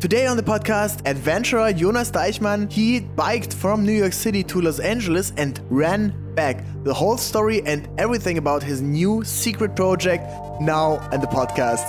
Today 0.00 0.26
on 0.26 0.38
the 0.38 0.42
podcast, 0.42 1.06
adventurer 1.06 1.74
Jonas 1.74 2.10
Deichmann, 2.10 2.72
he 2.72 3.00
biked 3.00 3.52
from 3.52 3.84
New 3.84 3.92
York 3.92 4.14
City 4.14 4.42
to 4.44 4.62
Los 4.62 4.80
Angeles 4.80 5.34
and 5.36 5.60
ran 5.68 6.14
back. 6.34 6.64
The 6.84 6.94
whole 6.94 7.18
story 7.18 7.60
and 7.66 7.86
everything 8.00 8.38
about 8.38 8.62
his 8.62 8.80
new 8.80 9.22
secret 9.24 9.76
project 9.76 10.24
now 10.58 10.92
on 11.12 11.20
the 11.20 11.26
podcast. 11.26 11.84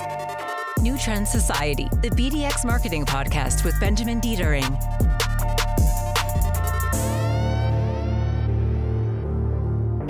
New 0.82 0.98
Trend 0.98 1.26
Society, 1.26 1.88
the 2.02 2.10
BDX 2.10 2.66
marketing 2.66 3.06
podcast 3.06 3.64
with 3.64 3.80
Benjamin 3.80 4.20
Dietering. 4.20 4.76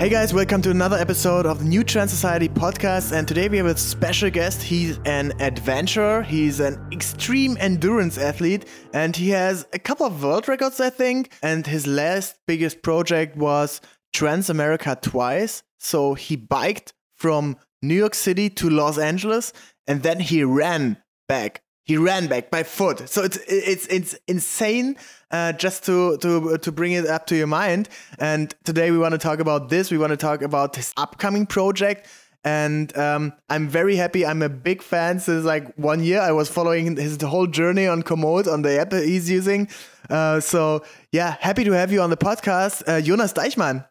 Hey 0.03 0.09
guys, 0.09 0.33
welcome 0.33 0.61
to 0.63 0.69
another 0.69 0.97
episode 0.97 1.45
of 1.45 1.59
the 1.59 1.63
New 1.63 1.81
Trend 1.81 2.09
Society 2.09 2.49
podcast. 2.49 3.13
And 3.13 3.25
today 3.25 3.47
we 3.47 3.55
have 3.55 3.67
a 3.67 3.77
special 3.77 4.29
guest. 4.29 4.61
He's 4.61 4.99
an 5.05 5.31
adventurer, 5.39 6.23
he's 6.23 6.59
an 6.59 6.77
extreme 6.91 7.55
endurance 7.57 8.17
athlete, 8.17 8.65
and 8.93 9.15
he 9.15 9.29
has 9.29 9.65
a 9.71 9.79
couple 9.79 10.05
of 10.05 10.21
world 10.21 10.49
records, 10.49 10.81
I 10.81 10.89
think. 10.89 11.31
And 11.41 11.65
his 11.65 11.87
last 11.87 12.35
biggest 12.47 12.81
project 12.81 13.37
was 13.37 13.79
Trans 14.11 14.49
America 14.49 14.99
twice. 15.01 15.63
So 15.79 16.15
he 16.15 16.35
biked 16.35 16.91
from 17.15 17.55
New 17.81 17.95
York 17.95 18.13
City 18.13 18.49
to 18.49 18.69
Los 18.69 18.97
Angeles, 18.97 19.53
and 19.87 20.03
then 20.03 20.19
he 20.19 20.43
ran 20.43 21.01
back 21.29 21.62
he 21.83 21.97
ran 21.97 22.27
back 22.27 22.49
by 22.49 22.63
foot. 22.63 23.09
So 23.09 23.23
it's 23.23 23.37
it's 23.47 23.85
it's 23.87 24.15
insane. 24.27 24.95
Uh, 25.31 25.51
just 25.53 25.83
to 25.85 26.17
to 26.17 26.57
to 26.57 26.71
bring 26.71 26.93
it 26.93 27.07
up 27.07 27.25
to 27.27 27.35
your 27.35 27.47
mind. 27.47 27.89
And 28.19 28.53
today 28.63 28.91
we 28.91 28.97
want 28.97 29.13
to 29.13 29.17
talk 29.17 29.39
about 29.39 29.69
this. 29.69 29.91
We 29.91 29.97
want 29.97 30.11
to 30.11 30.17
talk 30.17 30.41
about 30.41 30.75
his 30.75 30.93
upcoming 30.97 31.45
project. 31.45 32.07
And 32.45 32.95
um, 32.97 33.33
I'm 33.49 33.69
very 33.69 33.95
happy. 33.95 34.25
I'm 34.25 34.41
a 34.41 34.49
big 34.49 34.81
fan 34.81 35.19
since 35.19 35.45
like 35.45 35.73
one 35.75 36.03
year. 36.03 36.19
I 36.19 36.33
was 36.33 36.49
following 36.49 36.97
his 36.97 37.21
whole 37.21 37.47
journey 37.47 37.87
on 37.87 38.03
Komoot 38.03 38.51
on 38.51 38.63
the 38.63 38.79
app 38.79 38.91
he's 38.91 39.29
using. 39.29 39.69
Uh, 40.09 40.39
so 40.41 40.83
yeah, 41.11 41.37
happy 41.39 41.63
to 41.63 41.71
have 41.71 41.91
you 41.91 42.01
on 42.01 42.09
the 42.09 42.17
podcast, 42.17 42.83
uh, 42.87 42.99
Jonas 43.01 43.31
Deichmann. 43.31 43.87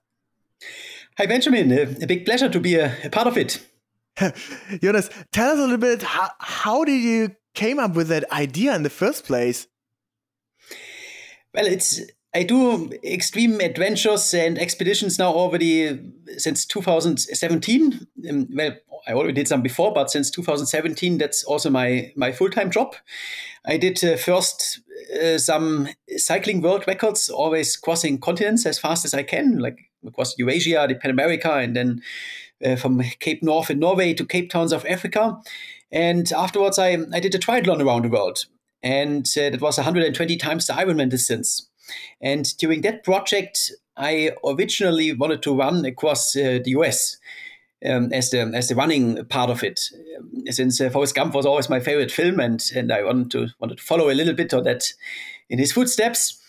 Hi 1.19 1.27
Benjamin, 1.27 1.73
a 1.73 2.07
big 2.07 2.25
pleasure 2.25 2.49
to 2.49 2.61
be 2.61 2.77
a, 2.77 2.95
a 3.05 3.11
part 3.11 3.27
of 3.27 3.37
it. 3.37 3.67
Jonas, 4.83 5.11
tell 5.31 5.51
us 5.51 5.59
a 5.59 5.63
little 5.63 5.79
bit 5.79 6.03
how, 6.03 6.31
how 6.39 6.85
did 6.85 7.03
you 7.03 7.35
came 7.55 7.79
up 7.79 7.95
with 7.95 8.09
that 8.09 8.31
idea 8.33 8.75
in 8.75 8.83
the 8.83 8.91
first 8.91 9.25
place? 9.25 9.67
Well, 11.55 11.67
it's 11.67 12.01
I 12.35 12.45
do 12.45 12.91
extreme 13.05 13.61
adventures 13.61 14.33
and 14.33 14.59
expeditions 14.59 15.19
now 15.19 15.33
already 15.33 16.01
since 16.39 16.65
2017. 16.65 18.07
Um, 18.29 18.49
well, 18.55 18.73
I 19.07 19.13
already 19.13 19.35
did 19.35 19.49
some 19.49 19.61
before, 19.61 19.93
but 19.93 20.11
since 20.11 20.31
2017, 20.31 21.19
that's 21.19 21.45
also 21.45 21.69
my 21.69 22.13
my 22.17 22.33
full 22.33 22.49
time 22.49 22.71
job. 22.71 22.95
I 23.67 23.77
did 23.77 24.03
uh, 24.03 24.17
first 24.17 24.81
uh, 25.23 25.37
some 25.39 25.89
cycling 26.17 26.63
world 26.63 26.85
records, 26.87 27.29
always 27.29 27.77
crossing 27.77 28.19
continents 28.19 28.65
as 28.65 28.79
fast 28.79 29.05
as 29.05 29.13
I 29.13 29.25
can, 29.25 29.59
like 29.59 29.79
across 30.07 30.39
Eurasia, 30.39 30.87
the 30.89 30.95
Pan 30.95 31.11
America, 31.11 31.53
and 31.53 31.77
then 31.77 32.03
uh, 32.65 32.77
from 32.77 33.03
Cape 33.21 33.43
North 33.43 33.71
in 33.71 33.79
Norway 33.79 34.15
to 34.15 34.25
Cape 34.25 34.51
Towns 34.51 34.73
of 34.73 34.87
Africa. 34.87 35.39
And 35.93 36.33
afterwards, 36.33 36.79
I, 36.79 36.97
I 37.13 37.21
did 37.21 37.35
a 37.35 37.39
triathlon 37.39 37.85
around 37.85 38.05
the 38.05 38.09
world. 38.09 38.47
And 38.83 39.27
uh, 39.37 39.51
that 39.51 39.61
was 39.61 39.77
120 39.77 40.37
times 40.39 40.67
the 40.67 40.73
Ironman 40.73 41.11
distance. 41.11 41.69
And 42.21 42.57
during 42.57 42.81
that 42.83 43.05
project, 43.05 43.71
I 43.97 44.33
originally 44.45 45.13
wanted 45.13 45.43
to 45.43 45.57
run 45.57 45.85
across 45.85 46.35
uh, 46.35 46.59
the 46.65 46.71
US. 46.77 47.19
Um, 47.85 48.13
as 48.13 48.31
the 48.31 48.43
as 48.55 48.69
the 48.69 48.77
running 48.77 49.25
part 49.25 49.51
of 49.51 49.65
it, 49.65 49.81
um, 50.17 50.45
since 50.53 50.81
uh, 50.81 50.89
Forrest 50.89 51.17
Gump 51.17 51.35
was 51.35 51.45
always 51.45 51.69
my 51.69 51.81
favorite 51.81 52.13
film, 52.13 52.39
and 52.39 52.63
and 52.77 52.93
I 52.93 53.03
wanted 53.03 53.33
to 53.33 53.49
wanted 53.59 53.79
to 53.79 53.83
follow 53.83 54.09
a 54.09 54.15
little 54.15 54.35
bit 54.35 54.53
of 54.53 54.63
that 54.63 54.85
in 55.51 55.59
his 55.59 55.73
footsteps. 55.73 56.41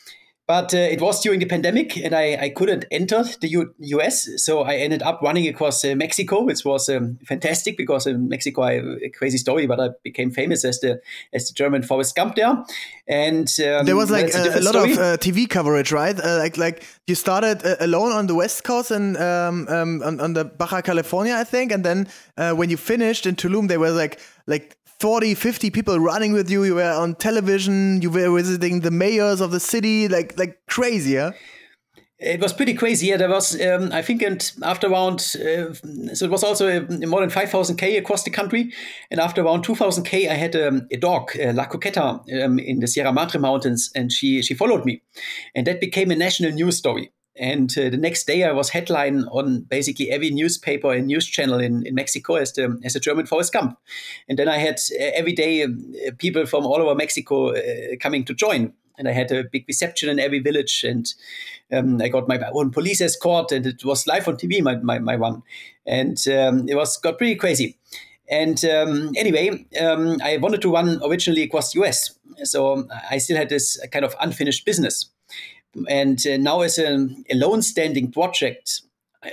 But 0.45 0.73
uh, 0.73 0.77
it 0.77 0.99
was 0.99 1.21
during 1.21 1.39
the 1.39 1.45
pandemic, 1.45 1.95
and 1.95 2.13
I, 2.13 2.35
I 2.35 2.49
couldn't 2.49 2.83
enter 2.91 3.23
the 3.39 3.47
U- 3.47 3.73
US. 3.79 4.27
So 4.43 4.63
I 4.63 4.75
ended 4.75 5.01
up 5.01 5.21
running 5.21 5.47
across 5.47 5.85
uh, 5.85 5.95
Mexico, 5.95 6.43
which 6.43 6.65
was 6.65 6.89
um, 6.89 7.17
fantastic 7.25 7.77
because 7.77 8.05
in 8.05 8.27
Mexico 8.27 8.63
I 8.63 8.73
have 8.73 8.85
a 8.85 9.09
crazy 9.09 9.37
story, 9.37 9.67
but 9.67 9.79
I 9.79 9.89
became 10.03 10.31
famous 10.31 10.65
as 10.65 10.81
the 10.81 11.01
as 11.31 11.47
the 11.47 11.53
German 11.53 11.81
Forrest 11.81 12.15
Gump 12.15 12.35
there. 12.35 12.61
And 13.07 13.47
um, 13.59 13.85
there 13.85 13.95
was 13.95 14.11
like 14.11 14.33
a, 14.33 14.59
a, 14.59 14.61
lot 14.61 14.73
story. 14.73 14.91
of 14.91 14.97
uh, 14.97 15.17
TV 15.17 15.47
coverage, 15.47 15.93
right? 15.93 16.19
Uh, 16.19 16.39
like 16.39 16.57
like 16.57 16.83
you 17.07 17.15
started 17.15 17.65
uh, 17.65 17.77
alone 17.79 18.11
on 18.11 18.27
the 18.27 18.35
West 18.35 18.65
Coast 18.65 18.91
and 18.91 19.15
um, 19.15 19.67
um, 19.69 20.03
on, 20.03 20.19
on, 20.19 20.33
the 20.33 20.43
Baja 20.43 20.81
California, 20.81 21.35
I 21.35 21.45
think, 21.45 21.71
and 21.71 21.85
then 21.85 22.09
uh, 22.37 22.51
when 22.51 22.69
you 22.69 22.75
finished 22.75 23.25
in 23.25 23.35
Tulum, 23.35 23.69
there 23.69 23.79
were 23.79 23.91
like 23.91 24.19
like 24.45 24.75
40, 25.03 25.35
50 25.35 25.69
people 25.71 25.99
running 25.99 26.31
with 26.31 26.49
you. 26.49 26.63
You 26.63 26.75
were 26.75 26.93
on 26.93 27.15
television. 27.15 28.01
You 28.01 28.09
were 28.09 28.33
visiting 28.33 28.79
the 28.79 28.89
mayors 28.89 29.41
of 29.41 29.51
the 29.51 29.59
city, 29.59 30.07
like 30.07 30.37
like 30.37 30.59
crazy, 30.65 31.15
yeah? 31.15 31.31
It 32.19 32.39
was 32.39 32.53
pretty 32.53 32.73
crazy. 32.73 33.07
Yeah, 33.07 33.17
there 33.17 33.29
was, 33.29 33.59
um, 33.59 33.91
I 33.91 34.01
think, 34.01 34.21
and 34.21 34.49
after 34.61 34.87
around, 34.87 35.19
uh, 35.35 35.73
so 36.13 36.25
it 36.25 36.31
was 36.31 36.41
also 36.41 36.69
uh, 36.69 37.05
more 37.05 37.19
than 37.19 37.29
5,000 37.29 37.75
K 37.75 37.97
across 37.97 38.23
the 38.23 38.29
country. 38.29 38.71
And 39.11 39.19
after 39.19 39.41
around 39.41 39.63
2,000 39.63 40.05
K, 40.05 40.29
I 40.29 40.35
had 40.35 40.55
um, 40.55 40.87
a 40.89 40.95
dog, 40.95 41.31
uh, 41.37 41.51
La 41.51 41.65
Coqueta, 41.65 42.21
um, 42.41 42.57
in 42.57 42.79
the 42.79 42.87
Sierra 42.87 43.11
Madre 43.11 43.41
Mountains, 43.41 43.91
and 43.93 44.09
she, 44.09 44.41
she 44.41 44.53
followed 44.53 44.85
me. 44.85 45.01
And 45.53 45.67
that 45.67 45.81
became 45.81 46.11
a 46.11 46.15
national 46.15 46.51
news 46.53 46.77
story. 46.77 47.11
And 47.35 47.75
uh, 47.77 47.89
the 47.89 47.97
next 47.97 48.27
day, 48.27 48.43
I 48.43 48.51
was 48.51 48.69
headline 48.69 49.23
on 49.25 49.61
basically 49.61 50.11
every 50.11 50.29
newspaper 50.29 50.93
and 50.93 51.07
news 51.07 51.25
channel 51.25 51.59
in, 51.59 51.85
in 51.85 51.95
Mexico 51.95 52.35
as 52.35 52.53
the 52.53 52.79
as 52.83 52.95
a 52.95 52.99
German 52.99 53.25
Forrest 53.25 53.53
Gump. 53.53 53.77
And 54.29 54.37
then 54.37 54.47
I 54.47 54.57
had 54.57 54.75
uh, 54.99 55.11
every 55.15 55.33
day 55.33 55.63
um, 55.63 55.93
people 56.19 56.45
from 56.45 56.65
all 56.65 56.75
over 56.75 56.93
Mexico 56.93 57.53
uh, 57.55 57.95
coming 57.99 58.23
to 58.25 58.33
join. 58.33 58.73
And 58.99 59.07
I 59.07 59.11
had 59.11 59.31
a 59.31 59.43
big 59.43 59.65
reception 59.67 60.07
in 60.07 60.19
every 60.19 60.37
village, 60.37 60.83
and 60.83 61.11
um, 61.71 61.99
I 61.99 62.09
got 62.09 62.27
my 62.27 62.39
own 62.53 62.69
police 62.69 63.01
escort, 63.01 63.51
and 63.51 63.65
it 63.65 63.83
was 63.83 64.05
live 64.05 64.27
on 64.27 64.37
TV, 64.37 64.61
my 64.61 64.75
my, 64.75 64.99
my 64.99 65.15
one, 65.15 65.41
and 65.87 66.15
um, 66.27 66.69
it 66.69 66.75
was 66.75 66.97
got 66.97 67.17
pretty 67.17 67.35
crazy. 67.35 67.79
And 68.29 68.63
um, 68.65 69.11
anyway, 69.17 69.65
um, 69.81 70.19
I 70.23 70.37
wanted 70.37 70.61
to 70.61 70.71
run 70.71 71.01
originally 71.03 71.41
across 71.41 71.73
the 71.73 71.81
US, 71.81 72.13
so 72.43 72.87
I 73.09 73.17
still 73.17 73.35
had 73.35 73.49
this 73.49 73.83
kind 73.91 74.05
of 74.05 74.13
unfinished 74.21 74.63
business 74.63 75.09
and 75.87 76.25
uh, 76.27 76.37
now 76.37 76.61
as 76.61 76.77
a, 76.77 77.07
a 77.29 77.35
lone 77.35 77.61
standing 77.61 78.11
project, 78.11 78.81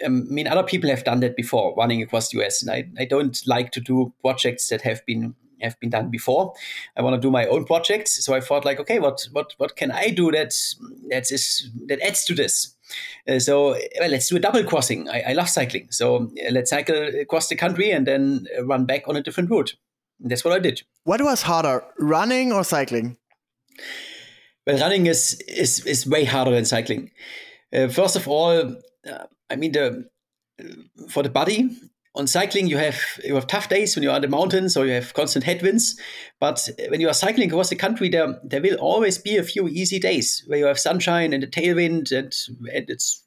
um, 0.05 0.27
I 0.31 0.33
mean, 0.33 0.47
other 0.47 0.63
people 0.63 0.91
have 0.91 1.05
done 1.05 1.21
that 1.21 1.37
before, 1.37 1.75
running 1.77 2.03
across 2.03 2.29
the 2.29 2.43
US, 2.43 2.63
and 2.63 2.71
I, 2.71 2.89
I 2.99 3.05
don't 3.05 3.41
like 3.47 3.73
to 3.73 3.81
do 3.81 4.13
projects 4.23 4.69
that 4.69 4.83
have 4.83 5.05
been 5.07 5.35
have 5.61 5.79
been 5.79 5.91
done 5.91 6.11
before. 6.11 6.55
I 6.97 7.03
want 7.03 7.15
to 7.15 7.21
do 7.21 7.31
my 7.31 7.47
own 7.47 7.65
projects, 7.65 8.25
so 8.25 8.35
I 8.35 8.41
thought 8.41 8.65
like, 8.65 8.81
okay, 8.81 8.99
what 8.99 9.27
what 9.33 9.55
what 9.59 9.77
can 9.77 9.91
I 9.91 10.11
do 10.11 10.31
that 10.31 10.55
that 11.09 11.31
is 11.31 11.71
that 11.87 12.01
adds 12.01 12.25
to 12.27 12.35
this? 12.35 12.75
Uh, 13.29 13.39
so 13.39 13.77
well, 13.99 14.11
let's 14.11 14.29
do 14.29 14.37
a 14.37 14.41
double 14.41 14.65
crossing. 14.65 15.09
I, 15.09 15.23
I 15.29 15.33
love 15.33 15.49
cycling, 15.49 15.89
so 15.91 16.17
uh, 16.17 16.51
let's 16.51 16.71
cycle 16.71 16.97
across 17.21 17.49
the 17.49 17.57
country 17.57 17.91
and 17.91 18.07
then 18.07 18.47
run 18.63 18.87
back 18.87 19.09
on 19.09 19.17
a 19.17 19.23
different 19.23 19.51
route. 19.51 19.75
And 20.21 20.31
that's 20.31 20.45
what 20.45 20.55
I 20.55 20.59
did. 20.59 20.83
What 21.05 21.23
was 21.23 21.43
harder, 21.43 21.85
running 21.99 22.53
or 22.53 22.63
cycling? 22.65 23.17
Well, 24.73 24.81
running 24.81 25.07
is 25.07 25.41
is 25.49 25.85
is 25.87 26.07
way 26.07 26.25
harder 26.25 26.53
than 26.53 26.65
cycling. 26.65 27.11
Uh, 27.73 27.89
first 27.89 28.17
of 28.17 28.29
all, 28.29 28.77
uh, 29.11 29.27
I 29.49 29.57
mean 29.57 29.73
the 29.73 30.09
for 31.09 31.23
the 31.23 31.31
body 31.31 31.71
on 32.17 32.27
cycling 32.27 32.67
you 32.67 32.77
have 32.77 33.01
you 33.25 33.35
have 33.35 33.47
tough 33.47 33.69
days 33.69 33.95
when 33.95 34.03
you're 34.03 34.13
on 34.13 34.21
the 34.21 34.29
mountains 34.29 34.77
or 34.77 34.85
you 34.85 34.93
have 34.93 35.15
constant 35.15 35.45
headwinds. 35.45 35.99
But 36.41 36.69
when 36.89 37.01
you 37.01 37.09
are 37.09 37.15
cycling 37.15 37.49
across 37.49 37.71
the 37.71 37.77
country, 37.77 38.09
there 38.09 38.39
there 38.43 38.61
will 38.61 38.77
always 38.77 39.19
be 39.19 39.37
a 39.37 39.43
few 39.43 39.69
easy 39.69 39.99
days 39.99 40.43
where 40.47 40.59
you 40.59 40.67
have 40.67 40.79
sunshine 40.79 41.33
and 41.33 41.45
a 41.45 41.47
tailwind 41.47 42.11
and 42.13 42.35
and 42.75 42.91
it's 42.91 43.23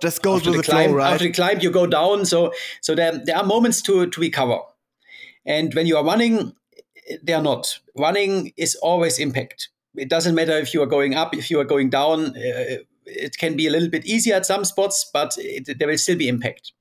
just 0.00 0.22
goes 0.22 0.44
with 0.44 0.54
the, 0.54 0.62
the 0.62 0.64
climb. 0.64 0.90
Flow, 0.90 0.98
right? 0.98 1.12
After 1.12 1.24
the 1.24 1.32
climb, 1.32 1.60
you 1.60 1.70
go 1.70 1.86
down. 1.86 2.24
So 2.24 2.52
so 2.80 2.94
there 2.94 3.18
there 3.18 3.36
are 3.36 3.44
moments 3.44 3.82
to 3.82 4.06
to 4.06 4.20
recover. 4.20 4.58
And 5.46 5.74
when 5.74 5.86
you 5.86 5.96
are 5.96 6.04
running, 6.04 6.52
they 7.22 7.32
are 7.32 7.42
not. 7.42 7.80
Running 7.96 8.52
is 8.56 8.76
always 8.76 9.18
impact 9.18 9.68
it 10.00 10.08
doesn't 10.08 10.34
matter 10.34 10.52
if 10.52 10.72
you 10.74 10.82
are 10.82 10.86
going 10.86 11.14
up, 11.14 11.34
if 11.36 11.50
you 11.50 11.60
are 11.60 11.64
going 11.64 11.90
down. 11.90 12.36
Uh, 12.36 12.82
it 13.06 13.36
can 13.38 13.56
be 13.56 13.66
a 13.66 13.70
little 13.70 13.88
bit 13.88 14.06
easier 14.06 14.36
at 14.36 14.46
some 14.46 14.64
spots, 14.64 15.08
but 15.12 15.34
it, 15.38 15.78
there 15.78 15.88
will 15.88 15.98
still 15.98 16.16
be 16.16 16.28
impact 16.28 16.72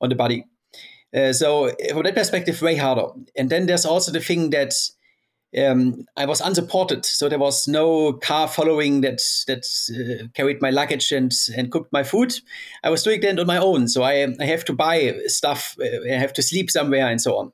on 0.00 0.08
the 0.08 0.14
body. 0.14 0.44
Uh, 1.14 1.32
so 1.32 1.70
from 1.92 2.02
that 2.02 2.14
perspective, 2.14 2.60
way 2.60 2.76
harder. 2.76 3.06
And 3.36 3.50
then 3.50 3.66
there's 3.66 3.86
also 3.86 4.12
the 4.12 4.20
thing 4.20 4.50
that 4.50 4.74
um, 5.56 6.04
I 6.16 6.26
was 6.26 6.40
unsupported, 6.40 7.06
so 7.06 7.28
there 7.28 7.38
was 7.38 7.66
no 7.66 8.14
car 8.14 8.48
following 8.48 9.00
that 9.02 9.22
that 9.46 9.64
uh, 9.90 10.26
carried 10.34 10.60
my 10.60 10.70
luggage 10.70 11.12
and 11.12 11.32
and 11.56 11.70
cooked 11.70 11.92
my 11.92 12.02
food. 12.02 12.34
I 12.82 12.90
was 12.90 13.02
doing 13.02 13.20
that 13.22 13.38
on 13.38 13.46
my 13.46 13.56
own, 13.56 13.88
so 13.88 14.02
I 14.02 14.26
I 14.40 14.44
have 14.44 14.64
to 14.66 14.74
buy 14.74 15.14
stuff, 15.26 15.76
uh, 15.80 16.12
I 16.12 16.18
have 16.18 16.32
to 16.34 16.42
sleep 16.42 16.70
somewhere, 16.70 17.06
and 17.06 17.20
so 17.20 17.38
on. 17.38 17.52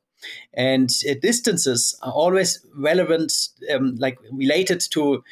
And 0.55 0.91
uh, 1.09 1.15
distances 1.21 1.99
are 2.03 2.13
always 2.13 2.65
relevant, 2.75 3.33
um, 3.73 3.97
like 3.97 4.19
related 4.31 4.83
to 4.93 5.23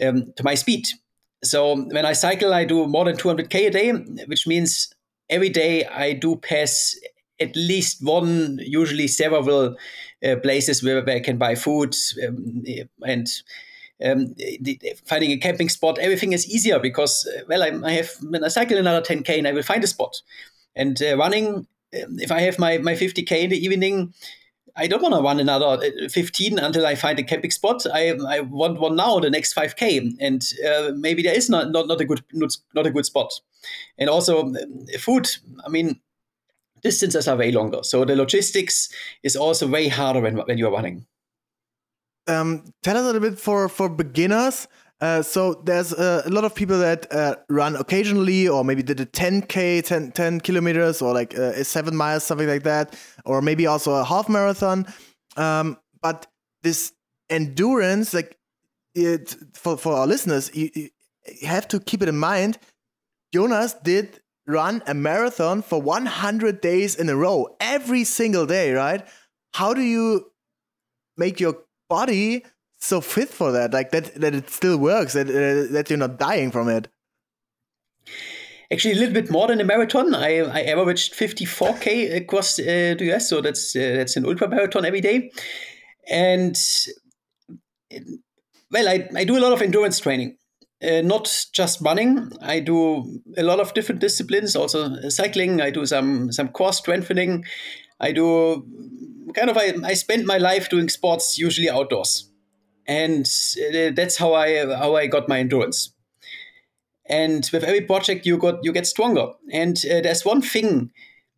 um, 0.00 0.32
to 0.36 0.44
my 0.44 0.54
speed. 0.54 0.86
So 1.44 1.76
when 1.76 2.04
I 2.04 2.12
cycle, 2.12 2.52
I 2.52 2.64
do 2.64 2.86
more 2.86 3.04
than 3.04 3.16
200k 3.16 3.66
a 3.66 3.70
day, 3.70 3.92
which 4.26 4.46
means 4.46 4.94
every 5.28 5.48
day 5.48 5.84
I 5.86 6.12
do 6.12 6.36
pass 6.36 6.96
at 7.40 7.54
least 7.54 8.04
one, 8.04 8.58
usually 8.60 9.06
several 9.06 9.76
uh, 10.24 10.36
places 10.42 10.82
where, 10.82 11.02
where, 11.04 11.16
I 11.16 11.20
can 11.20 11.38
buy 11.38 11.54
food 11.54 11.94
um, 12.26 12.64
and 13.06 13.28
um, 14.04 14.34
the, 14.34 14.80
finding 15.04 15.32
a 15.32 15.36
camping 15.36 15.68
spot, 15.68 15.98
everything 15.98 16.32
is 16.32 16.48
easier 16.48 16.78
because, 16.78 17.26
uh, 17.26 17.42
well, 17.48 17.62
I, 17.62 17.72
I, 17.84 17.92
have 17.92 18.10
when 18.22 18.44
I 18.44 18.48
cycle 18.48 18.78
another 18.78 19.02
10k 19.02 19.38
and 19.38 19.48
I 19.48 19.52
will 19.52 19.62
find 19.62 19.82
a 19.82 19.88
spot. 19.88 20.20
And 20.76 21.00
uh, 21.02 21.16
running, 21.16 21.66
if 21.92 22.30
I 22.32 22.40
have 22.40 22.58
my, 22.58 22.78
my 22.78 22.94
50k 22.94 23.44
in 23.44 23.50
the 23.50 23.64
evening, 23.64 24.14
I 24.76 24.86
don't 24.86 25.02
want 25.02 25.14
to 25.14 25.20
run 25.20 25.40
another 25.40 25.66
uh, 25.66 26.08
15 26.08 26.58
until 26.58 26.86
I 26.86 26.94
find 26.94 27.18
a 27.18 27.22
camping 27.22 27.50
spot. 27.50 27.84
I, 27.92 28.10
I 28.28 28.40
want 28.40 28.80
one 28.80 28.96
now, 28.96 29.18
the 29.18 29.30
next 29.30 29.54
5k, 29.54 30.16
and 30.20 30.42
uh, 30.66 30.92
maybe 30.94 31.22
there 31.22 31.34
is 31.34 31.50
not, 31.50 31.70
not 31.72 31.88
not 31.88 32.00
a 32.00 32.04
good 32.04 32.22
not, 32.32 32.56
not 32.74 32.86
a 32.86 32.90
good 32.90 33.06
spot. 33.06 33.32
And 33.98 34.08
also 34.08 34.42
um, 34.42 34.56
food. 35.00 35.28
I 35.64 35.68
mean, 35.68 36.00
distances 36.82 37.26
are 37.26 37.36
way 37.36 37.50
longer, 37.50 37.80
so 37.82 38.04
the 38.04 38.14
logistics 38.14 38.88
is 39.24 39.34
also 39.34 39.66
way 39.66 39.88
harder 39.88 40.20
when 40.20 40.36
when 40.36 40.58
you 40.58 40.68
are 40.68 40.72
running 40.72 41.06
um, 42.28 42.64
tell 42.82 42.96
us 42.96 43.02
a 43.02 43.06
little 43.06 43.20
bit 43.20 43.38
for 43.38 43.68
for 43.68 43.88
beginners. 43.88 44.68
Uh, 45.00 45.22
so 45.22 45.54
there's 45.64 45.92
uh, 45.92 46.22
a 46.26 46.30
lot 46.30 46.44
of 46.44 46.54
people 46.54 46.78
that 46.78 47.12
uh, 47.12 47.36
run 47.48 47.76
occasionally, 47.76 48.48
or 48.48 48.64
maybe 48.64 48.82
did 48.82 48.98
a 49.00 49.06
10k, 49.06 49.84
10, 49.84 50.12
10 50.12 50.40
kilometers, 50.40 51.00
or 51.00 51.14
like 51.14 51.38
uh, 51.38 51.62
seven 51.62 51.94
miles, 51.94 52.24
something 52.24 52.48
like 52.48 52.64
that, 52.64 52.98
or 53.24 53.40
maybe 53.40 53.66
also 53.66 53.92
a 53.92 54.04
half 54.04 54.28
marathon. 54.28 54.86
Um, 55.36 55.78
but 56.02 56.26
this 56.62 56.92
endurance, 57.30 58.12
like 58.12 58.36
it, 58.94 59.36
for 59.54 59.76
for 59.76 59.94
our 59.94 60.06
listeners, 60.06 60.50
you, 60.52 60.70
you 60.74 61.46
have 61.46 61.68
to 61.68 61.78
keep 61.78 62.02
it 62.02 62.08
in 62.08 62.18
mind. 62.18 62.58
Jonas 63.32 63.74
did 63.74 64.20
run 64.48 64.82
a 64.86 64.94
marathon 64.94 65.62
for 65.62 65.80
100 65.80 66.60
days 66.60 66.96
in 66.96 67.08
a 67.08 67.14
row, 67.14 67.54
every 67.60 68.02
single 68.02 68.46
day, 68.46 68.72
right? 68.72 69.06
How 69.54 69.74
do 69.74 69.82
you 69.82 70.32
make 71.16 71.38
your 71.38 71.58
body 71.88 72.44
so 72.78 73.00
fit 73.00 73.28
for 73.28 73.52
that 73.52 73.72
like 73.72 73.90
that 73.90 74.14
that 74.14 74.34
it 74.34 74.50
still 74.50 74.78
works 74.78 75.12
that 75.12 75.28
uh, 75.28 75.72
that 75.72 75.90
you're 75.90 75.98
not 75.98 76.18
dying 76.18 76.50
from 76.50 76.68
it. 76.68 76.88
Actually 78.70 78.92
a 78.92 78.98
little 78.98 79.14
bit 79.14 79.30
more 79.30 79.46
than 79.48 79.60
a 79.60 79.64
marathon. 79.64 80.14
I 80.14 80.38
i 80.38 80.62
averaged 80.62 81.14
54k 81.14 82.16
across 82.16 82.58
uh, 82.58 82.94
the 82.98 83.12
us 83.14 83.28
so 83.28 83.40
that's 83.40 83.74
uh, 83.74 83.94
that's 83.96 84.16
an 84.16 84.26
ultra 84.26 84.48
marathon 84.48 84.84
every 84.84 85.00
day. 85.00 85.30
And 86.10 86.56
well 88.70 88.88
i, 88.88 89.08
I 89.16 89.24
do 89.24 89.36
a 89.36 89.40
lot 89.40 89.52
of 89.52 89.62
endurance 89.62 89.98
training 89.98 90.36
uh, 90.82 91.00
not 91.02 91.46
just 91.52 91.80
running. 91.80 92.30
I 92.40 92.60
do 92.60 93.20
a 93.36 93.42
lot 93.42 93.60
of 93.60 93.74
different 93.74 94.00
disciplines 94.00 94.54
also 94.54 95.08
cycling. 95.08 95.60
I 95.60 95.70
do 95.70 95.84
some 95.86 96.32
some 96.32 96.48
core 96.48 96.72
strengthening. 96.72 97.44
I 98.00 98.12
do 98.12 98.64
kind 99.34 99.50
of 99.50 99.56
I, 99.56 99.74
I 99.84 99.94
spend 99.94 100.26
my 100.26 100.38
life 100.38 100.70
doing 100.70 100.88
sports 100.88 101.38
usually 101.38 101.68
outdoors, 101.68 102.27
and 102.88 103.30
uh, 103.60 103.90
that's 103.94 104.16
how 104.16 104.34
I 104.34 104.66
how 104.74 104.96
I 104.96 105.06
got 105.06 105.28
my 105.28 105.38
endurance. 105.38 105.94
And 107.06 107.48
with 107.52 107.64
every 107.64 107.82
project, 107.82 108.26
you 108.26 108.38
got 108.38 108.64
you 108.64 108.72
get 108.72 108.86
stronger. 108.86 109.28
And 109.52 109.76
uh, 109.84 110.00
there's 110.00 110.24
one 110.24 110.42
thing 110.42 110.90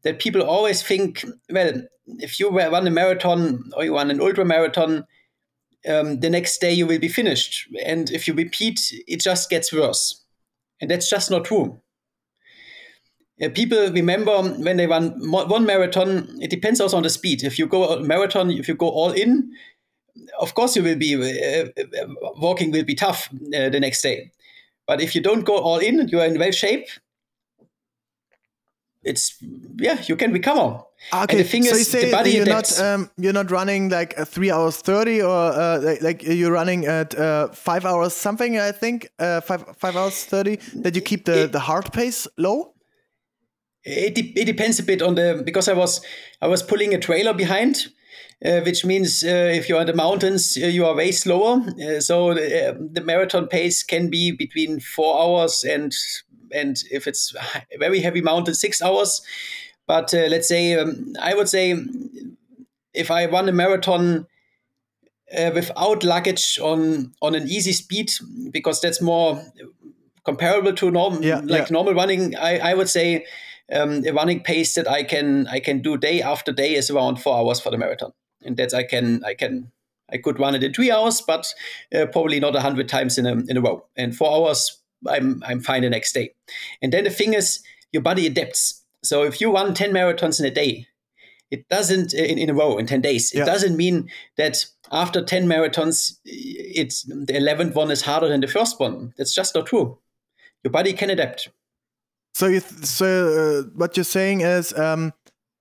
that 0.05 0.21
people 0.21 0.43
always 0.43 0.83
think: 0.83 1.25
well, 1.51 1.83
if 2.07 2.41
you 2.41 2.51
run 2.51 2.87
a 2.87 2.91
marathon 2.91 3.71
or 3.77 3.85
you 3.85 3.95
run 3.95 4.11
an 4.11 4.21
ultra 4.21 4.45
marathon, 4.45 5.05
um, 5.89 6.21
the 6.21 6.31
next 6.31 6.61
day 6.61 6.73
you 6.73 6.87
will 6.87 7.01
be 7.01 7.09
finished. 7.09 7.69
And 7.85 8.11
if 8.11 8.29
you 8.29 8.35
repeat, 8.35 8.81
it 9.07 9.21
just 9.21 9.51
gets 9.51 9.73
worse. 9.73 10.25
And 10.81 10.91
that's 10.91 11.11
just 11.11 11.31
not 11.31 11.45
true. 11.45 11.81
Uh, 13.43 13.49
people 13.49 13.91
remember 13.91 14.43
when 14.43 14.77
they 14.77 14.87
run 14.87 15.15
one 15.31 15.65
marathon, 15.65 16.29
it 16.41 16.51
depends 16.51 16.81
also 16.81 16.97
on 16.97 17.03
the 17.03 17.11
speed. 17.11 17.43
If 17.43 17.59
you 17.59 17.67
go 17.67 17.99
marathon, 18.01 18.51
if 18.51 18.69
you 18.69 18.75
go 18.75 18.89
all 18.89 19.13
in, 19.13 19.53
of 20.39 20.55
course 20.55 20.77
you 20.77 20.83
will 20.83 20.97
be 20.97 21.15
uh, 21.15 21.67
uh, 21.67 22.07
walking 22.37 22.71
will 22.71 22.85
be 22.85 22.95
tough 22.95 23.29
uh, 23.33 23.69
the 23.69 23.81
next 23.81 24.03
day. 24.03 24.31
But 24.87 25.01
if 25.01 25.15
you 25.15 25.23
don't 25.23 25.45
go 25.45 25.59
all 25.59 25.79
in, 25.79 26.01
and 26.01 26.11
you 26.11 26.21
are 26.21 26.27
in 26.27 26.39
well 26.39 26.53
shape. 26.53 26.89
It's 29.03 29.43
yeah, 29.77 30.03
you 30.07 30.15
can 30.15 30.31
recover. 30.31 30.83
Ah, 31.11 31.23
okay, 31.25 31.43
so 31.43 31.57
is, 31.57 31.79
you 31.79 31.85
say 31.85 32.11
you're 32.31 32.43
adapts. 32.43 32.79
not 32.79 32.87
um, 32.87 33.11
you're 33.17 33.33
not 33.33 33.51
running 33.51 33.89
like 33.89 34.15
three 34.27 34.51
hours 34.51 34.77
thirty, 34.77 35.23
or 35.23 35.31
uh, 35.31 35.81
like, 35.81 36.03
like, 36.03 36.23
you're 36.23 36.53
running 36.53 36.85
at 36.85 37.19
uh, 37.19 37.49
five 37.49 37.87
hours 37.87 38.15
something. 38.15 38.59
I 38.59 38.73
think 38.73 39.09
uh, 39.19 39.41
five 39.41 39.65
five 39.79 39.97
hours 39.97 40.23
thirty. 40.27 40.57
That 40.83 40.95
you 40.95 41.01
keep 41.01 41.25
the 41.25 41.45
it, 41.45 41.53
the 41.53 41.61
heart 41.61 41.95
pace 41.95 42.29
low. 42.37 42.75
It, 43.85 44.15
de- 44.15 44.35
it 44.39 44.45
depends 44.45 44.79
a 44.79 44.83
bit 44.83 45.01
on 45.01 45.15
the 45.15 45.43
because 45.47 45.67
I 45.67 45.73
was 45.73 46.05
I 46.43 46.49
was 46.49 46.63
pulling 46.63 46.93
a 46.93 46.99
trailer 46.99 47.33
behind, 47.33 47.89
uh, 48.45 48.61
which 48.61 48.85
means 48.85 49.23
uh, 49.23 49.51
if 49.55 49.69
you're 49.69 49.81
in 49.81 49.87
the 49.87 49.95
mountains, 49.95 50.57
uh, 50.57 50.67
you 50.67 50.87
are 50.87 50.95
way 50.95 51.13
slower. 51.13 51.61
Uh, 51.83 52.01
so 52.01 52.35
the, 52.35 52.71
uh, 52.71 52.75
the, 52.93 53.03
marathon 53.03 53.47
pace 53.47 53.83
can 53.83 54.09
be 54.09 54.33
between 54.33 54.81
four 54.81 55.21
hours 55.21 55.65
and 55.65 55.95
and 56.53 56.83
if 56.91 57.07
it's 57.07 57.35
very 57.79 58.01
heavy 58.01 58.23
mountain, 58.23 58.55
six 58.55 58.81
hours. 58.83 59.21
But 59.87 60.15
uh, 60.15 60.27
let's 60.29 60.49
say 60.49 60.75
um, 60.75 61.15
I 61.21 61.35
would 61.35 61.49
say 61.49 61.75
if 62.95 63.11
I 63.11 63.27
run 63.27 63.49
a 63.49 63.53
marathon 63.53 64.27
without 65.55 66.03
luggage 66.03 66.59
on 66.61 67.13
on 67.21 67.35
an 67.35 67.47
easy 67.49 67.73
speed, 67.73 68.11
because 68.51 68.81
that's 68.81 69.03
more 69.03 69.43
comparable 70.25 70.73
to 70.73 70.91
normal 70.91 71.23
yeah, 71.25 71.41
like 71.45 71.69
yeah. 71.69 71.73
normal 71.73 71.95
running, 71.95 72.37
I, 72.37 72.71
I 72.71 72.75
would 72.75 72.89
say 72.89 73.27
um, 73.73 74.03
a 74.07 74.13
running 74.13 74.41
pace 74.43 74.75
that 74.75 74.89
I 74.89 75.03
can 75.03 75.47
I 75.49 75.61
can 75.61 75.83
do 75.83 75.97
day 75.97 76.23
after 76.23 76.53
day 76.53 76.75
is 76.75 76.91
around 76.91 77.17
four 77.17 77.39
hours 77.39 77.61
for 77.61 77.71
the 77.71 77.79
marathon, 77.79 78.13
and 78.43 78.57
that's 78.57 78.75
I 78.75 78.83
can 78.83 79.25
I 79.25 79.35
can 79.35 79.71
I 80.13 80.19
could 80.19 80.39
run 80.39 80.55
it 80.55 80.65
in 80.65 80.73
three 80.73 80.91
hours, 80.91 81.21
but 81.21 81.47
uh, 81.95 82.07
probably 82.07 82.41
not 82.41 82.57
a 82.57 82.61
hundred 82.61 82.89
times 82.89 83.19
in 83.19 83.27
a 83.27 83.33
in 83.49 83.57
a 83.57 83.61
row. 83.61 83.85
And 83.97 84.17
four 84.17 84.33
hours, 84.33 84.79
I'm 85.07 85.43
I'm 85.47 85.61
fine 85.61 85.83
the 85.83 85.91
next 85.91 86.13
day. 86.13 86.35
And 86.83 86.93
then 86.93 87.05
the 87.05 87.11
thing 87.11 87.35
is, 87.35 87.63
your 87.93 88.03
body 88.03 88.27
adapts. 88.27 88.83
So 89.03 89.23
if 89.23 89.41
you 89.41 89.53
run 89.53 89.75
ten 89.75 89.93
marathons 89.93 90.41
in 90.41 90.47
a 90.47 90.51
day, 90.51 90.87
it 91.51 91.69
doesn't 91.69 92.15
in, 92.15 92.39
in 92.39 92.51
a 92.51 92.55
row 92.55 92.79
in 92.79 92.87
10 92.87 93.01
days 93.01 93.33
it 93.33 93.39
yeah. 93.39 93.45
doesn't 93.45 93.77
mean 93.77 94.09
that 94.37 94.65
after 94.93 95.21
10 95.21 95.47
marathons 95.47 96.19
it's 96.25 97.03
the 97.03 97.33
11th 97.33 97.75
one 97.75 97.91
is 97.91 98.03
harder 98.03 98.29
than 98.29 98.41
the 98.41 98.47
first 98.47 98.79
one 98.79 99.13
that's 99.19 99.35
just 99.35 99.57
not 99.57 99.67
true 99.67 99.99
your 100.63 100.71
body 100.71 100.93
can 100.93 101.11
adapt 101.11 101.49
so 102.35 102.47
you 102.47 102.61
th- 102.61 102.85
so 102.85 103.07
uh, 103.07 103.63
what 103.75 103.97
you're 103.97 104.05
saying 104.05 104.43
is 104.43 104.73
um, 104.79 105.13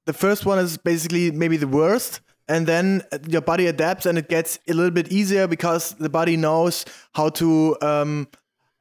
the 0.06 0.14
first 0.14 0.46
one 0.46 0.58
is 0.60 0.78
basically 0.78 1.32
maybe 1.32 1.58
the 1.58 1.68
worst, 1.68 2.22
and 2.50 2.68
then 2.68 3.04
your 3.28 3.42
body 3.42 3.68
adapts 3.68 4.06
and 4.06 4.18
it 4.18 4.28
gets 4.28 4.60
a 4.68 4.74
little 4.74 4.92
bit 4.92 5.12
easier 5.12 5.48
because 5.48 5.92
the 5.94 6.10
body 6.10 6.36
knows 6.36 6.84
how 7.14 7.30
to 7.30 7.78
um, 7.82 8.28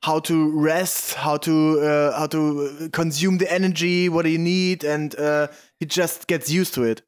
how 0.02 0.18
to 0.20 0.58
rest, 0.58 1.14
how 1.14 1.36
to 1.36 1.80
uh, 1.80 2.18
how 2.18 2.26
to 2.28 2.88
consume 2.92 3.38
the 3.38 3.52
energy, 3.52 4.08
what 4.08 4.26
you 4.26 4.38
need, 4.38 4.84
and 4.84 5.14
uh, 5.20 5.48
it 5.80 5.90
just 5.90 6.26
gets 6.26 6.50
used 6.50 6.74
to 6.74 6.82
it. 6.82 7.02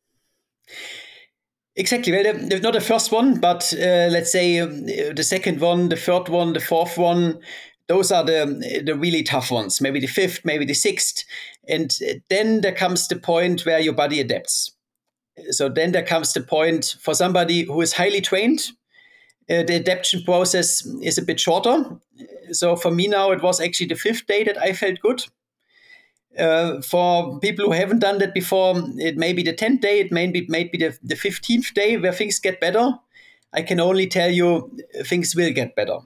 Exactly. 1.77 2.13
Well, 2.13 2.35
not 2.35 2.75
the 2.75 2.81
first 2.81 3.11
one, 3.11 3.41
but 3.41 3.73
uh, 3.73 4.09
let's 4.11 4.31
say 4.31 4.59
um, 4.59 4.85
the 4.87 5.23
second 5.25 5.61
one, 5.61 5.89
the 5.89 5.97
third 5.97 6.29
one, 6.29 6.53
the 6.53 6.61
fourth 6.61 6.99
one 6.99 7.41
those 7.89 8.13
are 8.13 8.25
the 8.25 8.83
the 8.87 8.95
really 8.95 9.25
tough 9.25 9.51
ones 9.51 9.81
maybe 9.81 9.99
the 9.99 10.07
fifth 10.07 10.45
maybe 10.45 10.65
the 10.65 10.75
sixth 10.75 11.25
and 11.67 11.99
then 12.29 12.61
there 12.61 12.73
comes 12.73 13.09
the 13.09 13.17
point 13.17 13.67
where 13.67 13.81
your 13.81 13.93
body 13.93 14.21
adapts 14.21 14.71
so 15.51 15.69
then 15.69 15.93
there 15.93 16.05
comes 16.05 16.33
the 16.33 16.41
point 16.41 16.97
for 17.01 17.15
somebody 17.15 17.65
who 17.65 17.81
is 17.81 17.93
highly 17.93 18.21
trained 18.21 18.61
uh, 19.51 19.65
the 19.65 19.75
adaptation 19.75 20.23
process 20.23 20.87
is 21.03 21.19
a 21.19 21.23
bit 21.23 21.41
shorter. 21.41 21.85
So 22.53 22.77
for 22.77 22.93
me 22.93 23.09
now 23.09 23.33
it 23.33 23.43
was 23.43 23.61
actually 23.61 23.89
the 23.89 23.97
fifth 23.97 24.27
day 24.27 24.45
that 24.45 24.59
i 24.59 24.73
felt 24.73 25.01
good. 25.01 25.25
Uh, 26.39 26.81
for 26.81 27.41
people 27.41 27.65
who 27.65 27.73
haven't 27.73 27.99
done 27.99 28.19
that 28.19 28.33
before 28.33 28.77
it 28.99 29.17
may 29.17 29.33
be 29.33 29.43
the 29.43 29.53
10th 29.53 29.81
day 29.81 29.99
it 29.99 30.13
may 30.13 30.29
be, 30.29 30.47
may 30.49 30.63
be 30.63 30.79
the, 30.79 30.97
the 31.03 31.17
15th 31.17 31.75
day 31.75 31.97
where 31.97 32.13
things 32.13 32.39
get 32.39 32.61
better. 32.61 32.93
I 33.53 33.63
can 33.63 33.81
only 33.81 34.07
tell 34.07 34.31
you 34.31 34.79
things 35.05 35.35
will 35.35 35.53
get 35.53 35.75
better. 35.75 35.99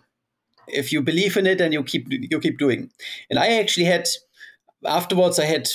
If 0.67 0.93
you 0.93 1.03
believe 1.03 1.37
in 1.37 1.47
it 1.47 1.61
and 1.61 1.75
you 1.75 1.83
keep 1.83 2.07
you 2.09 2.41
keep 2.41 2.59
doing. 2.59 2.91
And 3.29 3.39
I 3.39 3.59
actually 3.59 3.85
had 3.85 4.09
afterwards 4.87 5.39
I 5.39 5.45
had 5.45 5.69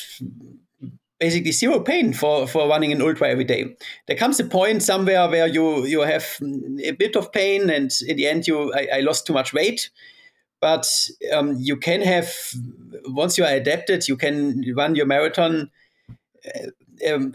basically 1.20 1.52
zero 1.52 1.80
pain 1.82 2.14
for, 2.14 2.48
for 2.48 2.68
running 2.68 2.92
an 2.92 3.02
ultra 3.02 3.30
every 3.30 3.44
day. 3.44 3.76
There 4.08 4.18
comes 4.18 4.40
a 4.40 4.46
point 4.46 4.82
somewhere 4.82 5.28
where 5.30 5.48
you 5.48 5.86
you 5.86 6.02
have 6.02 6.26
a 6.84 6.92
bit 6.92 7.16
of 7.16 7.32
pain, 7.32 7.70
and 7.70 7.92
in 8.08 8.18
the 8.18 8.28
end, 8.28 8.48
you 8.48 8.74
I, 8.74 8.88
I 8.96 9.00
lost 9.02 9.28
too 9.28 9.34
much 9.34 9.54
weight. 9.54 9.90
But 10.62 10.88
um, 11.32 11.56
you 11.58 11.78
can 11.78 12.02
have 12.02 12.34
once 13.06 13.38
you 13.38 13.46
are 13.46 13.54
adapted, 13.54 14.08
you 14.08 14.18
can 14.18 14.64
run 14.76 14.96
your 14.96 15.06
marathon 15.06 15.72
uh, 16.46 17.14
um, 17.14 17.34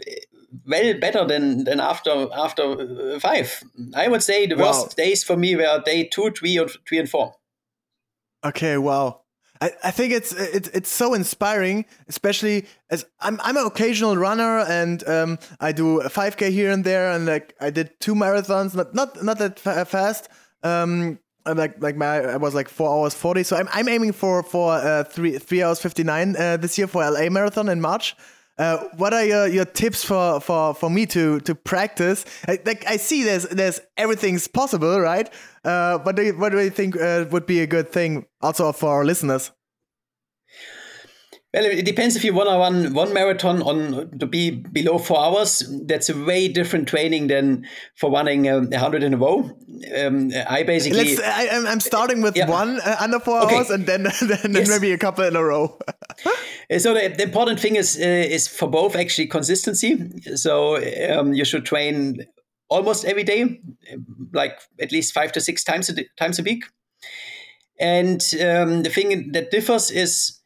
well 0.67 0.93
better 0.99 1.25
than 1.25 1.63
than 1.63 1.79
after 1.79 2.27
after 2.35 3.19
five. 3.19 3.63
I 3.95 4.07
would 4.07 4.23
say 4.23 4.45
the 4.45 4.55
wow. 4.55 4.65
worst 4.65 4.95
days 4.97 5.23
for 5.23 5.37
me 5.37 5.55
were 5.55 5.81
day 5.85 6.05
two, 6.05 6.31
three, 6.31 6.57
or 6.59 6.67
three 6.87 6.99
and 6.99 7.09
four. 7.09 7.35
Okay, 8.43 8.77
wow. 8.77 9.21
I, 9.61 9.71
I 9.85 9.91
think 9.91 10.13
it's 10.13 10.33
it's 10.33 10.67
it's 10.69 10.89
so 10.89 11.13
inspiring, 11.13 11.85
especially 12.07 12.65
as 12.89 13.05
I'm 13.21 13.39
I'm 13.41 13.57
an 13.57 13.65
occasional 13.65 14.17
runner 14.17 14.59
and 14.59 15.07
um, 15.07 15.39
I 15.59 15.71
do 15.71 16.01
a 16.01 16.09
5k 16.09 16.51
here 16.51 16.71
and 16.71 16.83
there 16.83 17.11
and 17.11 17.25
like 17.25 17.55
I 17.61 17.69
did 17.69 17.99
two 17.99 18.15
marathons, 18.15 18.75
but 18.75 18.93
not 18.93 19.23
not 19.23 19.37
that 19.39 19.59
fast. 19.59 20.29
Um, 20.63 21.19
like 21.45 21.81
like 21.81 21.95
my 21.95 22.21
I 22.21 22.37
was 22.37 22.55
like 22.55 22.69
four 22.69 22.89
hours 22.89 23.13
forty. 23.13 23.43
So 23.43 23.55
I'm 23.55 23.69
I'm 23.71 23.87
aiming 23.87 24.13
for 24.13 24.43
for 24.43 24.73
uh, 24.73 25.03
three 25.03 25.37
three 25.37 25.61
hours 25.63 25.79
fifty 25.79 26.03
nine 26.03 26.35
uh, 26.35 26.57
this 26.57 26.77
year 26.77 26.87
for 26.87 27.09
LA 27.09 27.29
marathon 27.29 27.69
in 27.69 27.81
March. 27.81 28.15
Uh, 28.57 28.77
what 28.95 29.13
are 29.13 29.25
your, 29.25 29.47
your 29.47 29.65
tips 29.65 30.03
for, 30.03 30.39
for, 30.39 30.73
for 30.73 30.89
me 30.89 31.05
to 31.07 31.41
to 31.41 31.53
practice? 31.53 32.23
I, 32.47 32.59
like 32.65 32.85
I 32.87 32.97
see 32.97 33.23
there's 33.23 33.43
there's 33.49 33.81
everything's 33.97 34.47
possible, 34.47 34.99
right? 34.99 35.29
Uh, 35.65 35.97
what 35.99 36.15
do 36.15 36.23
you, 36.23 36.37
what 36.37 36.51
do 36.53 36.59
you 36.61 36.69
think 36.69 36.95
uh, 36.95 37.25
would 37.31 37.45
be 37.45 37.59
a 37.59 37.67
good 37.67 37.89
thing 37.89 38.25
also 38.41 38.71
for 38.71 38.91
our 38.91 39.03
listeners? 39.03 39.51
Well, 41.55 41.63
it 41.63 41.85
depends 41.85 42.17
if 42.17 42.25
you 42.25 42.33
want 42.33 42.49
to 42.49 42.57
run 42.57 42.93
one 42.93 43.13
marathon 43.13 43.61
on 43.61 44.19
to 44.19 44.25
be 44.25 44.51
below 44.51 44.97
four 44.97 45.23
hours. 45.23 45.63
That's 45.85 46.09
a 46.09 46.25
way 46.25 46.49
different 46.49 46.85
training 46.85 47.27
than 47.27 47.65
for 47.95 48.11
running 48.11 48.49
um, 48.49 48.73
a 48.73 48.77
hundred 48.77 49.03
in 49.03 49.13
a 49.13 49.17
row. 49.17 49.49
Um, 49.97 50.31
I 50.49 50.63
basically, 50.63 51.15
Let's, 51.15 51.21
I, 51.21 51.43
am 51.71 51.79
starting 51.79 52.21
with 52.21 52.35
yeah. 52.35 52.49
one 52.49 52.81
uh, 52.81 52.97
under 52.99 53.21
four 53.21 53.41
okay. 53.43 53.55
hours, 53.55 53.69
and 53.69 53.85
then 53.85 54.03
then, 54.21 54.53
yes. 54.53 54.67
maybe 54.67 54.91
a 54.91 54.97
couple 54.97 55.23
in 55.23 55.37
a 55.37 55.41
row. 55.41 55.79
so 56.77 56.93
the, 56.93 57.13
the, 57.15 57.23
important 57.23 57.61
thing 57.61 57.77
is 57.77 57.95
uh, 57.97 58.03
is 58.03 58.49
for 58.49 58.67
both 58.67 58.97
actually 58.97 59.27
consistency. 59.27 60.11
So 60.35 60.75
um, 61.09 61.33
you 61.33 61.45
should 61.45 61.65
train 61.65 62.25
almost 62.67 63.05
every 63.05 63.23
day, 63.23 63.61
like 64.33 64.59
at 64.81 64.91
least 64.91 65.13
five 65.13 65.31
to 65.31 65.39
six 65.39 65.63
times 65.63 65.89
a 65.89 66.03
times 66.17 66.37
a 66.37 66.43
week. 66.43 66.65
And 67.79 68.21
um, 68.41 68.83
the 68.83 68.91
thing 68.93 69.31
that 69.31 69.51
differs 69.51 69.89
is 69.89 70.41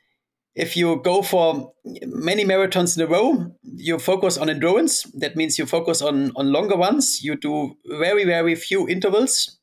if 0.56 0.76
you 0.76 1.02
go 1.04 1.22
for 1.22 1.74
many 2.04 2.44
marathons 2.44 2.98
in 2.98 3.04
a 3.04 3.08
row, 3.08 3.46
you 3.64 4.00
focus 4.00 4.38
on 4.38 4.50
endurance. 4.50 5.04
That 5.14 5.36
means 5.36 5.58
you 5.58 5.66
focus 5.66 6.02
on, 6.02 6.32
on 6.36 6.52
longer 6.52 6.76
ones. 6.76 7.24
You 7.24 7.36
do 7.36 7.76
very, 7.86 8.26
very 8.26 8.56
few 8.56 8.88
intervals 8.88 9.60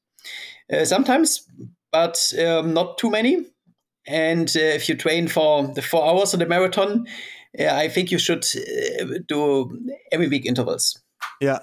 uh, 0.72 0.84
sometimes, 0.84 1.46
but 1.92 2.32
um, 2.44 2.72
not 2.72 2.98
too 2.98 3.10
many. 3.10 3.46
And 4.06 4.48
uh, 4.56 4.60
if 4.60 4.88
you 4.88 4.94
train 4.94 5.28
for 5.28 5.66
the 5.66 5.82
four 5.82 6.06
hours 6.06 6.32
of 6.32 6.40
the 6.40 6.46
marathon, 6.46 7.06
uh, 7.58 7.66
I 7.66 7.88
think 7.88 8.10
you 8.10 8.18
should 8.18 8.44
uh, 8.44 9.18
do 9.26 9.78
every 10.12 10.28
week 10.28 10.46
intervals. 10.46 11.02
Yeah. 11.40 11.58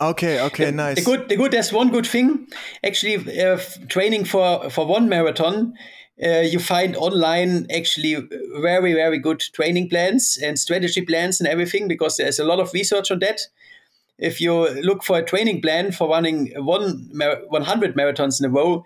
Okay. 0.00 0.40
Okay. 0.40 0.70
Nice. 0.72 0.96
The 0.96 1.04
good. 1.04 1.28
The 1.28 1.36
good. 1.36 1.52
There's 1.52 1.72
one 1.72 1.90
good 1.90 2.06
thing. 2.06 2.48
Actually, 2.84 3.40
uh, 3.40 3.58
training 3.88 4.24
for 4.24 4.68
for 4.68 4.84
one 4.84 5.08
marathon 5.08 5.74
uh, 6.24 6.40
you 6.40 6.58
find 6.58 6.96
online 6.96 7.66
actually 7.70 8.16
very 8.60 8.94
very 8.94 9.18
good 9.18 9.40
training 9.52 9.88
plans 9.88 10.38
and 10.42 10.58
strategy 10.58 11.02
plans 11.02 11.40
and 11.40 11.48
everything 11.48 11.88
because 11.88 12.16
there's 12.16 12.38
a 12.38 12.44
lot 12.44 12.58
of 12.60 12.72
research 12.72 13.10
on 13.10 13.18
that 13.18 13.40
if 14.18 14.40
you 14.40 14.68
look 14.80 15.04
for 15.04 15.18
a 15.18 15.24
training 15.24 15.60
plan 15.60 15.92
for 15.92 16.08
running 16.08 16.52
one 16.56 17.08
100 17.12 17.94
marathons 17.96 18.40
in 18.40 18.46
a 18.46 18.50
row 18.50 18.82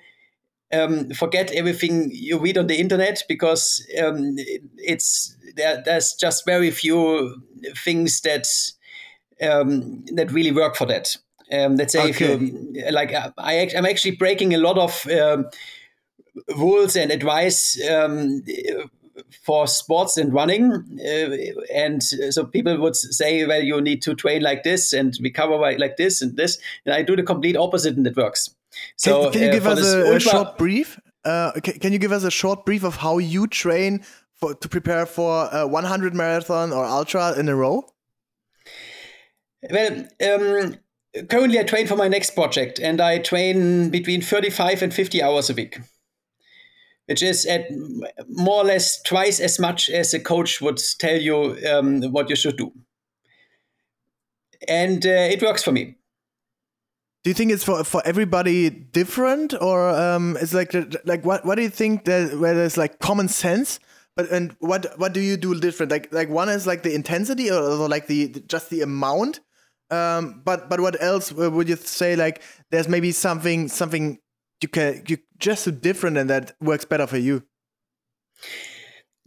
um, 0.72 1.10
forget 1.10 1.50
everything 1.52 2.10
you 2.12 2.38
read 2.38 2.58
on 2.58 2.66
the 2.66 2.78
internet 2.78 3.22
because 3.28 3.86
um, 4.02 4.34
it's 4.76 5.36
there, 5.56 5.82
there's 5.84 6.14
just 6.14 6.44
very 6.46 6.70
few 6.70 7.42
things 7.76 8.20
that 8.22 8.46
um, 9.42 10.04
that 10.14 10.32
really 10.32 10.52
work 10.52 10.76
for 10.76 10.86
that 10.86 11.16
um, 11.52 11.76
let's 11.76 11.92
say 11.92 12.10
okay. 12.10 12.10
if 12.10 12.20
you 12.20 12.90
like 12.90 13.12
I, 13.38 13.68
I'm 13.76 13.86
actually 13.86 14.16
breaking 14.16 14.54
a 14.54 14.58
lot 14.58 14.78
of 14.78 15.06
um, 15.10 15.46
rules 16.48 16.96
and 16.96 17.10
advice 17.10 17.80
um, 17.88 18.42
for 19.44 19.66
sports 19.66 20.16
and 20.16 20.32
running. 20.32 20.72
Uh, 20.72 21.36
and 21.74 22.02
so 22.02 22.44
people 22.44 22.78
would 22.80 22.96
say, 22.96 23.46
well, 23.46 23.62
you 23.62 23.80
need 23.80 24.02
to 24.02 24.14
train 24.14 24.42
like 24.42 24.62
this 24.62 24.92
and 24.92 25.16
recover 25.20 25.56
like 25.56 25.96
this 25.96 26.22
and 26.22 26.36
this. 26.36 26.58
And 26.84 26.94
I 26.94 27.02
do 27.02 27.16
the 27.16 27.22
complete 27.22 27.56
opposite 27.56 27.96
and 27.96 28.06
it 28.06 28.16
works. 28.16 28.50
So 28.96 29.24
can, 29.24 29.32
can 29.32 29.42
you 29.42 29.48
uh, 29.48 29.52
give 29.52 29.66
us 29.66 29.92
a, 29.92 30.14
a, 30.16 30.20
short 30.20 30.58
brief? 30.58 31.00
Uh, 31.24 31.52
can, 31.62 31.78
can, 31.78 31.92
you 31.92 31.98
give 31.98 32.12
us 32.12 32.24
a 32.24 32.30
short 32.30 32.64
brief 32.64 32.84
of 32.84 32.96
how 32.96 33.18
you 33.18 33.46
train 33.46 34.04
for, 34.34 34.54
to 34.54 34.68
prepare 34.68 35.06
for 35.06 35.48
a 35.52 35.66
100 35.66 36.14
marathon 36.14 36.72
or 36.72 36.84
ultra 36.84 37.38
in 37.38 37.48
a 37.48 37.56
row? 37.56 37.84
Well, 39.70 40.06
um, 40.24 40.76
currently 41.28 41.58
I 41.58 41.64
train 41.64 41.86
for 41.86 41.96
my 41.96 42.08
next 42.08 42.30
project 42.30 42.78
and 42.78 43.00
I 43.00 43.18
train 43.18 43.90
between 43.90 44.22
35 44.22 44.82
and 44.82 44.94
50 44.94 45.22
hours 45.22 45.50
a 45.50 45.54
week 45.54 45.78
which 47.10 47.24
is 47.24 47.44
at 47.44 47.66
more 48.28 48.62
or 48.62 48.64
less 48.64 49.02
twice 49.02 49.40
as 49.40 49.58
much 49.58 49.90
as 49.90 50.14
a 50.14 50.20
coach 50.20 50.60
would 50.60 50.80
tell 51.00 51.20
you 51.20 51.58
um, 51.68 52.02
what 52.12 52.30
you 52.30 52.36
should 52.36 52.56
do. 52.56 52.72
And 54.68 55.04
uh, 55.04 55.26
it 55.34 55.42
works 55.42 55.64
for 55.64 55.72
me. 55.72 55.96
Do 57.24 57.30
you 57.30 57.34
think 57.34 57.50
it's 57.50 57.64
for 57.64 57.82
for 57.82 58.00
everybody 58.04 58.70
different, 58.70 59.54
or 59.60 59.90
um, 59.90 60.38
it's 60.40 60.54
like 60.54 60.72
like 61.04 61.24
what 61.24 61.44
what 61.44 61.56
do 61.56 61.62
you 61.62 61.68
think 61.68 62.04
that 62.04 62.38
where 62.38 62.54
there's 62.54 62.78
like 62.78 63.00
common 63.00 63.26
sense? 63.26 63.80
But 64.14 64.30
and 64.30 64.54
what 64.60 64.96
what 64.96 65.12
do 65.12 65.20
you 65.20 65.36
do 65.36 65.58
different? 65.58 65.90
Like 65.90 66.12
like 66.12 66.28
one 66.28 66.48
is 66.48 66.64
like 66.64 66.84
the 66.84 66.94
intensity, 66.94 67.50
or, 67.50 67.60
or 67.60 67.88
like 67.88 68.06
the 68.06 68.28
just 68.46 68.70
the 68.70 68.82
amount. 68.82 69.40
Um, 69.90 70.42
but 70.44 70.70
but 70.70 70.78
what 70.78 71.02
else 71.02 71.32
would 71.32 71.68
you 71.68 71.76
say? 71.76 72.14
Like 72.14 72.42
there's 72.70 72.88
maybe 72.88 73.10
something 73.10 73.68
something 73.68 74.20
you 74.62 74.68
can 74.68 75.02
you 75.08 75.18
just 75.38 75.64
so 75.64 75.70
different 75.70 76.16
and 76.16 76.30
that 76.30 76.54
works 76.60 76.84
better 76.84 77.06
for 77.06 77.18
you. 77.18 77.42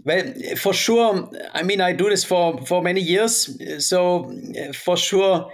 Well 0.05 0.33
for 0.57 0.73
sure 0.73 1.29
i 1.53 1.63
mean 1.63 1.79
i 1.79 1.93
do 1.93 2.09
this 2.09 2.23
for 2.23 2.57
for 2.65 2.81
many 2.81 3.01
years. 3.01 3.57
So 3.85 4.31
for 4.73 4.97
sure 4.97 5.51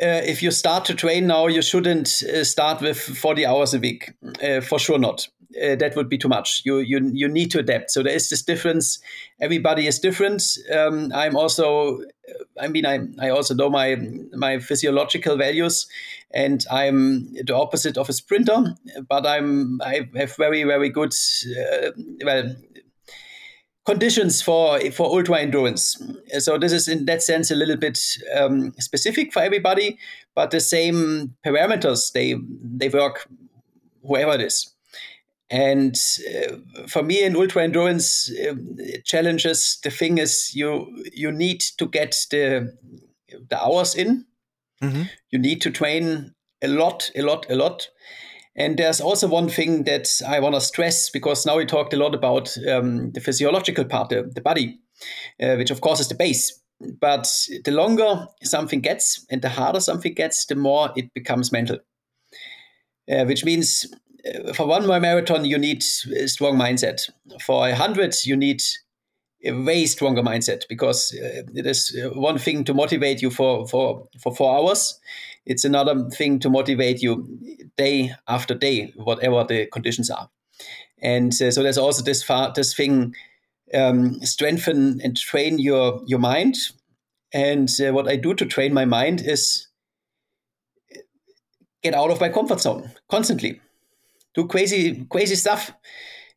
uh, 0.00 0.22
if 0.24 0.42
you 0.42 0.50
start 0.50 0.84
to 0.86 0.94
train 0.94 1.26
now 1.26 1.46
you 1.46 1.62
shouldn't 1.62 2.22
uh, 2.22 2.44
start 2.44 2.80
with 2.82 2.98
40 2.98 3.46
hours 3.46 3.74
a 3.74 3.78
week. 3.78 4.12
Uh, 4.42 4.60
for 4.60 4.78
sure 4.78 4.98
not 4.98 5.28
uh, 5.62 5.74
that 5.76 5.94
would 5.96 6.08
be 6.08 6.18
too 6.18 6.28
much 6.28 6.62
you 6.64 6.78
you 6.78 7.10
you 7.12 7.28
need 7.28 7.50
to 7.50 7.58
adapt 7.58 7.90
so 7.90 8.02
there 8.02 8.14
is 8.14 8.28
this 8.28 8.42
difference 8.42 8.98
everybody 9.40 9.86
is 9.86 9.98
different 9.98 10.42
um, 10.74 11.10
i'm 11.14 11.36
also 11.36 12.00
i 12.60 12.68
mean 12.68 12.86
i 12.86 13.00
i 13.20 13.28
also 13.28 13.54
know 13.54 13.68
my 13.68 13.96
my 14.34 14.58
physiological 14.58 15.36
values 15.36 15.86
and 16.34 16.64
I'm 16.70 17.32
the 17.34 17.54
opposite 17.54 17.96
of 17.96 18.08
a 18.08 18.12
sprinter, 18.12 18.74
but 19.08 19.26
I'm 19.26 19.80
I 19.82 20.08
have 20.16 20.36
very 20.36 20.64
very 20.64 20.88
good 20.88 21.14
uh, 21.58 21.90
well 22.24 22.56
conditions 23.84 24.40
for 24.40 24.80
for 24.92 25.06
ultra 25.06 25.40
endurance. 25.40 26.00
So 26.38 26.58
this 26.58 26.72
is 26.72 26.88
in 26.88 27.04
that 27.06 27.22
sense 27.22 27.50
a 27.50 27.54
little 27.54 27.76
bit 27.76 27.98
um, 28.34 28.72
specific 28.78 29.32
for 29.32 29.42
everybody, 29.42 29.98
but 30.34 30.50
the 30.50 30.60
same 30.60 31.34
parameters 31.44 32.12
they 32.12 32.36
they 32.62 32.88
work 32.88 33.28
whoever 34.06 34.34
it 34.34 34.40
is. 34.40 34.72
And 35.52 35.94
uh, 36.34 36.86
for 36.88 37.02
me 37.02 37.22
in 37.22 37.36
ultra 37.36 37.62
endurance 37.62 38.32
uh, 38.32 38.54
challenges, 39.04 39.78
the 39.84 39.90
thing 39.90 40.18
is 40.18 40.52
you 40.54 41.04
you 41.12 41.30
need 41.30 41.60
to 41.78 41.86
get 41.86 42.16
the 42.30 42.74
the 43.50 43.62
hours 43.62 43.94
in 43.94 44.24
Mm-hmm. 44.82 45.02
You 45.30 45.38
need 45.38 45.62
to 45.62 45.70
train 45.70 46.34
a 46.60 46.68
lot, 46.68 47.10
a 47.14 47.22
lot, 47.22 47.46
a 47.48 47.54
lot. 47.54 47.88
And 48.54 48.76
there's 48.76 49.00
also 49.00 49.28
one 49.28 49.48
thing 49.48 49.84
that 49.84 50.20
I 50.26 50.40
want 50.40 50.54
to 50.54 50.60
stress 50.60 51.08
because 51.08 51.46
now 51.46 51.56
we 51.56 51.64
talked 51.64 51.94
a 51.94 51.96
lot 51.96 52.14
about 52.14 52.54
um, 52.68 53.12
the 53.12 53.20
physiological 53.20 53.84
part, 53.84 54.10
the, 54.10 54.30
the 54.34 54.42
body, 54.42 54.78
uh, 55.42 55.54
which 55.54 55.70
of 55.70 55.80
course 55.80 56.00
is 56.00 56.08
the 56.08 56.14
base. 56.14 56.60
But 57.00 57.32
the 57.64 57.70
longer 57.70 58.26
something 58.42 58.80
gets 58.80 59.24
and 59.30 59.40
the 59.40 59.48
harder 59.48 59.80
something 59.80 60.14
gets, 60.14 60.44
the 60.46 60.56
more 60.56 60.90
it 60.96 61.14
becomes 61.14 61.52
mental. 61.52 61.78
Uh, 63.10 63.24
which 63.24 63.44
means 63.44 63.86
for 64.54 64.66
one 64.66 64.86
more 64.86 65.00
marathon, 65.00 65.44
you 65.44 65.58
need 65.58 65.82
a 66.16 66.28
strong 66.28 66.56
mindset. 66.56 67.08
For 67.40 67.68
a 67.68 67.74
hundred, 67.74 68.14
you 68.24 68.36
need 68.36 68.62
a 69.44 69.52
way 69.52 69.86
stronger 69.86 70.22
mindset 70.22 70.62
because 70.68 71.12
uh, 71.14 71.42
it 71.54 71.66
is 71.66 71.96
uh, 71.98 72.10
one 72.10 72.38
thing 72.38 72.64
to 72.64 72.74
motivate 72.74 73.20
you 73.20 73.30
for, 73.30 73.66
for, 73.66 74.08
for 74.20 74.34
four 74.34 74.56
hours. 74.56 75.00
It's 75.44 75.64
another 75.64 76.08
thing 76.10 76.38
to 76.40 76.50
motivate 76.50 77.02
you 77.02 77.38
day 77.76 78.12
after 78.28 78.54
day, 78.54 78.92
whatever 78.96 79.44
the 79.44 79.66
conditions 79.66 80.10
are. 80.10 80.30
And 81.00 81.32
uh, 81.32 81.50
so 81.50 81.62
there's 81.62 81.78
also 81.78 82.04
this 82.04 82.22
far, 82.22 82.52
this 82.54 82.74
thing, 82.74 83.14
um, 83.74 84.20
strengthen 84.20 85.00
and 85.02 85.16
train 85.16 85.58
your, 85.58 86.00
your 86.06 86.20
mind. 86.20 86.56
And 87.34 87.68
uh, 87.80 87.92
what 87.92 88.06
I 88.06 88.16
do 88.16 88.34
to 88.34 88.46
train 88.46 88.72
my 88.72 88.84
mind 88.84 89.22
is 89.22 89.66
get 91.82 91.94
out 91.94 92.10
of 92.10 92.20
my 92.20 92.28
comfort 92.28 92.60
zone 92.60 92.92
constantly, 93.10 93.60
do 94.34 94.46
crazy, 94.46 95.06
crazy 95.10 95.34
stuff 95.34 95.72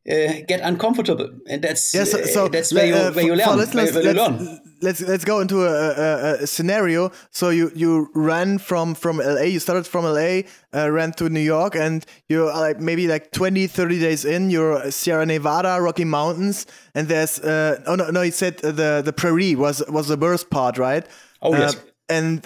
uh, 0.09 0.33
get 0.47 0.61
uncomfortable, 0.61 1.29
and 1.47 1.63
that's 1.63 1.93
yes, 1.93 2.11
so, 2.11 2.23
so 2.25 2.45
uh, 2.45 2.47
that's 2.47 2.71
where, 2.71 2.85
you, 2.85 2.93
uh, 2.93 3.11
where 3.11 3.25
you 3.25 3.35
learn. 3.35 3.57
Where, 3.57 3.65
where 3.65 3.85
let's, 3.91 3.95
learn. 3.95 4.61
let's 4.81 5.01
let's 5.01 5.25
go 5.25 5.39
into 5.39 5.65
a, 5.65 5.69
a, 5.69 6.43
a, 6.43 6.47
scenario. 6.47 7.11
So 7.31 7.49
you 7.49 7.71
you 7.73 8.11
ran 8.13 8.59
from 8.59 8.93
from 8.93 9.17
LA. 9.17 9.41
You 9.41 9.59
started 9.59 9.87
from 9.87 10.05
LA, 10.05 10.41
uh, 10.75 10.91
ran 10.91 11.11
to 11.13 11.27
New 11.27 11.39
York, 11.39 11.75
and 11.75 12.05
you're 12.29 12.53
like 12.53 12.79
maybe 12.79 13.07
like 13.07 13.31
20, 13.31 13.65
30 13.65 13.99
days 13.99 14.25
in. 14.25 14.51
You're 14.51 14.91
Sierra 14.91 15.25
Nevada, 15.25 15.81
Rocky 15.81 16.05
Mountains, 16.05 16.67
and 16.93 17.07
there's 17.07 17.39
uh, 17.39 17.81
oh 17.87 17.95
no 17.95 18.11
no. 18.11 18.21
You 18.21 18.31
said 18.31 18.59
the 18.59 19.01
the 19.03 19.13
prairie 19.13 19.55
was 19.55 19.83
was 19.89 20.07
the 20.07 20.17
worst 20.17 20.51
part, 20.51 20.77
right? 20.77 21.05
Oh 21.41 21.55
yes. 21.55 21.77
And 22.09 22.45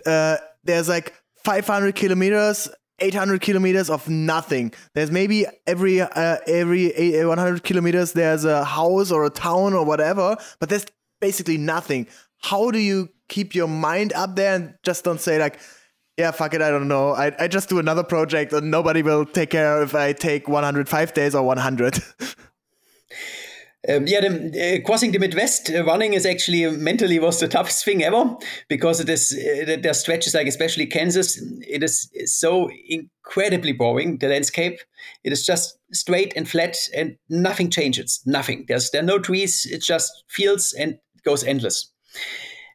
there's 0.63 0.88
like 0.88 1.13
500 1.44 1.96
kilometers 1.96 2.70
800 3.01 3.41
kilometers 3.41 3.89
of 3.89 4.08
nothing. 4.10 4.74
There's 4.94 5.12
maybe 5.12 5.46
every 5.68 6.01
uh, 6.01 6.38
every 6.48 7.24
100 7.24 7.63
kilometers 7.63 8.13
there's 8.13 8.46
a 8.46 8.63
house 8.63 9.12
or 9.12 9.25
a 9.25 9.29
town 9.29 9.74
or 9.74 9.86
whatever, 9.86 10.38
but 10.60 10.70
there's 10.70 10.86
basically 11.20 11.58
nothing. 11.58 12.08
How 12.41 12.72
do 12.72 12.79
you 12.79 13.10
keep 13.27 13.56
your 13.56 13.68
mind 13.68 14.13
up 14.13 14.36
there 14.36 14.56
and 14.56 14.74
just 14.84 15.03
don't 15.03 15.20
say 15.20 15.39
like, 15.39 15.60
yeah, 16.18 16.32
fuck 16.32 16.53
it, 16.53 16.62
I 16.62 16.70
don't 16.70 16.88
know. 16.88 17.12
I, 17.12 17.32
I 17.39 17.48
just 17.48 17.70
do 17.70 17.79
another 17.79 18.03
project 18.03 18.51
and 18.51 18.70
nobody 18.70 19.01
will 19.01 19.25
take 19.25 19.51
care 19.51 19.82
if 19.82 19.96
I 19.96 20.13
take 20.13 20.48
105 20.48 21.13
days 21.13 21.36
or 21.36 21.44
100. 21.44 22.00
Um, 23.88 24.07
yeah, 24.07 24.19
the, 24.19 24.81
uh, 24.81 24.86
crossing 24.86 25.13
the 25.13 25.19
Midwest 25.19 25.69
uh, 25.69 25.86
running 25.86 26.13
is 26.13 26.25
actually 26.25 26.65
uh, 26.65 26.71
mentally 26.71 27.17
was 27.17 27.39
the 27.39 27.48
toughest 27.48 27.86
thing 27.86 28.03
ever 28.03 28.36
because 28.67 29.00
it 29.00 29.07
is 29.07 29.31
uh, 29.31 29.77
there 29.81 29.93
stretches 29.93 30.33
like 30.33 30.48
especially 30.48 30.86
Kansas. 30.86 31.41
It 31.62 31.81
is 31.81 32.12
so 32.25 32.69
incredibly 32.89 33.71
boring. 33.71 34.17
The 34.17 34.27
landscape 34.27 34.81
it 35.24 35.31
is 35.31 35.45
just 35.45 35.77
straight 35.93 36.33
and 36.36 36.50
flat 36.50 36.75
and 36.93 37.15
nothing 37.29 37.69
changes. 37.69 38.21
Nothing. 38.25 38.65
There's 38.67 38.91
there 38.91 39.01
are 39.01 39.05
no 39.05 39.17
trees. 39.17 39.65
It 39.71 39.81
just 39.81 40.25
fields 40.27 40.74
and 40.74 40.98
goes 41.24 41.45
endless. 41.45 41.89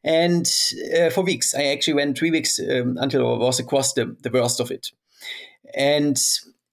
And 0.05 0.51
uh, 0.99 1.11
for 1.11 1.23
weeks, 1.23 1.55
I 1.55 1.65
actually 1.65 1.95
went 1.95 2.17
three 2.17 2.31
weeks 2.31 2.59
um, 2.59 2.97
until 2.99 3.35
I 3.35 3.39
was 3.39 3.59
across 3.59 3.93
the, 3.93 4.17
the 4.23 4.31
worst 4.31 4.59
of 4.59 4.71
it. 4.71 4.89
And 5.75 6.19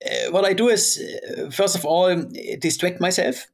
uh, 0.05 0.31
what 0.31 0.45
I 0.45 0.53
do 0.53 0.67
is, 0.67 1.01
first 1.49 1.75
of 1.75 1.85
all, 1.85 2.13
distract 2.59 2.99
myself 2.99 3.47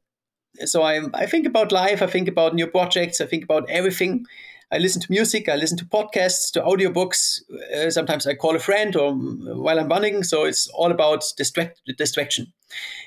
so 0.64 0.82
I, 0.82 1.00
I 1.14 1.26
think 1.26 1.46
about 1.46 1.72
life, 1.72 2.02
I 2.02 2.06
think 2.06 2.28
about 2.28 2.54
new 2.54 2.66
projects, 2.66 3.20
I 3.20 3.26
think 3.26 3.44
about 3.44 3.68
everything. 3.70 4.24
I 4.70 4.78
listen 4.78 5.00
to 5.00 5.10
music, 5.10 5.48
I 5.48 5.56
listen 5.56 5.78
to 5.78 5.86
podcasts, 5.86 6.52
to 6.52 6.60
audiobooks. 6.60 7.40
Uh, 7.74 7.90
sometimes 7.90 8.26
I 8.26 8.34
call 8.34 8.54
a 8.54 8.58
friend 8.58 8.94
or 8.96 9.14
while 9.14 9.80
I'm 9.80 9.88
running. 9.88 10.22
So 10.22 10.44
it's 10.44 10.68
all 10.68 10.90
about 10.90 11.24
distract, 11.38 11.80
distraction. 11.96 12.52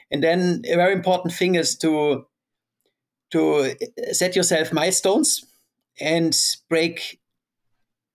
And 0.09 0.23
then 0.23 0.63
a 0.67 0.75
very 0.75 0.93
important 0.93 1.35
thing 1.35 1.55
is 1.55 1.77
to 1.77 2.25
to 3.29 3.75
set 4.11 4.35
yourself 4.35 4.73
milestones 4.73 5.45
and 6.01 6.37
break 6.67 7.20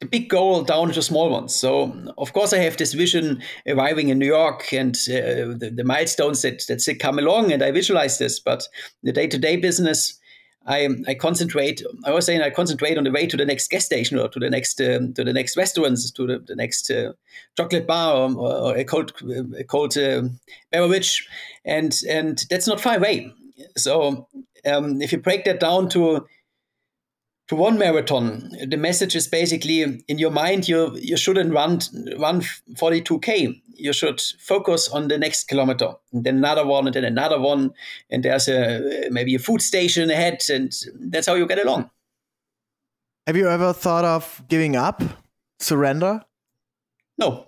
the 0.00 0.06
big 0.06 0.28
goal 0.28 0.62
down 0.62 0.92
to 0.92 1.02
small 1.02 1.30
ones. 1.30 1.54
So, 1.54 1.92
of 2.18 2.32
course, 2.32 2.52
I 2.52 2.58
have 2.58 2.76
this 2.76 2.92
vision 2.92 3.42
arriving 3.66 4.10
in 4.10 4.18
New 4.18 4.26
York 4.26 4.72
and 4.72 4.94
uh, 5.08 5.56
the, 5.56 5.72
the, 5.74 5.84
milestones 5.84 6.42
that, 6.42 6.64
that 6.68 6.98
come 7.00 7.18
along, 7.18 7.52
and 7.52 7.62
I 7.62 7.70
visualize 7.70 8.18
this. 8.18 8.38
But 8.38 8.68
the 9.02 9.12
day 9.12 9.26
to 9.26 9.38
day 9.38 9.56
business, 9.56 10.18
I, 10.66 10.88
I 11.06 11.14
concentrate. 11.14 11.82
I 12.04 12.12
was 12.12 12.26
saying 12.26 12.42
I 12.42 12.50
concentrate 12.50 12.98
on 12.98 13.04
the 13.04 13.10
way 13.12 13.26
to 13.26 13.36
the 13.36 13.46
next 13.46 13.70
gas 13.70 13.86
station 13.86 14.18
or 14.18 14.28
to 14.28 14.38
the 14.38 14.50
next 14.50 14.80
um, 14.80 15.14
to 15.14 15.24
the 15.24 15.32
next 15.32 15.56
restaurants, 15.56 16.10
to 16.10 16.26
the, 16.26 16.38
the 16.40 16.56
next 16.56 16.90
uh, 16.90 17.12
chocolate 17.56 17.86
bar 17.86 18.16
or, 18.16 18.36
or, 18.36 18.76
a 18.76 18.84
cold 18.84 19.12
a 19.58 19.64
cold 19.64 19.96
uh, 19.96 20.22
beverage, 20.72 21.26
and 21.64 22.00
and 22.08 22.44
that's 22.50 22.66
not 22.66 22.80
far 22.80 22.96
away. 22.96 23.32
So 23.76 24.28
um, 24.66 25.00
if 25.00 25.12
you 25.12 25.18
break 25.18 25.44
that 25.44 25.60
down 25.60 25.88
to 25.90 26.26
to 27.48 27.56
one 27.56 27.78
marathon, 27.78 28.50
the 28.66 28.76
message 28.76 29.14
is 29.14 29.28
basically 29.28 29.82
in 29.82 30.18
your 30.18 30.30
mind 30.30 30.68
you 30.68 30.96
you 30.96 31.16
shouldn't 31.16 31.52
run 31.52 31.80
run 32.18 32.42
42k. 32.74 33.62
You 33.78 33.92
should 33.92 34.20
focus 34.38 34.88
on 34.88 35.08
the 35.08 35.18
next 35.18 35.48
kilometer, 35.48 35.92
and 36.12 36.24
then 36.24 36.38
another 36.38 36.66
one, 36.66 36.86
and 36.86 36.94
then 36.94 37.04
another 37.04 37.38
one, 37.38 37.72
and 38.10 38.24
there's 38.24 38.48
a 38.48 39.08
maybe 39.10 39.34
a 39.34 39.38
food 39.38 39.60
station 39.60 40.10
ahead, 40.10 40.42
and 40.48 40.72
that's 41.10 41.26
how 41.26 41.34
you 41.34 41.46
get 41.46 41.58
along. 41.58 41.90
Have 43.26 43.36
you 43.36 43.48
ever 43.48 43.72
thought 43.72 44.04
of 44.04 44.42
giving 44.48 44.76
up, 44.76 45.02
surrender? 45.58 46.24
No. 47.18 47.45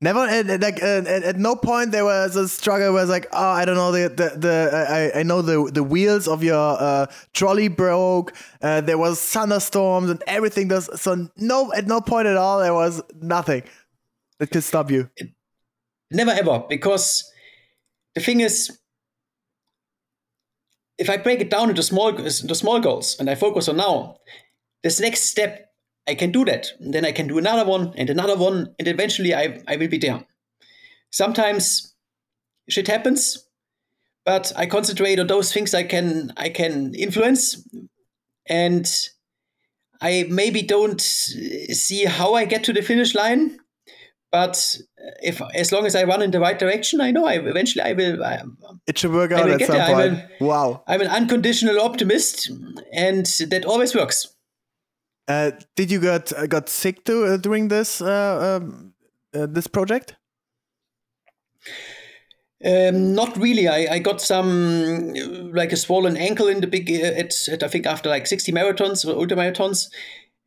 Never 0.00 0.20
at, 0.20 0.46
like 0.60 0.80
at, 0.80 1.08
at, 1.08 1.36
no 1.36 1.56
point 1.56 1.90
there 1.90 2.04
was 2.04 2.36
a 2.36 2.48
struggle 2.48 2.92
where 2.92 3.02
it's 3.02 3.10
like 3.10 3.26
oh 3.32 3.50
I 3.50 3.64
don't 3.64 3.74
know 3.74 3.90
the 3.90 4.08
the, 4.08 4.38
the 4.38 4.86
I, 5.14 5.20
I 5.20 5.22
know 5.24 5.42
the 5.42 5.68
the 5.72 5.82
wheels 5.82 6.28
of 6.28 6.44
your 6.44 6.54
uh, 6.80 7.06
trolley 7.34 7.66
broke 7.66 8.32
uh, 8.62 8.80
there 8.80 8.96
was 8.96 9.20
thunderstorms 9.20 10.08
and 10.08 10.22
everything 10.28 10.68
does 10.68 10.88
so 11.00 11.28
no 11.36 11.72
at 11.72 11.88
no 11.88 12.00
point 12.00 12.28
at 12.28 12.36
all 12.36 12.60
there 12.60 12.74
was 12.74 13.02
nothing 13.20 13.64
that 14.38 14.52
could 14.52 14.62
stop 14.62 14.88
you. 14.88 15.10
Never 16.12 16.30
ever 16.30 16.62
because 16.68 17.28
the 18.14 18.20
thing 18.20 18.38
is 18.38 18.78
if 20.96 21.10
I 21.10 21.16
break 21.16 21.40
it 21.40 21.50
down 21.50 21.70
into 21.70 21.82
small 21.82 22.08
into 22.16 22.54
small 22.54 22.78
goals 22.78 23.16
and 23.18 23.28
I 23.28 23.34
focus 23.34 23.68
on 23.68 23.78
now 23.78 24.18
this 24.84 25.00
next 25.00 25.22
step 25.22 25.67
I 26.08 26.14
can 26.14 26.32
do 26.32 26.44
that. 26.46 26.72
And 26.80 26.94
then 26.94 27.04
I 27.04 27.12
can 27.12 27.28
do 27.28 27.38
another 27.38 27.68
one 27.68 27.92
and 27.96 28.08
another 28.08 28.36
one, 28.36 28.74
and 28.78 28.88
eventually 28.88 29.34
I, 29.34 29.60
I 29.68 29.76
will 29.76 29.88
be 29.88 29.98
there. 29.98 30.24
Sometimes 31.10 31.94
shit 32.68 32.88
happens, 32.88 33.46
but 34.24 34.52
I 34.56 34.66
concentrate 34.66 35.18
on 35.20 35.26
those 35.26 35.52
things 35.52 35.74
I 35.74 35.82
can 35.84 36.32
I 36.36 36.48
can 36.48 36.94
influence, 36.94 37.62
and 38.46 38.90
I 40.00 40.26
maybe 40.28 40.62
don't 40.62 41.00
see 41.00 42.04
how 42.04 42.34
I 42.34 42.44
get 42.44 42.64
to 42.64 42.72
the 42.72 42.82
finish 42.82 43.14
line, 43.14 43.58
but 44.30 44.78
if 45.22 45.40
as 45.54 45.72
long 45.72 45.86
as 45.86 45.94
I 45.94 46.04
run 46.04 46.22
in 46.22 46.30
the 46.30 46.40
right 46.40 46.58
direction, 46.58 47.00
I 47.00 47.10
know 47.10 47.26
I 47.26 47.34
eventually 47.34 47.82
I 47.82 47.92
will. 47.92 48.24
I, 48.24 48.42
it 48.86 48.98
should 48.98 49.12
work 49.12 49.32
out 49.32 49.48
at 49.50 49.60
some 49.60 49.76
there. 49.76 49.94
point. 49.94 50.24
I'm 50.40 50.46
wow! 50.46 50.82
I'm 50.86 51.00
an 51.00 51.08
unconditional 51.08 51.80
optimist, 51.80 52.50
and 52.92 53.26
that 53.26 53.64
always 53.64 53.94
works. 53.94 54.34
Uh, 55.28 55.50
did 55.76 55.90
you 55.90 56.00
got 56.00 56.32
uh, 56.32 56.46
got 56.46 56.70
sick 56.70 57.04
too 57.04 57.24
uh, 57.24 57.36
during 57.36 57.68
this 57.68 58.00
uh, 58.00 58.60
um, 58.62 58.94
uh, 59.34 59.46
this 59.46 59.66
project? 59.66 60.16
Um, 62.64 63.14
not 63.14 63.36
really. 63.36 63.68
I, 63.68 63.94
I 63.94 63.98
got 63.98 64.22
some 64.22 65.12
like 65.52 65.70
a 65.70 65.76
swollen 65.76 66.16
ankle 66.16 66.48
in 66.48 66.60
the 66.60 66.66
big 66.66 66.90
at, 66.90 67.48
at 67.48 67.62
I 67.62 67.68
think 67.68 67.86
after 67.86 68.08
like 68.08 68.26
sixty 68.26 68.52
marathons 68.52 69.06
or 69.06 69.20
ultra 69.20 69.36
marathons, 69.36 69.90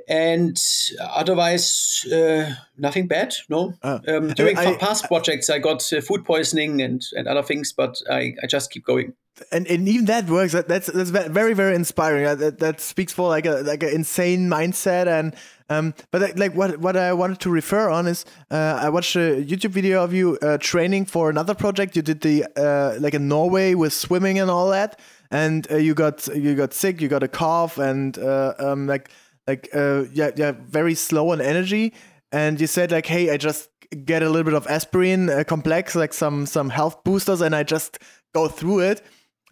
and 0.10 0.60
otherwise 1.00 2.04
uh, 2.12 2.52
nothing 2.76 3.08
bad. 3.08 3.36
No. 3.50 3.76
Um, 3.84 4.30
during 4.30 4.58
I, 4.58 4.76
past 4.78 5.06
projects, 5.06 5.50
I 5.50 5.60
got 5.60 5.84
food 5.84 6.26
poisoning 6.26 6.82
and 6.82 7.04
and 7.16 7.28
other 7.28 7.44
things, 7.44 7.72
but 7.72 8.02
I, 8.10 8.34
I 8.42 8.48
just 8.48 8.72
keep 8.72 8.84
going 8.84 9.14
and, 9.52 9.68
and 9.68 9.88
even 9.88 10.06
that 10.06 10.28
works. 10.28 10.54
That, 10.54 10.68
that's 10.68 10.88
that's 10.88 11.10
very 11.10 11.54
very 11.54 11.76
inspiring. 11.76 12.24
That, 12.38 12.60
that 12.60 12.82
speaks 12.82 13.14
for 13.14 13.30
like 13.30 13.46
a 13.46 13.62
like 13.62 13.84
an 13.84 13.90
insane 13.90 14.50
mindset. 14.50 15.08
And 15.08 15.36
um, 15.70 15.94
but 16.12 16.38
like 16.38 16.54
what 16.54 16.78
what 16.80 16.98
I 16.98 17.14
wanted 17.14 17.40
to 17.42 17.50
refer 17.50 17.90
on 17.90 18.08
is 18.08 18.26
uh, 18.50 18.80
I 18.82 18.90
watched 18.90 19.16
a 19.16 19.44
YouTube 19.44 19.72
video 19.72 20.04
of 20.04 20.14
you 20.14 20.38
uh, 20.42 20.58
training 20.58 21.06
for 21.06 21.30
another 21.30 21.56
project. 21.56 21.96
You 21.96 22.02
did 22.02 22.22
the 22.22 22.46
uh, 22.56 23.00
like 23.00 23.14
in 23.14 23.28
Norway 23.28 23.74
with 23.74 23.94
swimming 23.94 24.40
and 24.40 24.52
all 24.52 24.70
that, 24.70 25.00
and 25.32 25.70
uh, 25.72 25.78
you 25.78 25.94
got 25.94 26.28
you 26.36 26.56
got 26.56 26.74
sick. 26.74 27.02
You 27.02 27.08
got 27.08 27.24
a 27.24 27.28
cough 27.28 27.78
and 27.78 28.18
uh, 28.18 28.54
um, 28.60 28.88
like 28.88 29.10
like 29.48 29.70
uh, 29.74 30.06
yeah 30.14 30.32
yeah 30.36 30.52
very 30.52 30.96
slow 30.96 31.32
on 31.32 31.42
energy. 31.42 31.94
And 32.34 32.62
you 32.62 32.68
said 32.68 32.92
like, 32.92 33.08
hey, 33.08 33.30
I 33.30 33.36
just 33.36 33.70
get 34.06 34.24
a 34.24 34.30
little 34.30 34.46
bit 34.46 34.54
of 34.54 34.66
aspirin 34.68 35.44
complex, 35.46 35.96
like 35.96 36.14
some 36.14 36.46
some 36.46 36.70
health 36.70 37.04
boosters, 37.04 37.42
and 37.42 37.56
I 37.56 37.64
just 37.64 37.98
go 38.34 38.48
through 38.48 38.80
it 38.80 39.02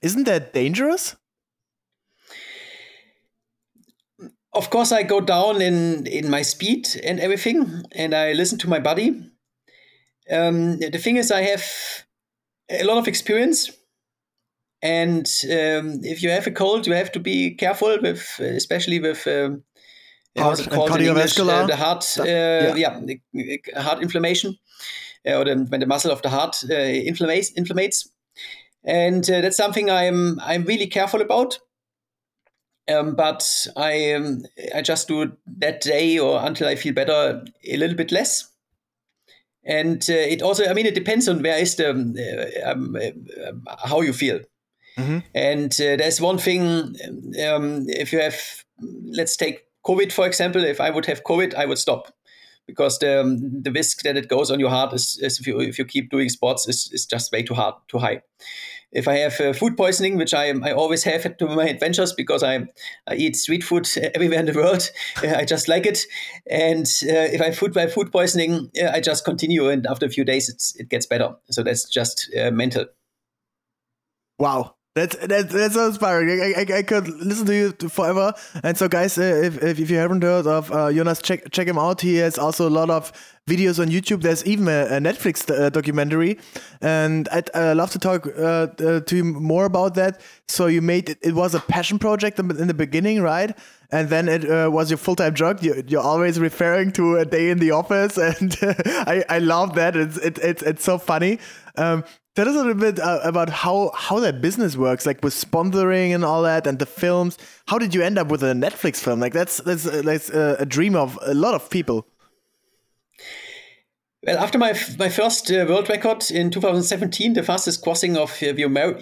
isn't 0.02 0.26
that 0.26 0.54
dangerous? 0.54 1.16
Of 4.54 4.70
course, 4.70 4.92
I 4.92 5.04
go 5.04 5.22
down 5.22 5.62
in 5.62 6.08
in 6.08 6.30
my 6.30 6.42
speed 6.42 6.88
and 7.04 7.20
everything, 7.20 7.84
and 7.92 8.14
I 8.14 8.34
listen 8.34 8.58
to 8.60 8.70
my 8.70 8.80
body. 8.80 9.10
Um, 10.32 10.80
the 10.80 10.98
thing 10.98 11.18
is, 11.18 11.32
I 11.32 11.42
have 11.42 11.64
a 12.70 12.84
lot 12.84 12.98
of 12.98 13.08
experience, 13.08 13.72
and 14.82 15.28
um, 15.46 16.00
if 16.04 16.24
you 16.24 16.32
have 16.32 16.48
a 16.48 16.52
cold, 16.52 16.88
you 16.88 16.94
have 16.94 17.12
to 17.12 17.20
be 17.20 17.56
careful 17.56 17.98
with, 18.02 18.40
especially 18.40 19.00
with. 19.00 19.28
Um, 19.28 19.64
heart 20.38 21.02
English, 21.02 21.40
uh, 21.40 21.66
the 21.66 21.76
heart, 21.76 22.06
uh, 22.20 22.24
yeah. 22.24 23.00
yeah, 23.34 23.82
heart 23.82 24.02
inflammation, 24.02 24.58
uh, 25.28 25.34
or 25.34 25.46
the, 25.46 25.56
when 25.70 25.80
the 25.80 25.88
muscle 25.88 26.12
of 26.12 26.22
the 26.22 26.30
heart 26.30 26.64
uh, 26.70 26.74
inflammates, 26.74 27.52
inflammates 27.58 28.10
and 28.90 29.30
uh, 29.30 29.42
that's 29.42 29.58
something 29.58 29.90
I'm 29.90 30.40
I'm 30.42 30.64
really 30.64 30.88
careful 30.88 31.22
about. 31.22 31.60
Um, 32.92 33.16
but 33.16 33.68
I 33.78 34.14
um, 34.14 34.44
I 34.76 34.82
just 34.82 35.08
do 35.08 35.32
that 35.60 35.82
day 35.82 36.18
or 36.18 36.44
until 36.44 36.68
I 36.68 36.76
feel 36.76 36.94
better 36.94 37.46
a 37.68 37.78
little 37.78 37.96
bit 37.96 38.12
less. 38.12 38.50
And 39.64 40.04
uh, 40.10 40.14
it 40.14 40.42
also 40.42 40.66
I 40.66 40.74
mean 40.74 40.88
it 40.88 40.96
depends 40.96 41.28
on 41.28 41.44
where 41.44 41.60
is 41.60 41.76
the 41.76 41.90
uh, 42.66 42.72
um, 42.72 42.96
uh, 42.96 43.76
how 43.86 44.02
you 44.02 44.12
feel. 44.12 44.40
Mm-hmm. 44.98 45.20
And 45.36 45.72
uh, 45.74 45.96
there's 45.98 46.20
one 46.20 46.40
thing 46.40 46.96
um, 47.48 47.86
if 47.88 48.12
you 48.12 48.20
have 48.20 48.40
let's 49.06 49.38
take 49.38 49.66
COVID 49.86 50.12
for 50.12 50.26
example. 50.26 50.64
If 50.64 50.82
I 50.82 50.90
would 50.90 51.06
have 51.06 51.24
COVID, 51.24 51.54
I 51.54 51.66
would 51.66 51.78
stop 51.78 52.12
because 52.66 52.98
the 52.98 53.22
um, 53.22 53.62
the 53.62 53.72
risk 53.72 54.02
that 54.02 54.18
it 54.18 54.30
goes 54.30 54.50
on 54.50 54.60
your 54.60 54.72
heart 54.72 54.94
is, 54.94 55.20
is 55.22 55.40
if 55.40 55.46
you 55.46 55.60
if 55.60 55.78
you 55.78 55.86
keep 55.86 56.10
doing 56.10 56.30
sports 56.30 56.68
is, 56.68 56.90
is 56.92 57.06
just 57.06 57.32
way 57.32 57.44
too 57.44 57.54
hard 57.54 57.76
too 57.88 58.00
high 58.00 58.22
if 58.92 59.08
I 59.08 59.18
have 59.18 59.40
uh, 59.40 59.54
food 59.54 59.78
poisoning, 59.78 60.18
which 60.18 60.34
I, 60.34 60.50
I 60.50 60.72
always 60.72 61.04
have 61.04 61.26
at 61.26 61.40
my 61.42 61.68
adventures 61.68 62.14
because 62.14 62.44
I, 62.44 62.66
I 63.08 63.16
eat 63.16 63.36
street 63.36 63.64
food 63.64 63.88
everywhere 64.16 64.40
in 64.40 64.46
the 64.46 64.54
world, 64.54 64.90
uh, 65.24 65.36
I 65.36 65.46
just 65.46 65.68
like 65.68 65.86
it. 65.86 66.00
And 66.50 66.86
uh, 67.04 67.30
if 67.32 67.42
I 67.42 67.52
food 67.52 67.74
by 67.74 67.88
food 67.88 68.12
poisoning, 68.12 68.72
uh, 68.82 68.90
I 68.90 69.00
just 69.00 69.26
continue, 69.26 69.70
and 69.70 69.86
after 69.86 70.06
a 70.06 70.10
few 70.10 70.24
days, 70.24 70.50
it's, 70.50 70.76
it 70.78 70.90
gets 70.90 71.06
better. 71.06 71.36
So 71.52 71.64
that's 71.64 71.88
just 71.88 72.34
uh, 72.40 72.52
mental. 72.52 72.86
Wow. 74.40 74.76
That's, 75.00 75.16
that's, 75.16 75.54
that's 75.54 75.74
so 75.76 75.88
inspiring. 75.88 76.42
I, 76.42 76.60
I, 76.60 76.78
I 76.80 76.84
could 76.84 77.08
listen 77.08 77.46
to 77.46 77.56
you 77.56 77.72
forever. 77.72 78.34
And 78.64 78.78
so, 78.78 78.90
guys, 78.90 79.18
uh, 79.18 79.22
if, 79.22 79.64
if 79.64 79.90
you 79.90 79.96
haven't 79.96 80.22
heard 80.22 80.46
of 80.46 80.70
uh, 80.74 80.92
Jonas, 80.92 81.22
check 81.22 81.50
check 81.52 81.68
him 81.68 81.80
out. 81.80 82.02
He 82.02 82.18
has 82.18 82.38
also 82.38 82.68
a 82.68 82.70
lot 82.70 82.90
of 82.90 83.14
videos 83.48 83.80
on 83.80 83.88
YouTube. 83.88 84.22
There's 84.22 84.46
even 84.46 84.68
a, 84.68 84.98
a 84.98 85.00
Netflix 85.00 85.50
uh, 85.50 85.70
documentary, 85.70 86.38
and 86.82 87.30
I'd 87.30 87.50
uh, 87.56 87.76
love 87.76 87.92
to 87.92 88.00
talk 88.00 88.28
uh, 88.28 88.68
uh, 88.78 89.00
to 89.00 89.16
you 89.16 89.24
more 89.24 89.64
about 89.64 89.96
that. 89.96 90.20
So 90.50 90.68
you 90.68 90.82
made 90.82 91.10
it, 91.10 91.20
it 91.22 91.34
was 91.34 91.56
a 91.56 91.62
passion 91.62 91.98
project 91.98 92.38
in 92.38 92.68
the 92.68 92.74
beginning, 92.74 93.22
right? 93.22 93.58
And 93.92 94.10
then 94.10 94.28
it 94.28 94.44
was 94.70 94.92
your 94.92 94.98
full 94.98 95.16
time 95.16 95.34
job. 95.34 95.60
You, 95.62 95.82
you're 95.88 96.02
always 96.02 96.42
referring 96.42 96.92
to 96.94 97.16
a 97.18 97.26
day 97.26 97.52
in 97.52 97.60
the 97.60 97.72
office, 97.72 98.18
and 98.30 98.54
I, 99.08 99.24
I 99.30 99.40
love 99.40 99.76
that. 99.76 99.96
It's 99.96 100.18
it, 100.18 100.40
it's 100.40 100.62
it's 100.62 100.84
so 100.84 100.98
funny. 100.98 101.40
Um, 101.78 102.04
tell 102.40 102.48
us 102.48 102.56
a 102.56 102.60
little 102.60 102.74
bit 102.74 103.00
uh, 103.00 103.20
about 103.24 103.50
how 103.50 103.92
how 103.94 104.20
that 104.22 104.40
business 104.42 104.78
works, 104.78 105.06
like 105.06 105.22
with 105.24 105.34
sponsoring 105.34 106.16
and 106.16 106.24
all 106.24 106.42
that, 106.44 106.66
and 106.66 106.80
the 106.80 106.86
films. 106.86 107.38
How 107.68 107.78
did 107.78 107.94
you 107.94 108.02
end 108.02 108.18
up 108.18 108.30
with 108.30 108.44
a 108.44 108.54
Netflix 108.54 108.98
film? 108.98 109.20
Like 109.20 109.34
that's 109.34 109.58
that's 109.58 109.86
uh, 109.86 110.02
that's 110.06 110.30
uh, 110.30 110.56
a 110.58 110.66
dream 110.66 110.96
of 110.96 111.20
a 111.22 111.34
lot 111.34 111.54
of 111.54 111.70
people. 111.70 112.08
Well, 114.26 114.38
after 114.38 114.58
my 114.58 114.72
my 114.98 115.10
first 115.10 115.52
uh, 115.52 115.66
world 115.68 115.90
record 115.90 116.32
in 116.32 116.50
2017, 116.50 117.34
the 117.34 117.44
fastest 117.44 117.84
crossing 117.84 118.16
of 118.16 118.32
uh, 118.42 118.54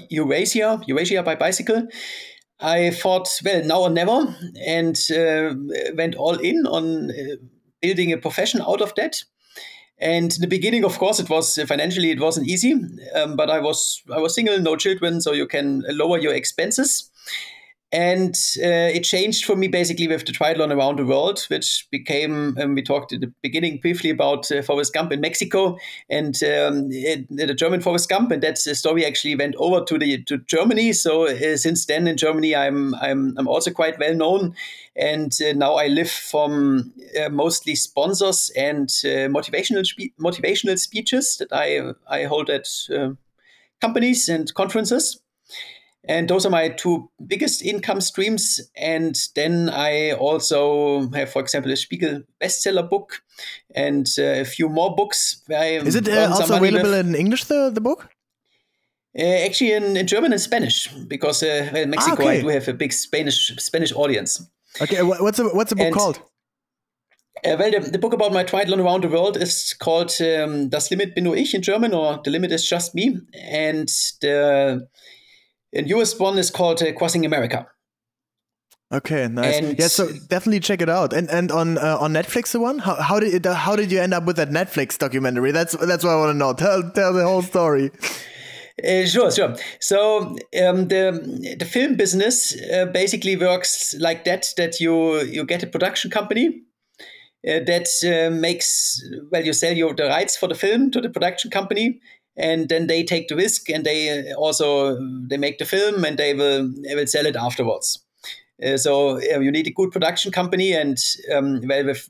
Eurasia, 0.09 0.81
Eurasia 0.87 1.21
by 1.21 1.35
bicycle, 1.35 1.87
I 2.59 2.89
thought, 2.89 3.29
well, 3.45 3.63
now 3.63 3.81
or 3.81 3.91
never, 3.91 4.35
and 4.65 4.97
uh, 5.11 5.53
went 5.95 6.15
all 6.15 6.37
in 6.39 6.65
on 6.65 7.11
building 7.81 8.11
a 8.11 8.17
profession 8.17 8.61
out 8.61 8.81
of 8.81 8.95
that. 8.95 9.23
And 9.99 10.31
the 10.31 10.47
beginning, 10.47 10.85
of 10.85 10.97
course, 10.99 11.19
it 11.19 11.29
was 11.29 11.57
financially 11.67 12.11
it 12.11 12.19
wasn't 12.19 12.47
easy, 12.47 12.73
um, 13.15 13.35
but 13.35 13.49
I 13.49 13.59
was 13.59 14.03
I 14.13 14.19
was 14.19 14.35
single, 14.35 14.59
no 14.59 14.75
children, 14.75 15.21
so 15.21 15.33
you 15.33 15.47
can 15.47 15.83
lower 15.89 16.19
your 16.19 16.33
expenses. 16.33 17.09
And 17.89 18.35
uh, 18.57 18.91
it 18.91 19.03
changed 19.03 19.45
for 19.45 19.55
me 19.55 19.69
basically 19.69 20.09
with 20.09 20.25
the 20.25 20.33
triathlon 20.33 20.75
around 20.75 20.99
the 20.99 21.05
world, 21.05 21.45
which 21.47 21.87
became, 21.89 22.57
um, 22.59 22.75
we 22.75 22.81
talked 22.81 23.13
at 23.13 23.21
the 23.21 23.31
beginning 23.41 23.79
briefly 23.79 24.09
about 24.09 24.51
uh, 24.51 24.61
Forrest 24.61 24.93
Gump 24.93 25.13
in 25.13 25.21
Mexico 25.21 25.77
and 26.09 26.35
um, 26.43 26.89
it, 26.91 27.25
the 27.29 27.53
German 27.53 27.79
Forrest 27.79 28.09
Gump. 28.09 28.31
And 28.31 28.43
that 28.43 28.57
story 28.57 29.05
actually 29.05 29.35
went 29.37 29.55
over 29.55 29.85
to 29.85 29.97
the 29.97 30.21
to 30.23 30.37
Germany. 30.39 30.91
So 30.91 31.27
uh, 31.27 31.55
since 31.55 31.85
then 31.85 32.07
in 32.07 32.17
Germany, 32.17 32.57
I'm, 32.57 32.93
I'm, 32.95 33.33
I'm 33.37 33.47
also 33.47 33.71
quite 33.71 33.97
well 33.97 34.15
known. 34.15 34.53
And 34.97 35.31
uh, 35.41 35.53
now 35.53 35.75
I 35.75 35.87
live 35.87 36.11
from 36.11 36.93
uh, 37.17 37.29
mostly 37.29 37.75
sponsors 37.75 38.51
and 38.57 38.89
uh, 39.05 39.31
motivational, 39.31 39.85
spe- 39.85 40.13
motivational 40.19 40.77
speeches 40.77 41.37
that 41.37 41.53
I, 41.53 41.93
I 42.09 42.25
hold 42.25 42.49
at 42.49 42.67
companies 43.79 44.27
and 44.27 44.53
conferences. 44.55 45.21
And 46.07 46.29
those 46.29 46.45
are 46.45 46.49
my 46.49 46.69
two 46.69 47.09
biggest 47.25 47.61
income 47.61 48.01
streams. 48.01 48.61
And 48.75 49.15
then 49.35 49.69
I 49.69 50.13
also 50.13 51.09
have, 51.09 51.29
for 51.31 51.41
example, 51.41 51.71
a 51.71 51.75
Spiegel 51.75 52.23
bestseller 52.41 52.89
book 52.89 53.21
and 53.75 54.07
uh, 54.17 54.41
a 54.41 54.45
few 54.45 54.69
more 54.69 54.95
books. 54.95 55.43
Is 55.49 55.95
it 55.95 56.07
uh, 56.07 56.29
also 56.31 56.55
available 56.55 56.91
with. 56.91 57.07
in 57.07 57.15
English, 57.15 57.45
the, 57.45 57.69
the 57.73 57.81
book? 57.81 58.09
Uh, 59.17 59.23
actually, 59.23 59.73
in, 59.73 59.97
in, 59.97 60.05
German 60.05 60.31
and 60.31 60.39
Spanish, 60.39 60.87
because 61.07 61.41
uh, 61.41 61.69
well, 61.73 61.87
Mexico, 61.87 62.23
ah, 62.23 62.27
okay. 62.27 62.37
I 62.37 62.41
do 62.41 62.47
have 62.49 62.67
a 62.67 62.73
big 62.73 62.93
Spanish 62.93 63.51
Spanish 63.57 63.91
audience. 63.93 64.47
Okay, 64.79 65.01
what's 65.01 65.37
the, 65.37 65.49
what's 65.49 65.71
the 65.71 65.75
book 65.75 65.85
and, 65.87 65.95
called? 65.95 66.19
Uh, 67.43 67.55
well, 67.57 67.71
the, 67.71 67.79
the, 67.79 67.97
book 67.97 68.13
about 68.13 68.31
my 68.31 68.43
triathlon 68.43 68.79
around 68.79 69.03
the 69.03 69.09
world 69.09 69.37
is 69.37 69.73
called 69.73 70.11
um, 70.21 70.69
Das 70.69 70.91
Limit 70.91 71.15
bin 71.15 71.23
nur 71.23 71.35
ich 71.35 71.55
in 71.55 71.63
German, 71.63 71.93
or 71.93 72.21
The 72.23 72.29
Limit 72.29 72.51
is 72.51 72.67
Just 72.67 72.93
Me. 72.93 73.19
And 73.49 73.89
the 74.21 74.87
the 75.73 75.87
US 75.87 76.19
one 76.19 76.37
is 76.37 76.49
called 76.49 76.81
uh, 76.81 76.93
Crossing 76.93 77.25
America. 77.25 77.67
Okay, 78.89 79.27
nice. 79.27 79.57
And 79.57 79.77
yeah, 79.77 79.87
so 79.87 80.07
definitely 80.29 80.61
check 80.61 80.81
it 80.81 80.89
out. 80.89 81.11
And 81.11 81.29
and 81.29 81.51
on 81.51 81.77
uh, 81.77 81.97
on 81.99 82.13
Netflix, 82.13 82.51
the 82.53 82.61
one. 82.61 82.79
How, 82.79 82.95
how 82.95 83.19
did 83.19 83.33
it, 83.33 83.45
how 83.45 83.75
did 83.75 83.91
you 83.91 83.99
end 83.99 84.13
up 84.13 84.23
with 84.23 84.37
that 84.37 84.49
Netflix 84.49 84.97
documentary? 84.97 85.51
That's 85.51 85.75
that's 85.75 86.05
what 86.05 86.11
I 86.11 86.15
want 86.15 86.31
to 86.31 86.37
know. 86.37 86.53
Tell 86.53 86.89
tell 86.91 87.11
the 87.11 87.23
whole 87.23 87.41
story. 87.41 87.91
Uh, 88.81 89.05
sure, 89.05 89.29
sure. 89.31 89.55
So 89.81 90.19
um, 90.63 90.87
the 90.87 91.55
the 91.59 91.65
film 91.65 91.95
business 91.95 92.55
uh, 92.71 92.85
basically 92.85 93.35
works 93.35 93.93
like 93.99 94.23
that. 94.23 94.53
That 94.55 94.79
you 94.79 95.21
you 95.21 95.45
get 95.45 95.63
a 95.63 95.67
production 95.67 96.09
company 96.09 96.61
uh, 97.45 97.59
that 97.65 97.87
uh, 98.05 98.33
makes 98.33 99.03
well, 99.31 99.43
you 99.43 99.51
sell 99.51 99.73
your 99.73 99.95
the 99.95 100.05
rights 100.05 100.37
for 100.37 100.47
the 100.47 100.55
film 100.55 100.91
to 100.91 101.01
the 101.01 101.09
production 101.09 101.51
company, 101.51 101.99
and 102.37 102.69
then 102.69 102.87
they 102.87 103.03
take 103.03 103.27
the 103.27 103.35
risk 103.35 103.69
and 103.69 103.83
they 103.83 104.33
also 104.33 104.97
they 105.27 105.37
make 105.37 105.57
the 105.57 105.65
film 105.65 106.05
and 106.05 106.17
they 106.17 106.33
will 106.33 106.71
they 106.83 106.95
will 106.95 107.07
sell 107.07 107.25
it 107.25 107.35
afterwards. 107.35 108.03
Uh, 108.63 108.77
so 108.77 109.17
uh, 109.17 109.39
you 109.39 109.51
need 109.51 109.67
a 109.67 109.71
good 109.71 109.91
production 109.91 110.31
company, 110.31 110.73
and 110.73 110.97
um, 111.35 111.61
well, 111.67 111.85
with, 111.85 112.09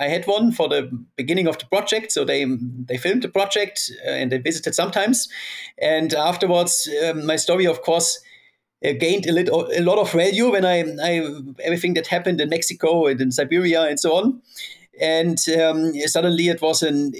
I 0.00 0.08
had 0.08 0.26
one 0.26 0.50
for 0.50 0.68
the 0.68 0.90
beginning 1.16 1.46
of 1.46 1.58
the 1.58 1.66
project. 1.66 2.12
So 2.12 2.24
they 2.24 2.44
they 2.88 2.96
filmed 2.96 3.22
the 3.22 3.28
project 3.28 3.90
uh, 4.04 4.10
and 4.10 4.32
they 4.32 4.38
visited 4.38 4.74
sometimes, 4.74 5.28
and 5.80 6.12
afterwards, 6.14 6.88
um, 7.04 7.26
my 7.26 7.36
story, 7.36 7.66
of 7.66 7.82
course. 7.82 8.20
Uh, 8.84 8.92
gained 8.92 9.26
a, 9.26 9.32
little, 9.32 9.66
a 9.74 9.80
lot 9.80 9.98
of 9.98 10.12
value 10.12 10.52
when 10.52 10.66
I, 10.66 10.84
I 11.02 11.26
everything 11.64 11.94
that 11.94 12.08
happened 12.08 12.42
in 12.42 12.50
Mexico 12.50 13.06
and 13.06 13.18
in 13.22 13.32
Siberia 13.32 13.84
and 13.84 13.98
so 13.98 14.14
on, 14.14 14.42
and 15.00 15.38
um, 15.58 15.94
suddenly 16.06 16.48
it 16.48 16.60
was 16.60 16.82
an 16.82 17.12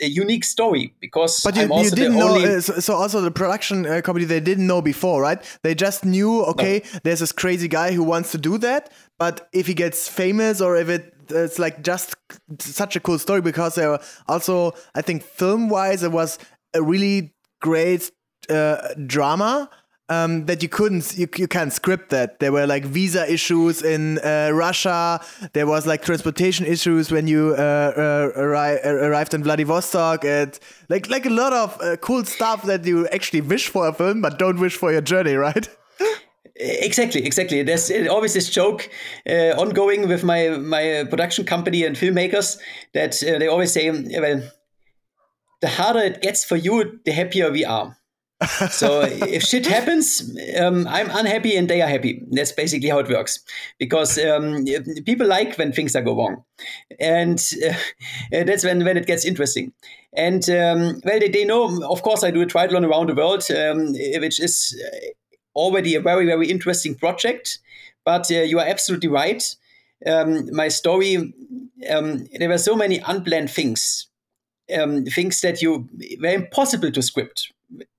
a 0.00 0.06
unique 0.06 0.44
story 0.44 0.94
because 1.00 1.42
but 1.42 1.56
you, 1.56 1.62
you 1.62 1.90
didn't 1.90 2.16
know 2.16 2.36
uh, 2.36 2.60
so, 2.60 2.74
so, 2.80 2.94
also 2.94 3.20
the 3.20 3.30
production 3.30 3.86
uh, 3.86 4.00
company 4.00 4.24
they 4.24 4.40
didn't 4.40 4.66
know 4.66 4.80
before 4.80 5.20
right 5.22 5.42
they 5.62 5.74
just 5.74 6.04
knew 6.04 6.44
okay 6.44 6.82
no. 6.92 7.00
there's 7.02 7.20
this 7.20 7.32
crazy 7.32 7.68
guy 7.68 7.92
who 7.92 8.02
wants 8.02 8.30
to 8.32 8.38
do 8.38 8.58
that 8.58 8.92
but 9.18 9.48
if 9.52 9.66
he 9.66 9.74
gets 9.74 10.08
famous 10.08 10.60
or 10.60 10.76
if 10.76 10.88
it 10.88 11.12
it's 11.30 11.58
like 11.58 11.82
just 11.82 12.14
such 12.60 12.96
a 12.96 13.00
cool 13.00 13.18
story 13.18 13.40
because 13.40 13.74
there 13.74 13.90
were 13.90 14.00
also 14.28 14.72
i 14.94 15.02
think 15.02 15.22
film 15.22 15.68
wise 15.68 16.02
it 16.02 16.12
was 16.12 16.38
a 16.74 16.82
really 16.82 17.32
great 17.60 18.10
uh, 18.50 18.88
drama 19.06 19.70
um, 20.08 20.46
that 20.46 20.62
you 20.62 20.68
couldn't 20.68 21.16
you, 21.16 21.28
you 21.36 21.48
can't 21.48 21.72
script 21.72 22.10
that 22.10 22.38
there 22.40 22.52
were 22.52 22.66
like 22.66 22.84
visa 22.84 23.30
issues 23.32 23.82
in 23.82 24.18
uh, 24.18 24.50
russia 24.52 25.20
there 25.52 25.66
was 25.66 25.86
like 25.86 26.02
transportation 26.02 26.66
issues 26.66 27.10
when 27.10 27.26
you 27.26 27.54
uh, 27.56 27.60
uh, 27.60 28.38
arri 28.38 28.84
arrived 28.84 29.34
in 29.34 29.42
vladivostok 29.42 30.24
and 30.24 30.58
like 30.88 31.08
like 31.08 31.26
a 31.26 31.30
lot 31.30 31.52
of 31.52 31.80
uh, 31.80 31.96
cool 31.96 32.24
stuff 32.24 32.62
that 32.64 32.84
you 32.84 33.08
actually 33.08 33.40
wish 33.40 33.68
for 33.68 33.88
a 33.88 33.92
film 33.92 34.20
but 34.20 34.38
don't 34.38 34.60
wish 34.60 34.76
for 34.76 34.92
your 34.92 35.00
journey 35.00 35.34
right 35.34 35.68
Exactly, 36.56 37.26
exactly. 37.26 37.64
There's 37.64 37.90
always 38.06 38.32
this 38.34 38.48
joke 38.48 38.88
uh, 39.28 39.58
ongoing 39.58 40.06
with 40.06 40.22
my 40.22 40.50
my 40.50 41.04
production 41.10 41.44
company 41.44 41.82
and 41.84 41.96
filmmakers 41.96 42.58
that 42.92 43.20
uh, 43.24 43.40
they 43.40 43.48
always 43.48 43.72
say, 43.72 43.90
"Well, 43.90 44.42
the 45.60 45.68
harder 45.68 45.98
it 45.98 46.22
gets 46.22 46.44
for 46.44 46.54
you, 46.54 47.00
the 47.04 47.10
happier 47.10 47.50
we 47.50 47.64
are." 47.64 47.96
So 48.70 49.02
if 49.02 49.42
shit 49.42 49.66
happens, 49.66 50.36
um, 50.58 50.86
I'm 50.88 51.10
unhappy 51.10 51.56
and 51.56 51.68
they 51.68 51.82
are 51.82 51.88
happy. 51.88 52.22
That's 52.30 52.52
basically 52.52 52.88
how 52.88 52.98
it 52.98 53.08
works. 53.08 53.40
Because 53.78 54.18
um, 54.18 54.64
people 55.04 55.26
like 55.26 55.56
when 55.56 55.72
things 55.72 55.94
are 55.96 56.02
go 56.02 56.16
wrong, 56.16 56.44
and 57.00 57.42
uh, 57.66 57.74
that's 58.44 58.64
when 58.64 58.84
when 58.84 58.96
it 58.96 59.06
gets 59.06 59.24
interesting. 59.24 59.72
And 60.12 60.48
um, 60.50 61.00
well, 61.04 61.20
they, 61.20 61.28
they 61.28 61.44
know. 61.44 61.82
Of 61.84 62.02
course, 62.02 62.24
I 62.24 62.30
do 62.30 62.42
a 62.42 62.46
triathlon 62.46 62.88
around 62.88 63.08
the 63.08 63.14
world, 63.14 63.44
um, 63.50 63.92
which 64.20 64.40
is 64.40 64.80
already 65.54 65.94
a 65.94 66.00
very 66.00 66.26
very 66.26 66.48
interesting 66.48 66.94
project. 66.94 67.58
But 68.04 68.30
uh, 68.30 68.42
you 68.42 68.58
are 68.58 68.66
absolutely 68.66 69.08
right. 69.08 69.42
Um, 70.06 70.54
my 70.54 70.68
story, 70.68 71.32
um, 71.88 72.26
there 72.34 72.48
were 72.48 72.58
so 72.58 72.76
many 72.76 72.98
unplanned 72.98 73.50
things, 73.50 74.08
things 74.68 75.40
that 75.40 75.62
you 75.62 75.88
were 76.20 76.34
impossible 76.34 76.92
to 76.92 77.00
script 77.00 77.53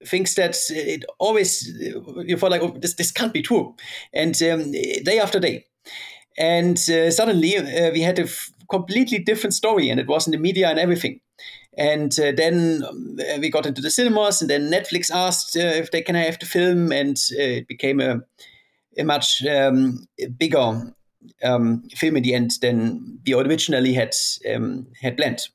thinks 0.05 0.35
that 0.35 0.57
it 0.69 1.05
always 1.19 1.67
you 1.77 2.37
feel 2.37 2.49
like 2.49 2.61
oh, 2.61 2.75
this 2.79 2.95
this 2.95 3.11
can't 3.11 3.33
be 3.33 3.41
true, 3.41 3.75
and 4.13 4.41
um, 4.43 4.71
day 4.71 5.19
after 5.19 5.39
day, 5.39 5.65
and 6.37 6.77
uh, 6.89 7.11
suddenly 7.11 7.57
uh, 7.57 7.91
we 7.91 8.01
had 8.01 8.19
a 8.19 8.23
f- 8.23 8.51
completely 8.69 9.19
different 9.19 9.53
story, 9.53 9.89
and 9.89 9.99
it 9.99 10.07
was 10.07 10.27
in 10.27 10.31
the 10.31 10.37
media 10.37 10.69
and 10.69 10.79
everything. 10.79 11.19
And 11.77 12.17
uh, 12.19 12.31
then 12.31 12.83
um, 12.87 13.17
we 13.39 13.49
got 13.49 13.65
into 13.65 13.81
the 13.81 13.89
cinemas, 13.89 14.41
and 14.41 14.49
then 14.49 14.71
Netflix 14.71 15.11
asked 15.11 15.57
uh, 15.57 15.59
if 15.59 15.91
they 15.91 16.01
can 16.01 16.15
have 16.15 16.39
the 16.39 16.45
film, 16.45 16.91
and 16.91 17.17
uh, 17.33 17.59
it 17.59 17.67
became 17.67 17.99
a, 17.99 18.21
a 18.97 19.03
much 19.03 19.45
um, 19.45 20.07
bigger 20.37 20.93
um, 21.43 21.83
film 21.95 22.15
in 22.17 22.23
the 22.23 22.33
end 22.33 22.51
than 22.61 23.19
we 23.25 23.33
originally 23.33 23.93
had 23.93 24.15
um, 24.53 24.87
had 25.01 25.17
planned 25.17 25.49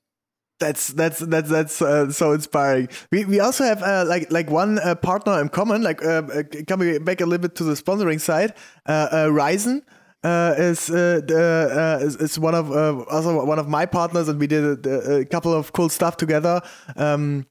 that's 0.61 0.89
that's 0.89 1.19
that's 1.19 1.49
that's 1.49 1.83
uh, 1.83 2.13
so 2.13 2.33
inspiring. 2.33 2.89
We 3.11 3.25
we 3.25 3.41
also 3.41 3.65
have 3.65 3.83
uh, 3.83 4.05
like 4.07 4.31
like 4.31 4.51
one 4.51 4.79
uh, 4.79 4.95
partner 4.95 5.41
in 5.41 5.49
common. 5.49 5.83
Like 5.83 6.05
uh, 6.05 6.23
uh, 6.33 6.43
coming 6.69 7.03
back 7.03 7.21
a 7.21 7.25
little 7.25 7.43
bit 7.43 7.57
to 7.57 7.65
the 7.65 7.73
sponsoring 7.73 8.21
side, 8.21 8.55
uh, 8.87 9.09
Ryzen. 9.31 9.83
is 10.23 10.91
is, 10.91 12.17
is 12.17 12.39
one 12.39 12.55
of 12.55 12.71
also 13.09 13.45
one 13.45 13.59
of 13.59 13.69
my 13.69 13.87
partners, 13.87 14.29
and 14.29 14.39
we 14.39 14.47
did 14.47 14.87
a, 14.87 15.17
a 15.17 15.25
couple 15.25 15.53
of 15.53 15.73
cool 15.73 15.89
stuff 15.89 16.17
together. 16.17 16.61
Um, 16.97 17.47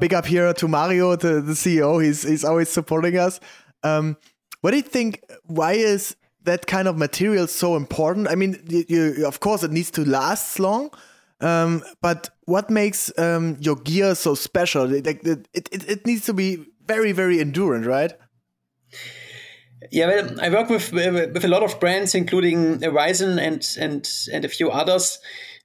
big 0.00 0.12
up 0.12 0.26
here 0.26 0.52
to 0.52 0.68
Mario, 0.68 1.16
the, 1.16 1.40
the 1.40 1.54
CEO. 1.54 2.04
He's 2.04 2.24
he's 2.24 2.44
always 2.44 2.68
supporting 2.68 3.16
us. 3.16 3.40
Um, 3.84 4.16
what 4.60 4.72
do 4.72 4.76
you 4.76 4.82
think? 4.82 5.22
Why 5.46 5.72
is 5.74 6.16
that 6.42 6.66
kind 6.66 6.88
of 6.88 6.96
material 6.96 7.46
so 7.46 7.76
important? 7.76 8.26
I 8.28 8.34
mean, 8.34 8.60
you, 8.68 8.84
you, 8.88 9.26
of 9.26 9.38
course 9.38 9.62
it 9.62 9.70
needs 9.70 9.90
to 9.92 10.04
last 10.04 10.58
long, 10.58 10.90
um, 11.40 11.82
but 12.00 12.30
what 12.44 12.70
makes 12.70 13.16
um, 13.18 13.56
your 13.60 13.76
gear 13.76 14.14
so 14.14 14.34
special? 14.34 14.92
It, 14.92 15.06
it, 15.06 15.48
it, 15.52 15.68
it 15.72 16.06
needs 16.06 16.26
to 16.26 16.32
be 16.32 16.64
very, 16.86 17.12
very 17.12 17.38
endurant, 17.38 17.86
right? 17.86 18.12
Yeah, 19.92 20.06
well, 20.08 20.40
I 20.40 20.50
work 20.50 20.70
with 20.70 20.92
with 20.92 21.44
a 21.44 21.48
lot 21.48 21.62
of 21.62 21.78
brands, 21.78 22.14
including 22.14 22.80
Ryzen 22.80 23.40
and 23.40 23.64
and 23.78 24.08
and 24.32 24.44
a 24.44 24.48
few 24.48 24.70
others, 24.70 25.18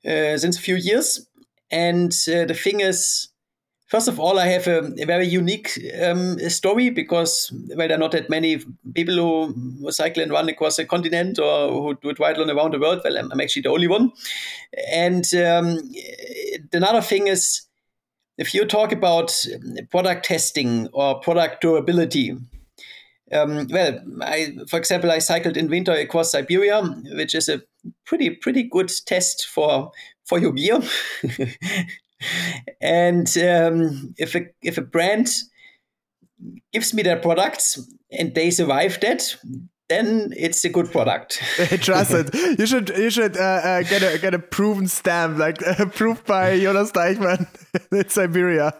uh, 0.05 0.38
since 0.38 0.57
a 0.57 0.62
few 0.62 0.75
years. 0.75 1.27
And 1.71 2.13
uh, 2.27 2.45
the 2.45 2.53
thing 2.53 2.81
is, 2.81 3.29
First 3.93 4.08
of 4.08 4.19
all, 4.19 4.39
I 4.39 4.47
have 4.47 4.65
a, 4.65 4.91
a 4.97 5.06
very 5.06 5.27
unique 5.27 5.79
um, 6.01 6.39
story 6.49 6.89
because 6.89 7.53
well, 7.75 7.88
there 7.88 7.95
are 7.95 7.99
not 7.99 8.13
that 8.13 8.27
many 8.27 8.58
people 8.95 9.13
who 9.13 9.91
cycle 9.91 10.23
and 10.23 10.32
run 10.32 10.49
across 10.49 10.77
the 10.77 10.86
continent 10.86 11.38
or 11.38 11.69
who 11.69 11.93
do 12.01 12.12
triathlon 12.15 12.51
around 12.51 12.73
the 12.73 12.79
world. 12.79 13.01
Well, 13.03 13.15
I'm, 13.15 13.32
I'm 13.32 13.39
actually 13.39 13.62
the 13.62 13.69
only 13.69 13.88
one. 13.88 14.12
And 14.91 15.32
um, 15.36 15.77
another 16.73 17.01
thing 17.01 17.27
is, 17.27 17.67
if 18.39 18.56
you 18.56 18.65
talk 18.65 18.91
about 18.91 19.32
product 19.91 20.25
testing 20.25 20.88
or 20.91 21.19
product 21.19 21.62
durability, 21.62 22.36
um, 23.32 23.67
well, 23.69 23.99
I, 24.23 24.58
for 24.69 24.79
example, 24.79 25.12
I 25.12 25.19
cycled 25.19 25.56
in 25.56 25.69
winter 25.69 25.91
across 25.91 26.32
Siberia, 26.32 26.82
which 26.82 27.36
is 27.36 27.47
a 27.47 27.62
pretty 28.08 28.32
pretty 28.32 28.63
good 28.63 28.91
test 29.06 29.45
for 29.45 29.91
for 30.25 30.39
your 30.39 30.53
gear. 30.53 30.82
and 32.81 33.27
um, 33.38 34.13
if 34.17 34.36
a 34.36 34.45
if 34.62 34.77
a 34.77 34.81
brand 34.81 35.29
gives 36.71 36.93
me 36.93 37.03
their 37.03 37.17
products 37.19 37.79
and 38.12 38.36
they 38.36 38.51
survive 38.51 38.99
that, 39.01 39.36
then 39.89 40.33
it's 40.36 40.63
a 40.65 40.69
good 40.69 40.91
product. 40.91 41.41
Trust 41.81 42.12
it. 42.12 42.59
You 42.59 42.65
should 42.65 42.89
you 42.89 43.09
should 43.09 43.38
uh, 43.38 43.62
uh, 43.63 43.83
get 43.83 44.01
a 44.03 44.17
get 44.17 44.33
a 44.33 44.39
proven 44.39 44.88
stamp, 44.88 45.38
like 45.38 45.57
approved 45.79 46.25
by 46.25 46.59
Jonas 46.59 46.91
Deichmann 46.91 47.47
in 47.91 48.09
Siberia. 48.09 48.73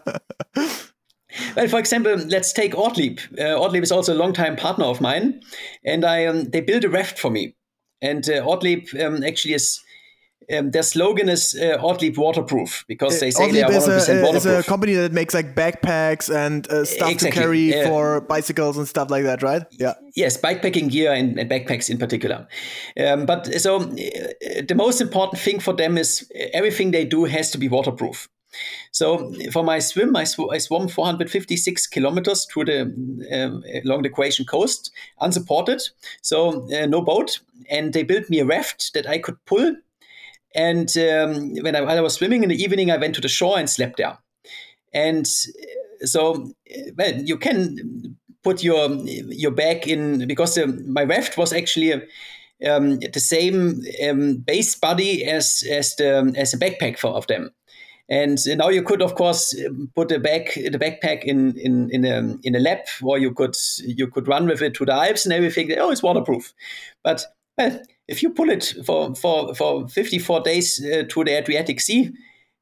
Well, 1.56 1.68
for 1.68 1.78
example, 1.78 2.14
let's 2.14 2.52
take 2.52 2.76
Ortlieb. 2.76 3.18
Uh, 3.38 3.58
Ortlieb 3.58 3.82
is 3.82 3.90
also 3.90 4.14
a 4.14 4.18
long-time 4.18 4.54
partner 4.56 4.84
of 4.84 5.00
mine, 5.00 5.42
and 5.84 6.04
I 6.04 6.26
um, 6.26 6.44
they 6.44 6.60
built 6.60 6.84
a 6.84 6.88
raft 6.88 7.18
for 7.18 7.30
me. 7.30 7.56
And 8.00 8.28
uh, 8.28 8.44
Ortlieb 8.44 8.88
um, 9.00 9.24
actually 9.24 9.54
is 9.54 9.80
um, 10.52 10.70
their 10.70 10.82
slogan 10.82 11.28
is 11.28 11.54
uh, 11.54 11.78
Ortlieb 11.82 12.16
waterproof 12.16 12.84
because 12.88 13.20
they 13.20 13.30
say 13.30 13.50
they 13.50 13.62
are 13.62 13.70
100% 13.70 13.76
is 13.96 14.08
a, 14.08 14.22
waterproof. 14.22 14.36
is 14.36 14.46
a 14.46 14.62
company 14.62 14.94
that 14.94 15.12
makes 15.12 15.34
like 15.34 15.54
backpacks 15.54 16.34
and 16.34 16.66
uh, 16.70 16.84
stuff 16.84 17.10
Exactly. 17.10 17.30
to 17.30 17.34
carry 17.40 17.74
Uh, 17.74 17.88
for 17.88 18.20
bicycles 18.22 18.76
and 18.76 18.86
stuff 18.88 19.10
like 19.10 19.24
that, 19.24 19.42
right? 19.42 19.62
Yeah. 19.72 19.94
Yes, 20.14 20.36
bikepacking 20.36 20.90
gear 20.90 21.12
and, 21.12 21.38
and 21.38 21.50
backpacks 21.50 21.88
in 21.90 21.98
particular. 21.98 22.46
Um, 22.98 23.26
but 23.26 23.46
so 23.60 23.76
uh, 23.76 23.86
the 24.68 24.74
most 24.76 25.00
important 25.00 25.40
thing 25.40 25.60
for 25.60 25.72
them 25.74 25.98
is 25.98 26.30
uh, 26.34 26.44
everything 26.52 26.90
they 26.92 27.04
do 27.04 27.24
has 27.24 27.50
to 27.50 27.58
be 27.58 27.68
waterproof. 27.68 28.28
So 28.92 29.32
for 29.50 29.64
my 29.64 29.80
swim, 29.80 30.14
I, 30.14 30.22
sw- 30.22 30.52
I 30.52 30.58
swam 30.58 30.86
456 30.86 31.88
kilometers 31.88 32.44
through 32.44 32.66
the 32.66 32.82
um, 33.32 33.64
along 33.84 34.02
the 34.02 34.08
Croatian 34.10 34.44
coast, 34.46 34.92
unsupported, 35.20 35.82
so 36.22 36.64
uh, 36.72 36.86
no 36.86 37.02
boat. 37.02 37.40
And 37.68 37.92
they 37.92 38.04
built 38.04 38.30
me 38.30 38.38
a 38.40 38.44
raft 38.44 38.92
that 38.94 39.08
I 39.08 39.18
could 39.18 39.36
pull. 39.46 39.74
And 40.54 40.96
um, 40.98 41.54
when 41.62 41.74
I, 41.74 41.80
while 41.80 41.98
I 41.98 42.00
was 42.00 42.14
swimming 42.14 42.42
in 42.42 42.48
the 42.48 42.62
evening, 42.62 42.90
I 42.90 42.96
went 42.96 43.14
to 43.16 43.20
the 43.20 43.28
shore 43.28 43.58
and 43.58 43.68
slept 43.68 43.96
there. 43.96 44.18
And 44.92 45.26
uh, 45.26 46.06
so, 46.06 46.52
uh, 46.70 46.90
well, 46.96 47.14
you 47.14 47.36
can 47.36 48.16
put 48.42 48.62
your 48.62 48.90
your 49.06 49.50
bag 49.50 49.88
in 49.88 50.28
because 50.28 50.56
um, 50.58 50.92
my 50.92 51.02
raft 51.02 51.36
was 51.36 51.52
actually 51.52 51.92
um, 51.92 53.00
the 53.00 53.20
same 53.20 53.82
um, 54.08 54.36
base 54.36 54.76
body 54.76 55.24
as 55.24 55.64
as 55.68 55.96
the 55.96 56.32
as 56.36 56.54
a 56.54 56.58
backpack 56.58 56.98
for 56.98 57.10
of 57.10 57.26
them. 57.26 57.50
And 58.08 58.38
now 58.58 58.68
you 58.68 58.82
could, 58.82 59.00
of 59.00 59.14
course, 59.14 59.58
put 59.96 60.08
the 60.08 60.18
back 60.18 60.54
the 60.54 60.78
backpack 60.78 61.24
in 61.24 61.58
in 61.58 61.90
in 61.90 62.04
a 62.04 62.36
in 62.42 62.54
a 62.54 62.60
lab, 62.60 62.80
or 63.02 63.18
you 63.18 63.32
could 63.32 63.56
you 63.78 64.08
could 64.08 64.28
run 64.28 64.46
with 64.46 64.60
it 64.60 64.74
to 64.74 64.84
the 64.84 64.92
Alps 64.92 65.24
and 65.24 65.32
everything. 65.32 65.72
Oh, 65.78 65.90
it's 65.90 66.02
waterproof. 66.02 66.52
But 67.02 67.24
well, 67.56 67.80
if 68.08 68.22
you 68.22 68.30
pull 68.30 68.50
it 68.50 68.74
for 68.84 69.14
for 69.14 69.54
for 69.54 69.88
54 69.88 70.40
days 70.42 70.84
uh, 70.84 71.04
to 71.08 71.24
the 71.24 71.38
Adriatic 71.38 71.80
Sea, 71.80 72.10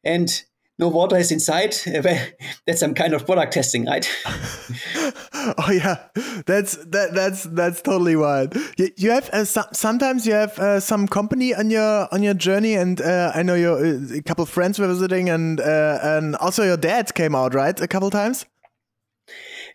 and 0.05 0.43
no 0.79 0.89
water 0.89 1.17
is 1.17 1.31
inside, 1.31 1.77
that's 2.67 2.81
some 2.81 2.95
kind 2.95 3.15
of 3.15 3.27
product 3.27 3.53
testing, 3.53 3.87
right? 3.87 4.09
oh 5.35 5.71
yeah, 5.71 6.09
that's 6.47 6.77
that 6.77 7.11
that's 7.15 7.45
that's 7.45 7.83
totally 7.83 8.17
wild. 8.17 8.55
You, 8.77 8.91
you 8.97 9.11
have 9.11 9.29
uh, 9.31 9.45
so, 9.45 9.63
sometimes 9.73 10.27
you 10.27 10.33
have 10.33 10.59
uh, 10.59 10.81
some 10.81 11.07
company 11.07 11.55
on 11.55 11.71
your 11.71 12.09
on 12.13 12.23
your 12.23 12.35
journey, 12.35 12.75
and 12.75 13.01
uh, 13.01 13.33
I 13.35 13.43
know 13.43 13.55
your 13.55 13.85
uh, 13.85 14.15
a 14.15 14.23
couple 14.23 14.43
of 14.43 14.49
friends 14.49 14.79
were 14.79 14.89
visiting, 14.89 15.29
and 15.29 15.61
uh, 15.61 15.99
and 16.03 16.37
also 16.37 16.65
your 16.65 16.77
dad 16.77 17.15
came 17.15 17.35
out 17.35 17.55
right 17.55 17.79
a 17.81 17.89
couple 17.89 18.11
times. 18.11 18.47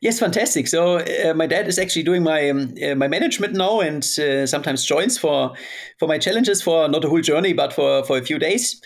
Yes, 0.01 0.19
fantastic. 0.19 0.67
So 0.67 0.97
uh, 0.97 1.33
my 1.33 1.47
dad 1.47 1.67
is 1.67 1.79
actually 1.79 2.03
doing 2.03 2.23
my 2.23 2.49
um, 2.49 2.73
uh, 2.83 2.95
my 2.95 3.07
management 3.07 3.53
now, 3.53 3.79
and 3.79 4.03
uh, 4.19 4.45
sometimes 4.45 4.85
joins 4.85 5.17
for 5.17 5.53
for 5.99 6.07
my 6.07 6.17
challenges 6.17 6.61
for 6.61 6.87
not 6.87 7.03
a 7.03 7.09
whole 7.09 7.21
journey, 7.21 7.53
but 7.53 7.73
for 7.73 8.03
for 8.03 8.17
a 8.17 8.21
few 8.21 8.39
days. 8.39 8.81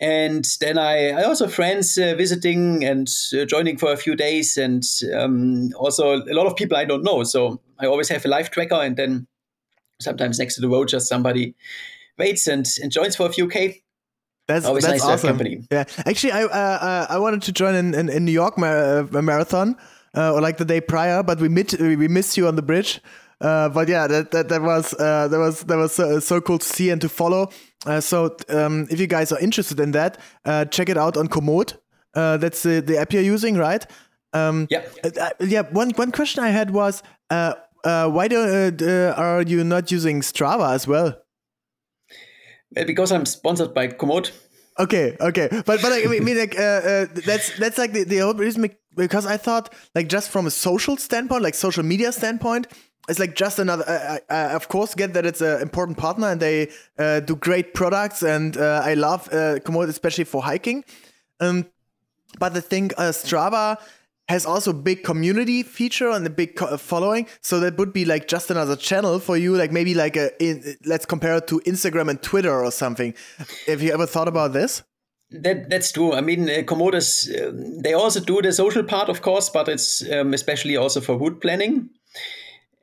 And 0.00 0.44
then 0.60 0.76
I, 0.76 1.10
I 1.10 1.22
also 1.22 1.46
have 1.46 1.54
friends 1.54 1.96
uh, 1.96 2.14
visiting 2.16 2.84
and 2.84 3.08
uh, 3.32 3.44
joining 3.44 3.78
for 3.78 3.92
a 3.92 3.96
few 3.96 4.16
days, 4.16 4.56
and 4.56 4.82
um, 5.14 5.70
also 5.76 6.22
a 6.22 6.34
lot 6.34 6.46
of 6.46 6.56
people 6.56 6.76
I 6.76 6.84
don't 6.84 7.04
know. 7.04 7.24
So 7.24 7.60
I 7.78 7.86
always 7.86 8.08
have 8.08 8.24
a 8.24 8.28
live 8.28 8.50
tracker, 8.50 8.76
and 8.76 8.96
then 8.96 9.26
sometimes 10.00 10.38
next 10.38 10.54
to 10.56 10.60
the 10.60 10.68
road, 10.68 10.88
just 10.88 11.08
somebody 11.08 11.54
waits 12.18 12.46
and, 12.46 12.66
and 12.82 12.92
joins 12.92 13.16
for 13.16 13.26
a 13.26 13.32
few 13.32 13.48
k. 13.48 13.82
That's 14.46 14.66
Always 14.66 14.84
that's 14.84 15.02
nice 15.02 15.10
awesome. 15.10 15.30
company. 15.30 15.66
Yeah, 15.70 15.84
actually, 16.06 16.32
I 16.32 16.44
uh, 16.44 17.06
I 17.08 17.18
wanted 17.18 17.42
to 17.42 17.52
join 17.52 17.74
in 17.74 17.94
in, 17.94 18.08
in 18.08 18.24
New 18.24 18.32
York 18.32 18.58
mar- 18.58 19.04
marathon 19.22 19.76
or 20.14 20.40
like 20.40 20.56
the 20.56 20.64
day 20.64 20.80
prior, 20.80 21.22
but 21.22 21.40
we 21.40 21.48
mit 21.48 21.74
we 21.80 22.08
missed 22.08 22.36
you 22.36 22.48
on 22.48 22.56
the 22.56 22.62
bridge. 22.62 23.00
Uh, 23.40 23.68
but 23.68 23.88
yeah, 23.88 24.06
that 24.06 24.30
that, 24.30 24.48
that 24.48 24.62
was 24.62 24.94
uh, 24.94 25.28
that 25.28 25.38
was 25.38 25.64
that 25.64 25.76
was 25.76 25.92
so, 25.92 26.20
so 26.20 26.40
cool 26.40 26.58
to 26.58 26.66
see 26.66 26.90
and 26.90 27.00
to 27.00 27.08
follow. 27.08 27.50
Uh, 27.84 28.00
so 28.00 28.36
um, 28.48 28.86
if 28.90 28.98
you 29.00 29.06
guys 29.06 29.32
are 29.32 29.40
interested 29.40 29.80
in 29.80 29.90
that, 29.92 30.18
uh, 30.44 30.64
check 30.66 30.88
it 30.88 30.96
out 30.96 31.16
on 31.16 31.28
Komoot. 31.28 31.76
Uh, 32.14 32.36
that's 32.36 32.62
the, 32.62 32.80
the 32.80 32.96
app 32.96 33.12
you're 33.12 33.22
using, 33.22 33.56
right? 33.56 33.84
Um, 34.32 34.66
Yeah. 34.70 34.84
uh, 35.04 35.30
yeah. 35.40 35.62
One 35.72 35.90
one 35.96 36.12
question 36.12 36.44
I 36.44 36.50
had 36.50 36.70
was, 36.70 37.02
uh, 37.28 37.54
uh, 37.84 38.08
why 38.08 38.28
do, 38.28 38.38
uh, 38.38 39.14
are 39.16 39.42
you 39.42 39.64
not 39.64 39.90
using 39.90 40.22
Strava 40.22 40.72
as 40.74 40.86
well? 40.86 41.20
Because 42.72 43.12
I'm 43.12 43.26
sponsored 43.26 43.74
by 43.74 43.88
Komoot. 43.88 44.30
Okay, 44.76 45.16
okay, 45.20 45.48
but 45.50 45.80
but 45.82 45.92
I 45.92 46.06
mean, 46.06 46.36
like, 46.36 46.58
uh, 46.58 46.62
uh, 46.62 47.06
that's 47.26 47.56
that's 47.58 47.78
like 47.78 47.92
the, 47.92 48.02
the 48.02 48.18
whole 48.18 48.34
reason 48.34 48.62
because 48.96 49.26
I 49.26 49.36
thought 49.36 49.72
like 49.94 50.08
just 50.08 50.30
from 50.30 50.46
a 50.46 50.50
social 50.50 50.96
standpoint, 50.96 51.42
like 51.42 51.54
social 51.54 51.82
media 51.82 52.12
standpoint, 52.12 52.66
it's 53.08 53.18
like 53.18 53.34
just 53.34 53.58
another. 53.58 53.84
I, 53.86 54.34
I, 54.34 54.36
I 54.36 54.52
of 54.54 54.68
course 54.68 54.94
get 54.94 55.14
that 55.14 55.26
it's 55.26 55.40
an 55.40 55.60
important 55.60 55.98
partner 55.98 56.28
and 56.28 56.40
they 56.40 56.70
uh, 56.98 57.20
do 57.20 57.36
great 57.36 57.74
products, 57.74 58.22
and 58.22 58.56
uh, 58.56 58.82
I 58.84 58.94
love 58.94 59.28
uh, 59.32 59.58
especially 59.88 60.24
for 60.24 60.42
hiking. 60.42 60.84
Um, 61.40 61.66
but 62.38 62.54
the 62.54 62.62
thing, 62.62 62.90
uh, 62.96 63.12
Strava 63.12 63.78
has 64.28 64.46
also 64.46 64.72
big 64.72 65.04
community 65.04 65.62
feature 65.62 66.08
and 66.08 66.26
a 66.26 66.30
big 66.30 66.56
co- 66.56 66.76
following, 66.78 67.26
so 67.42 67.60
that 67.60 67.76
would 67.76 67.92
be 67.92 68.06
like 68.06 68.26
just 68.26 68.50
another 68.50 68.76
channel 68.76 69.18
for 69.18 69.36
you, 69.36 69.54
like 69.54 69.70
maybe 69.70 69.94
like 69.94 70.16
a 70.16 70.30
in, 70.42 70.76
let's 70.86 71.04
compare 71.04 71.36
it 71.36 71.46
to 71.48 71.60
Instagram 71.60 72.08
and 72.08 72.22
Twitter 72.22 72.64
or 72.64 72.70
something. 72.70 73.14
Have 73.66 73.82
you 73.82 73.92
ever 73.92 74.06
thought 74.06 74.28
about 74.28 74.54
this? 74.54 74.82
That 75.42 75.68
that's 75.68 75.92
true. 75.92 76.12
I 76.12 76.20
mean, 76.20 76.48
uh, 76.48 76.62
Komoot 76.62 76.94
is, 76.94 77.34
um, 77.40 77.80
they 77.80 77.92
also 77.92 78.20
do 78.20 78.40
the 78.40 78.52
social 78.52 78.84
part, 78.84 79.08
of 79.08 79.22
course, 79.22 79.48
but 79.48 79.68
it's 79.68 80.08
um, 80.10 80.32
especially 80.32 80.76
also 80.76 81.00
for 81.00 81.18
route 81.18 81.40
planning. 81.40 81.90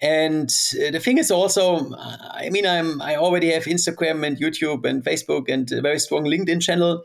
And 0.02 0.52
uh, 0.76 0.92
the 0.92 1.00
thing 1.00 1.18
is 1.18 1.30
also, 1.32 1.94
I 1.96 2.50
mean, 2.50 2.66
I'm 2.66 3.02
I 3.02 3.16
already 3.16 3.52
have 3.52 3.66
Instagram 3.66 4.26
and 4.26 4.38
YouTube 4.38 4.86
and 4.86 5.04
Facebook 5.04 5.48
and 5.48 5.72
a 5.72 5.82
very 5.82 6.00
strong 6.00 6.26
LinkedIn 6.26 6.62
channel, 6.62 7.04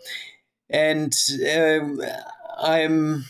and 0.70 1.14
um, 1.54 2.00
I'm 2.58 3.24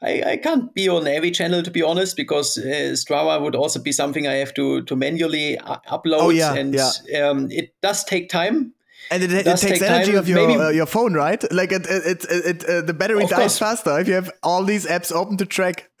I, 0.00 0.22
I 0.24 0.36
can't 0.36 0.72
be 0.74 0.88
on 0.88 1.08
every 1.08 1.32
channel 1.32 1.62
to 1.62 1.70
be 1.70 1.82
honest 1.82 2.16
because 2.16 2.56
uh, 2.56 2.94
Strava 2.94 3.42
would 3.42 3.56
also 3.56 3.80
be 3.80 3.90
something 3.90 4.28
I 4.28 4.34
have 4.34 4.54
to 4.54 4.82
to 4.82 4.96
manually 4.96 5.58
uh, 5.58 5.78
upload 5.88 6.20
Oh, 6.20 6.30
yeah, 6.30 6.54
and 6.54 6.74
yeah. 6.74 6.92
Um, 7.20 7.50
it 7.50 7.74
does 7.82 8.04
take 8.04 8.28
time. 8.28 8.74
And 9.10 9.22
it, 9.22 9.32
it 9.32 9.44
takes 9.44 9.60
take 9.62 9.82
energy 9.82 10.12
time, 10.12 10.20
of 10.20 10.28
your 10.28 10.50
uh, 10.50 10.70
your 10.70 10.86
phone, 10.86 11.14
right? 11.14 11.42
Like 11.52 11.72
it, 11.72 11.86
it, 11.86 12.24
it, 12.24 12.30
it 12.30 12.64
uh, 12.64 12.82
the 12.82 12.94
battery 12.94 13.24
Of 13.24 13.30
dies 13.30 13.38
course. 13.38 13.58
faster 13.58 13.98
if 13.98 14.08
you 14.08 14.14
have 14.14 14.30
all 14.42 14.64
these 14.64 14.86
apps 14.86 15.12
open 15.12 15.36
to 15.38 15.46
track. 15.46 15.90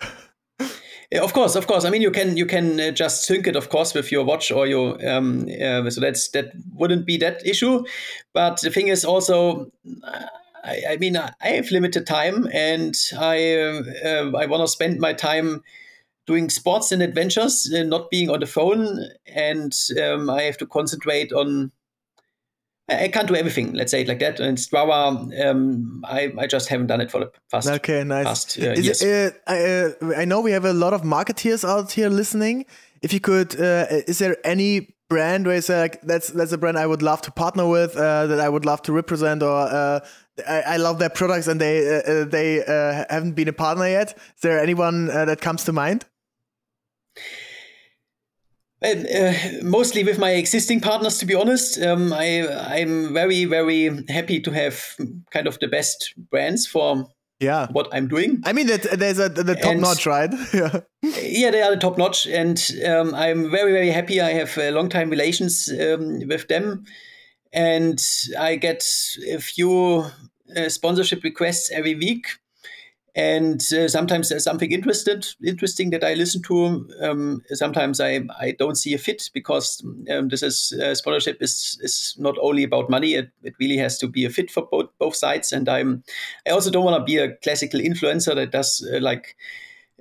Yeah, 1.10 1.22
of 1.22 1.32
course, 1.32 1.56
of 1.56 1.66
course. 1.66 1.86
I 1.86 1.90
mean, 1.90 2.02
you 2.02 2.10
can 2.10 2.36
you 2.36 2.44
can 2.44 2.78
uh, 2.78 2.90
just 2.90 3.24
sync 3.24 3.46
it, 3.46 3.56
of 3.56 3.70
course, 3.70 3.94
with 3.94 4.12
your 4.12 4.24
watch 4.24 4.50
or 4.50 4.66
your 4.66 4.98
um. 5.08 5.48
Uh, 5.48 5.88
so 5.88 6.02
that's 6.02 6.28
that 6.32 6.52
wouldn't 6.74 7.06
be 7.06 7.16
that 7.16 7.46
issue. 7.46 7.82
But 8.34 8.60
the 8.60 8.70
thing 8.70 8.88
is 8.88 9.06
also, 9.06 9.72
uh, 10.04 10.26
I, 10.64 10.82
I 10.90 10.96
mean, 10.98 11.16
I 11.16 11.32
have 11.40 11.70
limited 11.70 12.06
time, 12.06 12.46
and 12.52 12.94
I 13.18 13.54
uh, 13.56 14.32
I 14.36 14.44
want 14.44 14.62
to 14.62 14.68
spend 14.68 15.00
my 15.00 15.14
time 15.14 15.62
doing 16.26 16.50
sports 16.50 16.92
and 16.92 17.02
adventures, 17.02 17.72
uh, 17.74 17.84
not 17.84 18.10
being 18.10 18.28
on 18.28 18.40
the 18.40 18.46
phone, 18.46 18.98
and 19.34 19.74
um, 20.02 20.28
I 20.28 20.42
have 20.42 20.58
to 20.58 20.66
concentrate 20.66 21.32
on. 21.32 21.72
I 22.88 23.08
can't 23.08 23.28
do 23.28 23.36
everything. 23.36 23.74
Let's 23.74 23.90
say 23.90 24.00
it 24.02 24.08
like 24.08 24.18
that. 24.20 24.40
And 24.40 24.56
Strava, 24.56 25.46
um, 25.46 26.02
I, 26.06 26.32
I 26.38 26.46
just 26.46 26.68
haven't 26.68 26.86
done 26.86 27.00
it 27.00 27.10
for 27.10 27.20
the 27.20 27.30
past 27.50 27.68
Okay, 27.68 28.02
nice. 28.02 28.24
past 28.26 28.58
uh, 28.58 28.70
Is 28.72 28.84
years. 28.86 29.02
it, 29.02 29.42
uh, 29.46 29.50
I, 29.52 30.16
uh, 30.16 30.20
I 30.22 30.24
know 30.24 30.40
we 30.40 30.52
have 30.52 30.64
a 30.64 30.72
lot 30.72 30.94
of 30.94 31.02
marketeers 31.02 31.68
out 31.68 31.92
here 31.92 32.08
listening. 32.08 32.64
If 33.02 33.12
you 33.12 33.20
could, 33.20 33.60
uh, 33.60 33.86
is 34.06 34.18
there 34.18 34.36
any 34.44 34.94
brand 35.10 35.46
where 35.46 35.56
you 35.56 35.62
say 35.62 35.80
like 35.80 36.02
that's 36.02 36.28
that's 36.28 36.52
a 36.52 36.58
brand 36.58 36.78
I 36.78 36.86
would 36.86 37.02
love 37.02 37.22
to 37.22 37.30
partner 37.30 37.66
with, 37.68 37.96
uh, 37.96 38.26
that 38.26 38.40
I 38.40 38.48
would 38.48 38.64
love 38.64 38.82
to 38.82 38.92
represent, 38.92 39.42
or 39.42 39.56
uh, 39.56 40.00
I, 40.46 40.60
I 40.60 40.76
love 40.78 40.98
their 40.98 41.10
products 41.10 41.46
and 41.46 41.60
they 41.60 41.80
they 42.30 42.64
uh, 42.64 43.04
haven't 43.10 43.32
been 43.32 43.48
a 43.48 43.52
partner 43.52 43.86
yet? 43.88 44.16
Is 44.36 44.40
there 44.42 44.58
anyone 44.60 45.10
uh, 45.10 45.24
that 45.26 45.40
comes 45.40 45.64
to 45.64 45.72
mind? 45.72 46.04
Uh, 48.80 49.32
mostly 49.62 50.04
with 50.04 50.18
my 50.18 50.30
existing 50.30 50.80
partners, 50.80 51.18
to 51.18 51.26
be 51.26 51.34
honest. 51.34 51.80
Um, 51.82 52.12
I 52.12 52.46
I'm 52.80 53.12
very 53.12 53.44
very 53.44 53.90
happy 54.08 54.40
to 54.40 54.50
have 54.52 54.94
kind 55.32 55.48
of 55.48 55.58
the 55.58 55.66
best 55.68 56.14
brands 56.30 56.66
for 56.66 57.08
Yeah. 57.40 57.66
what 57.72 57.88
I'm 57.92 58.06
doing. 58.08 58.40
I 58.46 58.52
mean 58.52 58.66
that 58.68 58.82
there's 58.98 59.18
a 59.18 59.28
the 59.28 59.54
top 59.56 59.72
And- 59.72 59.80
notch, 59.80 60.06
right? 60.06 60.30
yeah. 60.54 60.80
Yeah, 61.22 61.50
they 61.50 61.62
are 61.62 61.70
the 61.74 61.80
top 61.80 61.98
notch, 61.98 62.26
and 62.26 62.58
um, 62.86 63.14
I'm 63.14 63.50
very 63.50 63.72
very 63.72 63.90
happy. 63.90 64.20
I 64.20 64.32
have 64.32 64.56
uh, 64.58 64.70
long 64.70 64.88
time 64.88 65.10
relations 65.10 65.68
um, 65.68 66.20
with 66.28 66.46
them, 66.48 66.84
and 67.52 67.98
I 68.38 68.56
get 68.56 68.84
a 69.34 69.38
few 69.40 70.04
uh, 70.56 70.68
sponsorship 70.68 71.24
requests 71.24 71.70
every 71.72 71.94
week. 71.96 72.26
And 73.18 73.60
uh, 73.72 73.88
sometimes 73.88 74.28
there's 74.28 74.44
something 74.44 74.70
interested, 74.70 75.26
interesting 75.44 75.90
that 75.90 76.04
I 76.04 76.14
listen 76.14 76.40
to. 76.42 76.88
Um, 77.02 77.42
sometimes 77.48 78.00
I, 78.00 78.20
I 78.38 78.54
don't 78.56 78.76
see 78.76 78.94
a 78.94 78.98
fit 78.98 79.28
because 79.34 79.84
um, 80.08 80.28
this 80.28 80.44
is 80.44 80.72
uh, 80.80 80.94
sponsorship 80.94 81.42
is 81.42 81.80
is 81.82 82.14
not 82.16 82.36
only 82.40 82.62
about 82.62 82.88
money. 82.88 83.14
It, 83.14 83.30
it 83.42 83.54
really 83.58 83.76
has 83.78 83.98
to 83.98 84.06
be 84.06 84.24
a 84.24 84.30
fit 84.30 84.52
for 84.52 84.68
both 84.70 84.86
both 85.00 85.16
sides. 85.16 85.50
And 85.52 85.68
I'm 85.68 86.04
I 86.46 86.50
also 86.50 86.70
don't 86.70 86.84
want 86.84 86.96
to 86.96 87.04
be 87.12 87.18
a 87.18 87.34
classical 87.38 87.80
influencer 87.80 88.36
that 88.36 88.52
does 88.52 88.88
uh, 88.94 89.00
like 89.00 89.34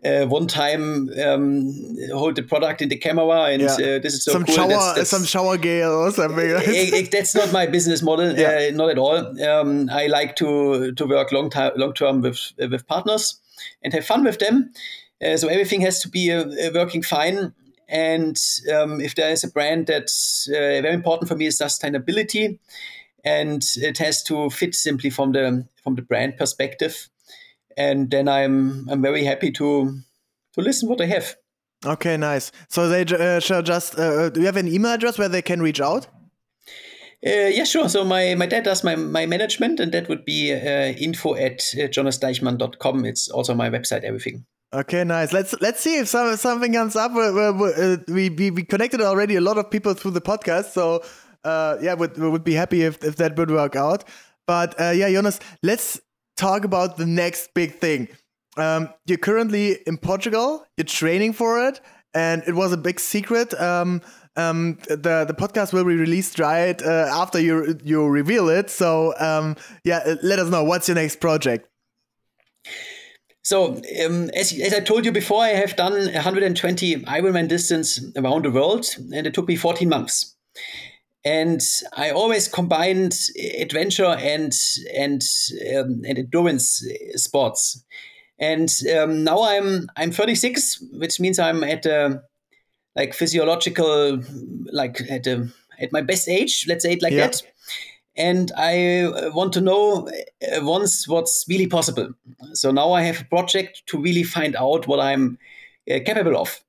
uh, 0.05 0.25
one 0.27 0.47
time 0.47 1.09
um, 1.25 1.73
hold 2.13 2.35
the 2.35 2.43
product 2.43 2.81
in 2.81 2.89
the 2.89 2.95
camera 2.97 3.45
and 3.45 3.61
Yeah. 3.63 3.73
uh, 3.73 3.99
this 3.99 4.13
is 4.13 4.23
so 4.23 4.31
some 4.33 4.43
cool. 4.45 4.55
shower, 4.55 4.67
That's- 4.67 4.87
that's- 4.95 5.09
some 5.09 5.25
shower 5.25 5.57
gel 5.57 5.91
or 5.91 6.11
something. 6.11 6.51
right? 6.51 6.67
I- 6.67 6.97
I- 6.97 7.09
that's 7.11 7.33
not 7.35 7.51
my 7.51 7.65
business 7.65 8.01
model. 8.01 8.37
Yeah. 8.39 8.67
Uh, 8.69 8.75
not 8.75 8.89
at 8.91 8.97
all. 8.97 9.17
Um, 9.43 9.89
I 9.89 10.07
like 10.07 10.35
to 10.37 10.91
to 10.91 11.05
work 11.05 11.31
long 11.31 11.49
time, 11.49 11.71
long 11.75 11.93
term 11.93 12.21
with 12.21 12.39
uh, 12.61 12.67
with 12.69 12.85
partners 12.87 13.39
and 13.83 13.93
have 13.93 14.05
fun 14.05 14.23
with 14.23 14.37
them. 14.39 14.71
Uh, 15.23 15.35
so 15.37 15.47
everything 15.47 15.81
has 15.81 15.99
to 16.01 16.09
be 16.09 16.31
uh, 16.31 16.43
uh, 16.45 16.71
working 16.73 17.01
fine. 17.03 17.53
And 17.89 18.37
um, 18.75 18.99
if 19.01 19.15
there 19.15 19.31
is 19.31 19.43
a 19.43 19.47
brand 19.47 19.87
that's 19.87 20.47
uh, 20.49 20.81
very 20.81 20.93
important 20.93 21.29
for 21.29 21.35
me 21.35 21.45
is 21.47 21.57
sustainability, 21.59 22.59
and 23.23 23.63
it 23.77 23.97
has 23.97 24.21
to 24.23 24.49
fit 24.49 24.75
simply 24.75 25.09
from 25.09 25.31
the 25.31 25.65
from 25.83 25.95
the 25.95 26.01
brand 26.03 26.37
perspective. 26.37 27.09
And 27.77 28.09
then 28.09 28.27
I'm 28.27 28.89
I'm 28.89 29.01
very 29.01 29.23
happy 29.23 29.51
to 29.51 29.99
to 30.53 30.61
listen 30.61 30.89
what 30.89 30.97
they 30.97 31.07
have. 31.07 31.35
Okay, 31.85 32.17
nice. 32.17 32.51
So 32.69 32.89
they 32.89 33.03
uh, 33.03 33.39
shall 33.39 33.61
just. 33.61 33.97
Uh, 33.97 34.29
do 34.29 34.39
you 34.39 34.45
have 34.47 34.57
an 34.57 34.67
email 34.67 34.93
address 34.93 35.17
where 35.17 35.29
they 35.29 35.43
can 35.43 35.61
reach 35.61 35.79
out? 35.79 36.07
Uh, 37.25 37.49
yeah, 37.49 37.63
sure. 37.63 37.89
So 37.89 38.03
my, 38.03 38.35
my 38.35 38.45
dad 38.45 38.63
does 38.63 38.83
my, 38.83 38.95
my 38.95 39.25
management, 39.25 39.79
and 39.79 39.91
that 39.91 40.07
would 40.07 40.23
be 40.23 40.53
uh, 40.53 40.93
info 40.97 41.35
at 41.35 41.61
uh, 41.73 41.87
jonasdeichmann.com. 41.87 43.05
It's 43.05 43.27
also 43.29 43.55
my 43.55 43.69
website, 43.69 44.03
everything. 44.03 44.45
Okay, 44.73 45.03
nice. 45.03 45.31
Let's 45.31 45.55
let's 45.61 45.79
see 45.79 45.97
if 45.97 46.09
some, 46.09 46.35
something 46.35 46.73
comes 46.73 46.95
up. 46.95 47.13
We, 47.13 47.31
we, 47.31 47.73
uh, 47.73 47.97
we, 48.07 48.29
we 48.29 48.51
we 48.51 48.63
connected 48.63 49.01
already 49.01 49.35
a 49.35 49.41
lot 49.41 49.57
of 49.57 49.71
people 49.71 49.93
through 49.93 50.11
the 50.11 50.21
podcast, 50.21 50.73
so 50.73 51.03
uh, 51.45 51.77
yeah, 51.81 51.93
would 51.93 52.17
we 52.17 52.29
would 52.29 52.43
be 52.43 52.53
happy 52.53 52.83
if, 52.83 53.01
if 53.03 53.15
that 53.15 53.37
would 53.37 53.49
work 53.49 53.75
out. 53.75 54.03
But 54.45 54.79
uh, 54.79 54.91
yeah, 54.91 55.09
Jonas, 55.09 55.39
let's 55.63 56.01
talk 56.37 56.63
about 56.63 56.97
the 56.97 57.05
next 57.05 57.53
big 57.53 57.75
thing. 57.75 58.07
Um, 58.55 58.89
you're 59.05 59.17
currently 59.17 59.79
in 59.85 59.97
Portugal. 59.97 60.65
You're 60.77 60.85
training 60.85 61.33
for 61.33 61.67
it, 61.67 61.81
and 62.13 62.43
it 62.47 62.55
was 62.55 62.71
a 62.71 62.77
big 62.77 62.99
secret. 62.99 63.53
Um, 63.59 64.01
um, 64.35 64.77
the 64.87 65.25
the 65.27 65.33
podcast 65.33 65.73
will 65.73 65.83
be 65.83 65.95
released 65.95 66.39
right 66.39 66.79
uh, 66.81 67.09
after 67.11 67.39
you 67.39 67.77
you 67.83 68.07
reveal 68.07 68.49
it. 68.49 68.69
So 68.69 69.13
um, 69.19 69.55
yeah, 69.83 70.15
let 70.23 70.39
us 70.39 70.49
know 70.49 70.63
what's 70.63 70.87
your 70.87 70.95
next 70.95 71.19
project. 71.19 71.67
So, 73.43 73.75
um, 74.05 74.29
as, 74.31 74.51
as 74.59 74.73
I 74.73 74.81
told 74.81 75.05
you 75.05 75.13
before, 75.13 75.41
I 75.41 75.51
have 75.51 75.77
done 75.77 75.93
120 75.93 76.97
Ironman 77.05 77.47
distance 77.47 78.03
around 78.17 78.43
the 78.43 78.51
world, 78.51 78.85
and 79.13 79.25
it 79.25 79.33
took 79.33 79.47
me 79.47 79.55
14 79.55 79.87
months. 79.87 80.35
And 81.25 81.61
I 81.93 82.11
always 82.11 82.47
combined 82.47 83.17
adventure 83.59 84.05
and 84.05 84.53
and 84.95 85.21
um, 85.75 86.01
and 86.05 86.17
endurance 86.17 86.85
sports. 87.15 87.83
And 88.39 88.71
um, 88.97 89.23
now 89.23 89.41
I'm 89.43 89.89
I'm 89.97 90.11
36, 90.11 90.83
which 90.93 91.19
means 91.19 91.39
I'm 91.39 91.63
at 91.63 91.85
a 91.85 92.21
like 92.95 93.13
physiological, 93.13 94.21
like 94.71 95.01
at 95.09 95.27
a, 95.27 95.47
at 95.79 95.91
my 95.91 96.01
best 96.01 96.27
age. 96.27 96.65
Let's 96.67 96.83
say 96.83 96.93
it 96.93 97.01
like 97.01 97.13
Yeah. 97.13 97.27
that. 97.27 97.41
And 98.15 98.51
I 98.57 99.01
uh, 99.01 99.31
want 99.33 99.53
to 99.53 99.61
know 99.61 100.07
uh, 100.07 100.65
once 100.65 101.07
what's 101.07 101.45
really 101.47 101.67
possible. 101.67 102.09
So 102.53 102.71
now 102.71 102.93
I 102.93 103.03
have 103.03 103.21
a 103.21 103.25
project 103.25 103.83
to 103.87 104.01
really 104.01 104.23
find 104.23 104.55
out 104.55 104.87
what 104.87 104.99
I'm 104.99 105.37
uh, 105.89 105.99
capable 106.03 106.35
of. 106.35 106.59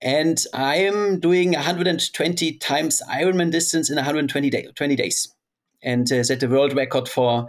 And 0.00 0.42
I 0.54 0.76
am 0.76 1.18
doing 1.18 1.52
120 1.52 2.52
times 2.58 3.02
Ironman 3.10 3.50
distance 3.50 3.90
in 3.90 3.96
120 3.96 4.50
day, 4.50 4.68
20 4.74 4.96
days, 4.96 5.34
and 5.82 6.10
uh, 6.12 6.22
set 6.22 6.40
the 6.40 6.48
world 6.48 6.74
record 6.76 7.08
for 7.08 7.48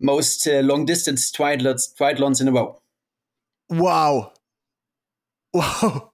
most 0.00 0.46
uh, 0.46 0.60
long 0.60 0.84
distance 0.84 1.30
triathlons, 1.30 1.94
triathlons 1.96 2.40
in 2.40 2.48
a 2.48 2.52
row. 2.52 2.80
Wow. 3.70 4.32
Wow. 5.54 6.12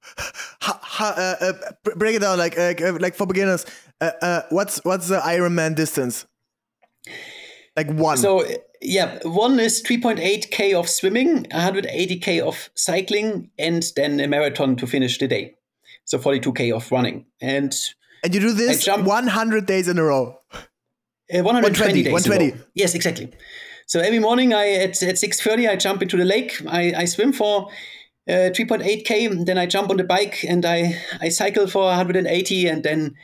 Ha, 0.61 0.78
ha, 0.80 1.14
uh, 1.16 1.44
uh, 1.44 1.92
break 1.96 2.14
it 2.14 2.20
down 2.20 2.38
like 2.38 2.56
uh, 2.56 2.74
like 3.00 3.16
for 3.16 3.26
beginners. 3.26 3.66
Uh, 4.00 4.12
uh, 4.22 4.42
what's 4.50 4.78
what's 4.85 5.08
the 5.08 5.18
Ironman 5.18 5.74
distance? 5.74 6.26
Like 7.76 7.90
one. 7.90 8.18
So 8.18 8.44
uh, 8.44 8.58
yeah, 8.80 9.18
one 9.24 9.58
is 9.58 9.82
3.8k 9.82 10.74
of 10.74 10.88
swimming, 10.88 11.44
180k 11.44 12.40
of 12.40 12.70
cycling, 12.76 13.50
and 13.58 13.82
then 13.96 14.20
a 14.20 14.28
marathon 14.28 14.76
to 14.76 14.87
finish 14.87 15.18
the 15.18 15.26
day. 15.26 15.56
So 16.04 16.18
42k 16.18 16.74
of 16.74 16.90
running 16.90 17.26
and 17.40 17.74
and 18.24 18.34
you 18.34 18.40
do 18.40 18.52
this 18.52 18.84
jump- 18.84 19.06
100 19.06 19.66
days 19.66 19.88
in 19.88 19.98
a 19.98 20.04
row. 20.04 20.38
uh, 20.54 21.42
120 21.42 21.42
120, 21.42 22.02
days. 22.02 22.12
120. 22.12 22.64
Yes, 22.74 22.94
exactly. 22.94 23.32
So 23.86 24.00
every 24.00 24.18
morning 24.18 24.54
I 24.54 24.72
at, 24.74 25.02
at 25.02 25.16
6:30 25.16 25.68
I 25.68 25.76
jump 25.76 26.02
into 26.02 26.16
the 26.16 26.24
lake. 26.24 26.60
I, 26.68 26.92
I 26.96 27.04
swim 27.06 27.32
for 27.32 27.68
uh, 28.28 28.50
3.8k. 28.54 29.44
Then 29.44 29.58
I 29.58 29.66
jump 29.66 29.90
on 29.90 29.96
the 29.96 30.04
bike 30.04 30.44
and 30.48 30.64
I 30.64 30.96
I 31.20 31.28
cycle 31.30 31.66
for 31.66 31.84
180, 31.84 32.68
and 32.68 32.82
then 32.84 33.14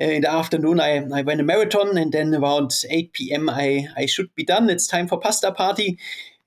uh, 0.00 0.04
in 0.04 0.22
the 0.22 0.30
afternoon 0.30 0.80
I, 0.80 0.96
I 1.12 1.22
ran 1.22 1.40
a 1.40 1.42
marathon, 1.42 1.96
and 1.96 2.12
then 2.12 2.34
around 2.34 2.72
8 2.88 3.12
p.m. 3.14 3.48
I 3.48 3.86
I 3.96 4.06
should 4.06 4.34
be 4.34 4.44
done. 4.44 4.68
It's 4.68 4.86
time 4.86 5.08
for 5.08 5.18
pasta 5.18 5.50
party 5.52 5.98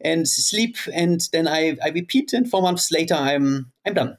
and 0.02 0.28
sleep, 0.28 0.78
and 0.94 1.28
then 1.32 1.48
I 1.48 1.78
I 1.84 1.90
repeat, 1.90 2.34
and 2.34 2.50
four 2.50 2.62
months 2.62 2.92
later 2.92 3.16
I'm 3.16 3.72
I'm 3.86 3.94
done. 3.96 4.18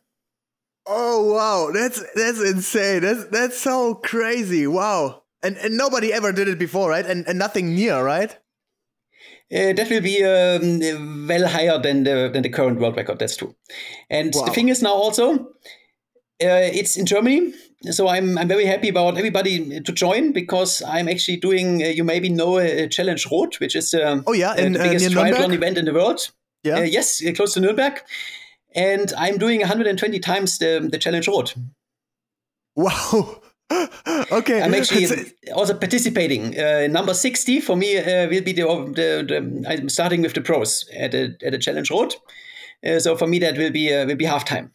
Oh 0.87 1.33
wow, 1.35 1.73
that's 1.73 2.03
that's 2.15 2.41
insane. 2.41 3.03
That's 3.03 3.25
that's 3.27 3.59
so 3.59 3.95
crazy. 3.95 4.67
Wow. 4.67 5.23
And 5.43 5.57
and 5.59 5.77
nobody 5.77 6.13
ever 6.13 6.33
did 6.33 6.49
it 6.49 6.59
before, 6.59 6.91
right? 6.91 7.05
And 7.05 7.27
and 7.27 7.39
nothing 7.39 7.75
near, 7.75 8.03
right? 8.05 8.37
Uh, 9.53 9.73
that 9.73 9.89
will 9.91 10.01
be 10.01 10.25
um, 10.25 11.27
well 11.29 11.47
higher 11.47 11.79
than 11.79 12.05
the 12.05 12.31
than 12.33 12.43
the 12.43 12.49
current 12.49 12.81
world 12.81 12.97
record. 12.97 13.19
That's 13.19 13.37
true. 13.37 13.55
And 14.11 14.33
Wow. 14.35 14.45
the 14.45 14.51
thing 14.53 14.69
is 14.69 14.83
now 14.83 14.93
also, 14.93 15.35
uh, 16.43 16.71
it's 16.73 16.97
in 16.97 17.07
Germany, 17.07 17.53
so 17.91 18.09
I'm 18.09 18.39
I'm 18.39 18.49
very 18.49 18.67
happy 18.67 18.89
about 18.89 19.17
everybody 19.17 19.81
to 19.81 19.93
join 19.93 20.33
because 20.33 20.83
I'm 20.83 21.09
actually 21.09 21.37
doing. 21.39 21.83
Uh, 21.83 21.89
you 21.89 22.05
maybe 22.05 22.29
know 22.29 22.59
uh, 22.59 22.89
Challenge 22.89 23.27
Roth, 23.31 23.61
which 23.61 23.77
is 23.77 23.95
um, 23.95 24.25
Oh, 24.27 24.33
yeah, 24.33 24.51
uh, 24.51 24.57
in, 24.57 24.73
the 24.73 24.81
uh, 24.81 24.83
biggest 24.83 25.11
triathlon 25.11 25.53
event 25.53 25.79
in 25.79 25.85
the 25.85 25.93
world. 25.93 26.31
Yeah. 26.65 26.83
Yes, 26.83 27.23
close 27.37 27.55
to 27.55 27.61
Nuremberg. 27.61 28.03
And 28.77 29.13
I'm 29.17 29.39
doing 29.39 29.61
120 29.61 30.19
times 30.21 30.59
the, 30.59 30.87
the 30.91 30.99
Challenge 30.99 31.27
Roth. 31.27 31.55
Wow. 32.77 33.41
okay. 34.31 34.63
I'm 34.63 34.75
actually 34.75 35.33
also 35.55 35.75
participating. 35.75 36.59
Uh, 36.59 36.87
number 36.89 37.15
60 37.15 37.61
for 37.61 37.75
me 37.75 37.97
uh, 37.97 38.29
will 38.29 38.43
be 38.43 38.53
the, 38.53 38.63
the, 38.95 39.25
the 39.27 39.65
I'm 39.69 39.89
starting 39.89 40.23
with 40.23 40.35
the 40.35 40.43
pros 40.43 40.89
at 40.95 41.15
a, 41.15 41.35
at 41.43 41.55
a 41.55 41.59
Challenge 41.59 41.91
Roth. 41.91 42.17
Uh, 42.87 43.01
so 43.01 43.17
for 43.17 43.27
me 43.27 43.39
that 43.39 43.57
will 43.57 43.71
be 43.71 43.93
uh, 43.93 44.07
will 44.07 44.17
be 44.17 44.27
halftime. 44.27 44.71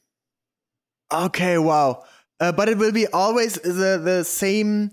Okay, 1.13 1.57
wow. 1.57 2.03
Uh, 2.39 2.51
but 2.51 2.67
it 2.67 2.77
will 2.77 2.91
be 2.91 3.05
always 3.07 3.53
the 3.53 4.01
the 4.03 4.23
same 4.23 4.91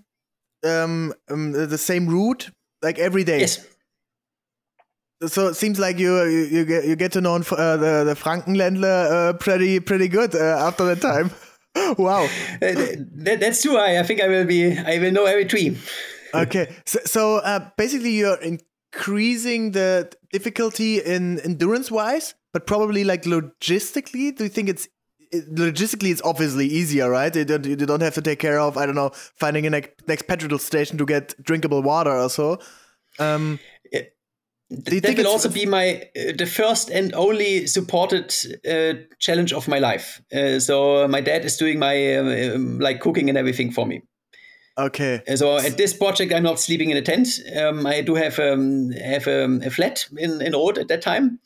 um, 0.65 1.15
um 1.31 1.53
the 1.53 1.79
same 1.79 2.07
route 2.07 2.51
like 2.83 2.99
every 2.99 3.25
day. 3.25 3.41
Yes. 3.41 3.67
So 5.27 5.49
it 5.49 5.55
seems 5.55 5.79
like 5.81 5.99
you 5.99 6.23
you, 6.25 6.45
you 6.45 6.65
get 6.65 6.85
you 6.85 6.95
get 6.95 7.13
to 7.13 7.21
know 7.21 7.35
uh, 7.37 7.77
the 7.77 8.05
the 8.05 8.15
Frankenländler 8.15 9.11
uh, 9.11 9.33
pretty 9.33 9.81
pretty 9.81 10.07
good 10.09 10.35
uh, 10.35 10.67
after 10.69 10.85
that 10.85 11.01
time. 11.01 11.31
wow. 11.99 12.25
Uh, 12.25 12.59
that, 12.61 13.39
that's 13.41 13.63
true. 13.63 13.77
I, 13.77 13.99
I 13.99 14.03
think 14.05 14.21
I 14.21 14.29
will 14.29 14.45
be 14.45 14.79
I 14.79 14.99
will 14.99 15.11
know 15.11 15.25
every 15.25 15.45
tree. 15.45 15.77
Okay. 16.35 16.73
So, 16.85 16.99
so 17.05 17.37
uh, 17.39 17.69
basically 17.77 18.11
you're 18.11 18.41
increasing 18.41 19.73
the 19.73 20.11
difficulty 20.33 21.01
in 21.01 21.41
endurance 21.41 21.91
wise, 21.91 22.35
but 22.53 22.67
probably 22.67 23.03
like 23.05 23.23
logistically, 23.23 24.37
do 24.37 24.45
you 24.45 24.51
think 24.51 24.69
it's 24.69 24.89
it- 25.33 25.53
logistically 25.55 26.11
it's 26.11 26.23
obviously 26.23 26.67
easier, 26.67 27.11
right? 27.11 27.35
You 27.35 27.45
don't, 27.45 27.67
you 27.67 27.77
don't 27.77 28.03
have 28.03 28.15
to 28.15 28.23
take 28.23 28.39
care 28.39 28.61
of 28.61 28.77
I 28.77 28.87
don't 28.87 28.95
know 28.95 29.11
finding 29.15 29.67
a 29.67 29.71
next, 29.71 30.07
next 30.07 30.23
petrol 30.29 30.59
station 30.59 30.97
to 30.99 31.07
get 31.07 31.35
drinkable 31.43 31.83
water 31.83 32.13
or 32.13 32.31
so. 32.31 32.61
Um, 33.19 33.59
do 34.71 35.01
that 35.01 35.17
will 35.17 35.27
also 35.27 35.49
be 35.49 35.65
my 35.65 36.09
uh, 36.17 36.33
the 36.37 36.47
first 36.47 36.91
and 36.91 37.15
only 37.15 37.67
supported 37.67 38.35
uh, 38.69 39.01
challenge 39.19 39.53
of 39.53 39.67
my 39.67 39.79
life. 39.79 40.21
Uh, 40.33 40.61
so 40.61 41.05
uh, 41.05 41.09
my 41.09 41.21
dad 41.21 41.45
is 41.45 41.57
doing 41.57 41.79
my 41.79 42.17
um, 42.17 42.29
um, 42.29 42.79
like 42.79 43.01
cooking 43.01 43.29
and 43.29 43.39
everything 43.39 43.73
for 43.73 43.87
me. 43.87 44.03
okay? 44.77 45.23
Uh, 45.27 45.37
So 45.37 45.57
at 45.57 45.77
this 45.77 45.95
project, 45.95 46.33
I'm 46.33 46.43
not 46.43 46.61
sleeping 46.61 46.91
in 46.91 46.97
a 46.97 47.03
tent. 47.03 47.29
Um, 47.57 47.87
I 47.87 48.03
do 48.03 48.15
have 48.15 48.39
um, 48.39 48.91
have 48.91 49.27
um, 49.27 49.63
a 49.63 49.71
flat 49.71 50.07
in 50.17 50.43
in 50.43 50.53
Roth 50.53 50.79
at 50.79 50.89
that 50.89 51.03
time. 51.03 51.41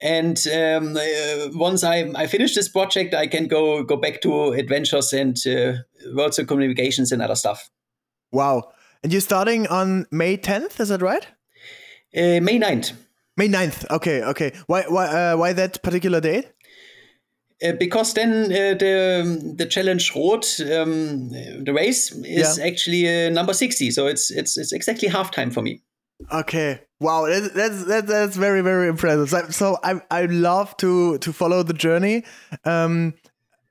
And 0.00 0.36
um, 0.48 0.96
uh, 0.96 1.48
once 1.54 1.84
I, 1.84 2.10
I 2.16 2.26
finish 2.26 2.56
this 2.56 2.68
project, 2.68 3.14
I 3.14 3.28
can 3.28 3.46
go 3.48 3.82
go 3.84 3.96
back 3.96 4.20
to 4.22 4.52
adventures 4.52 5.12
and 5.12 5.36
uh, 5.46 5.82
world 6.14 6.38
communications 6.46 7.12
and 7.12 7.22
other 7.22 7.36
stuff. 7.36 7.70
Wow. 8.32 8.72
And 9.02 9.12
you're 9.12 9.20
starting 9.20 9.66
on 9.66 10.06
May 10.10 10.36
10th, 10.36 10.80
is 10.80 10.88
that 10.88 11.02
right? 11.02 11.26
Uh, 12.16 12.40
May 12.40 12.58
9th. 12.58 12.92
May 13.36 13.48
9th. 13.48 13.90
Okay, 13.90 14.22
okay. 14.24 14.52
Why 14.66 14.82
why 14.88 15.06
uh, 15.06 15.36
why 15.36 15.52
that 15.54 15.82
particular 15.82 16.20
date? 16.20 16.46
Uh, 17.64 17.72
because 17.78 18.14
then 18.14 18.44
uh, 18.46 18.74
the 18.78 19.54
the 19.56 19.66
Challenge 19.66 20.12
Roth 20.16 20.60
um, 20.60 21.28
the 21.64 21.72
race 21.72 22.10
is 22.24 22.58
Yeah. 22.58 22.66
actually 22.66 23.06
uh, 23.26 23.30
number 23.30 23.52
60 23.54 23.92
so 23.92 24.08
it's 24.08 24.32
it's 24.32 24.58
it's 24.58 24.72
exactly 24.72 25.08
halftime 25.08 25.52
for 25.52 25.62
me 25.62 25.80
Okay. 26.32 26.80
Wow, 27.00 27.26
that's 27.26 27.48
that's 27.50 27.84
that's, 27.84 28.06
that's 28.06 28.36
very 28.36 28.60
very 28.60 28.88
impressive. 28.88 29.28
So, 29.28 29.48
so 29.50 29.78
I 29.82 30.00
I 30.10 30.26
love 30.26 30.76
to 30.76 31.18
to 31.18 31.32
follow 31.32 31.64
the 31.64 31.72
journey. 31.72 32.22
Um, 32.64 33.14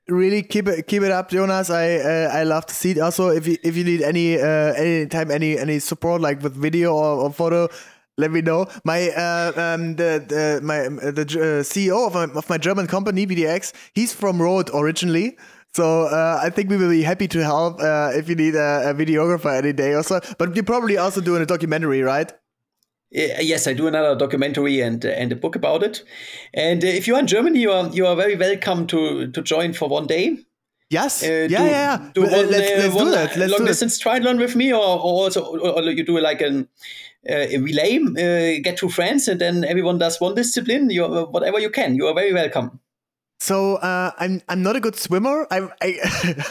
really 0.06 0.42
keep 0.42 0.68
it 0.68 0.86
keep 0.86 1.02
it 1.02 1.10
up, 1.10 1.30
Jonas. 1.30 1.70
I 1.70 1.96
uh, 1.96 2.28
I 2.30 2.42
love 2.44 2.66
to 2.66 2.74
see 2.74 2.90
it. 2.90 2.98
Also, 2.98 3.28
if 3.30 3.46
you 3.46 3.56
if 3.64 3.74
you 3.74 3.84
need 3.84 4.02
any 4.02 4.36
uh 4.38 4.74
any 4.76 5.06
time 5.06 5.30
any 5.30 5.56
any 5.58 5.78
support 5.78 6.20
like 6.20 6.42
with 6.42 6.54
video 6.54 6.92
or, 6.94 7.22
or 7.24 7.32
photo. 7.32 7.68
Let 8.22 8.30
me 8.30 8.40
know. 8.40 8.66
My 8.84 9.10
uh, 9.10 9.52
um 9.56 9.96
the, 9.96 10.10
the 10.32 10.60
my 10.62 10.78
the 11.18 11.22
uh, 11.22 11.62
CEO 11.72 12.06
of 12.06 12.14
my, 12.14 12.26
of 12.40 12.48
my 12.48 12.58
German 12.58 12.86
company 12.86 13.26
BDX. 13.26 13.72
He's 13.94 14.12
from 14.14 14.40
Roth 14.40 14.70
originally, 14.72 15.36
so 15.74 16.02
uh, 16.02 16.38
I 16.42 16.50
think 16.50 16.70
we 16.70 16.76
will 16.76 16.90
be 16.90 17.02
happy 17.02 17.26
to 17.28 17.42
help 17.42 17.80
uh, 17.80 18.12
if 18.14 18.28
you 18.28 18.36
need 18.36 18.54
a, 18.54 18.90
a 18.90 18.94
videographer 18.94 19.52
any 19.56 19.72
day 19.72 19.94
or 19.94 20.04
so. 20.04 20.20
But 20.38 20.54
you're 20.54 20.64
probably 20.64 20.98
also 20.98 21.20
doing 21.20 21.42
a 21.42 21.46
documentary, 21.46 22.02
right? 22.02 22.30
Uh, 23.14 23.42
yes 23.52 23.66
i 23.66 23.74
do 23.74 23.86
another 23.86 24.16
documentary 24.16 24.80
and 24.80 25.04
uh, 25.04 25.08
and 25.10 25.30
a 25.32 25.36
book 25.36 25.54
about 25.54 25.82
it 25.82 26.02
and 26.54 26.82
uh, 26.82 26.86
if 26.86 27.06
you're 27.06 27.18
in 27.18 27.26
germany 27.26 27.60
you 27.60 27.70
are 27.70 27.86
you 27.88 28.06
are 28.06 28.16
very 28.16 28.36
welcome 28.36 28.86
to 28.86 29.30
to 29.32 29.42
join 29.42 29.74
for 29.74 29.86
one 29.86 30.06
day 30.06 30.38
Yes. 30.92 31.22
uh, 31.22 31.26
yeah, 31.26 31.46
do, 31.46 31.54
yeah, 31.54 31.68
yeah. 31.68 32.10
do 32.14 32.20
Well, 32.22 32.34
uh, 32.34 32.36
one, 32.36 32.50
let's 32.50 32.70
uh, 32.70 32.76
let's 32.82 32.96
do 32.96 33.10
that. 33.10 33.36
Let's 33.36 33.52
long 33.52 33.60
do 33.60 33.64
it. 33.64 33.68
distance 33.68 33.98
triathlon 34.02 34.38
with 34.38 34.54
me 34.54 34.72
or, 34.72 34.80
or 34.80 35.12
also 35.24 35.44
or 35.56 35.82
you 35.82 36.04
do 36.04 36.18
like 36.20 36.42
an 36.42 36.68
uh, 37.30 37.46
relay 37.60 37.98
uh, 37.98 38.60
get 38.62 38.76
two 38.76 38.88
friends 38.88 39.28
and 39.28 39.40
then 39.40 39.64
everyone 39.64 39.98
does 39.98 40.20
one 40.20 40.34
discipline 40.34 40.90
you 40.90 41.06
whatever 41.06 41.58
you 41.58 41.70
can 41.70 41.94
you 41.94 42.06
are 42.06 42.14
very 42.14 42.32
welcome 42.32 42.80
So 43.42 43.74
uh, 43.82 44.12
I'm 44.22 44.40
I'm 44.48 44.62
not 44.62 44.76
a 44.76 44.80
good 44.80 44.94
swimmer. 44.94 45.48
I'm 45.50 45.68
I, 45.82 45.98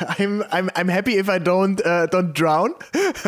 I'm 0.19 0.43
I'm 0.51 0.69
I'm 0.75 0.89
happy 0.89 1.15
if 1.15 1.29
I 1.29 1.39
don't 1.39 1.79
uh, 1.85 2.07
don't 2.07 2.33
drown, 2.35 2.75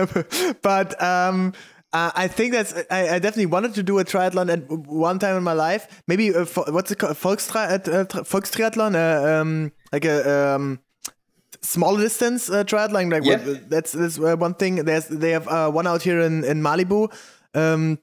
but 0.62 1.02
um. 1.02 1.54
Uh, 1.94 2.10
I 2.16 2.28
think 2.28 2.54
that's. 2.54 2.74
I, 2.90 3.16
I 3.16 3.20
definitely 3.20 3.46
wanted 3.46 3.76
to 3.76 3.84
do 3.84 4.00
a 4.00 4.04
triathlon 4.04 4.52
at 4.52 4.68
one 4.68 5.20
time 5.20 5.38
in 5.38 5.44
my 5.44 5.54
life. 5.54 6.02
Maybe 6.08 6.30
a, 6.30 6.44
what's 6.76 6.90
it 6.90 6.98
called? 6.98 7.16
Volkstri- 7.16 7.70
uh, 7.88 8.06
Volkstriathlon, 8.26 8.96
uh, 8.96 9.42
um, 9.42 9.72
like 9.92 10.04
a 10.04 10.56
um, 10.56 10.80
small 11.62 11.98
distance 11.98 12.50
uh, 12.50 12.64
triathlon. 12.64 13.12
Like 13.12 13.24
Yeah. 13.24 13.38
what, 13.46 13.70
that's 13.70 13.92
that's 13.92 14.20
uh, 14.20 14.36
one 14.36 14.54
thing. 14.54 14.76
There's 14.86 15.08
they 15.08 15.32
have 15.32 15.48
uh, 15.48 15.70
one 15.72 15.88
out 15.88 16.02
here 16.02 16.20
in 16.22 16.44
in 16.44 16.62
Malibu. 16.62 17.12
Um, 17.54 18.00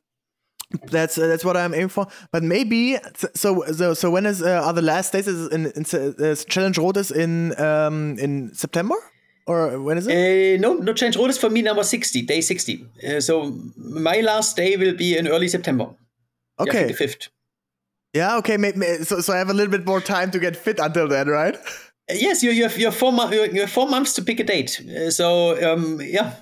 that's 0.90 1.18
uh, 1.18 1.26
that's 1.26 1.44
what 1.44 1.56
I'm 1.56 1.74
aiming 1.74 1.88
for. 1.88 2.06
But 2.32 2.42
maybe 2.42 2.96
so 3.34 3.64
so 3.72 3.94
so 3.94 4.10
when 4.10 4.26
is 4.26 4.42
uh, 4.42 4.62
are 4.64 4.72
the 4.72 4.82
last 4.82 5.12
days 5.12 5.26
is 5.26 5.48
in, 5.48 5.66
in 5.66 5.84
uh, 6.24 6.34
Challenge 6.48 6.78
Roth 6.78 6.96
is 6.96 7.10
in 7.10 7.58
um 7.60 8.18
in 8.18 8.54
September 8.54 8.94
or 9.46 9.80
when 9.80 9.98
is 9.98 10.06
it? 10.06 10.12
Uh, 10.14 10.60
no, 10.60 10.74
no 10.74 10.92
change. 10.92 11.16
Road 11.16 11.30
is 11.30 11.38
for 11.38 11.50
me 11.50 11.62
number 11.62 11.82
60, 11.82 12.22
day 12.22 12.40
60. 12.40 12.86
Uh, 13.08 13.20
so 13.20 13.52
my 13.76 14.20
last 14.20 14.56
day 14.56 14.76
will 14.76 14.94
be 14.94 15.16
in 15.16 15.26
early 15.26 15.48
September. 15.48 15.88
Okay. 16.60 16.84
the 16.84 16.94
5th. 16.94 17.28
Yeah. 18.12 18.36
Okay. 18.38 18.56
May, 18.56 18.72
may, 18.76 18.98
so 18.98 19.20
so 19.20 19.32
I 19.32 19.38
have 19.38 19.50
a 19.50 19.54
little 19.54 19.70
bit 19.70 19.86
more 19.86 20.00
time 20.00 20.30
to 20.32 20.38
get 20.38 20.56
fit 20.56 20.78
until 20.78 21.08
then, 21.08 21.28
right? 21.28 21.56
Uh, 22.10 22.14
yes, 22.14 22.42
you, 22.42 22.50
you, 22.50 22.64
have, 22.64 22.76
you, 22.78 22.86
have 22.86 22.96
four 22.96 23.12
mo- 23.12 23.30
you 23.30 23.60
have 23.60 23.70
four 23.70 23.88
months 23.88 24.12
to 24.14 24.22
pick 24.22 24.40
a 24.40 24.44
date. 24.44 24.80
Uh, 24.80 25.10
so, 25.10 25.26
um, 25.72 26.00
yeah. 26.02 26.34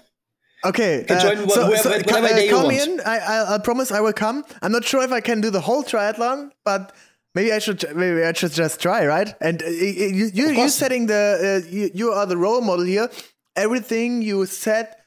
Okay. 0.65 1.05
join 1.09 1.37
whoever- 1.37 1.71
whatever 1.71 2.29
day 2.29 2.49
you 2.49 2.55
want. 2.55 2.73
in. 2.73 3.01
I, 3.01 3.19
I 3.19 3.55
I 3.55 3.59
promise 3.59 3.93
I 3.93 4.01
will 4.01 4.13
come. 4.13 4.45
I'm 4.63 4.73
not 4.73 4.85
sure 4.85 5.03
if 5.05 5.13
I 5.13 5.21
can 5.21 5.41
do 5.41 5.51
the 5.51 5.61
whole 5.61 5.83
triathlon, 5.83 6.51
but. 6.65 6.95
Maybe 7.35 7.53
I 7.53 7.59
should. 7.61 7.85
Maybe 7.95 8.25
I 8.25 8.33
should 8.33 8.53
just 8.53 8.81
try, 8.81 9.07
right? 9.07 9.33
And 9.41 9.63
uh, 9.63 9.67
you, 9.67 10.07
you, 10.19 10.31
you, 10.33 10.49
you're 10.51 10.69
setting 10.71 11.07
the. 11.07 11.63
Uh, 11.63 11.71
you, 11.71 11.91
you 11.95 12.11
are 12.11 12.27
the 12.27 12.39
role 12.39 12.63
model 12.63 12.87
here. 12.87 13.09
Everything 13.55 14.23
you 14.23 14.47
set, 14.47 14.99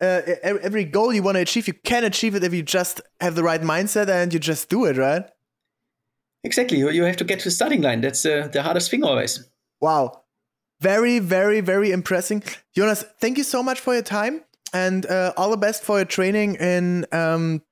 uh, 0.00 0.20
every, 0.42 0.84
goal 0.84 1.12
you 1.12 1.22
want 1.22 1.36
to 1.36 1.40
achieve, 1.40 1.66
you 1.66 1.72
can 1.72 2.04
achieve 2.04 2.34
it 2.34 2.44
if 2.44 2.52
you 2.52 2.62
just 2.62 3.00
have 3.20 3.34
the 3.34 3.42
right 3.42 3.62
mindset 3.62 4.08
and 4.08 4.32
you 4.32 4.38
just 4.38 4.68
do 4.68 4.84
it, 4.84 4.96
right? 4.98 5.24
Exactly. 6.44 6.78
You, 6.78 6.90
you 6.90 7.02
have 7.04 7.16
to 7.16 7.24
get 7.24 7.40
to 7.40 7.44
the 7.46 7.50
starting 7.50 7.82
line. 7.82 8.02
That's 8.02 8.24
uh, 8.24 8.48
the 8.52 8.62
hardest 8.62 8.90
thing 8.90 9.02
always. 9.02 9.48
Wow. 9.80 10.22
Very, 10.80 11.18
very, 11.18 11.60
very 11.60 11.90
impressive. 11.90 12.64
Jonas, 12.74 13.04
thank 13.20 13.38
you 13.38 13.44
so 13.44 13.62
much 13.62 13.80
for 13.80 13.92
your 13.92 14.02
time 14.02 14.42
and 14.72 15.06
uh, 15.06 15.32
all 15.36 15.50
the 15.50 15.56
best 15.56 15.82
for 15.82 15.98
your 15.98 16.06
training 16.06 16.54
in 16.56 17.06
um, 17.12 17.62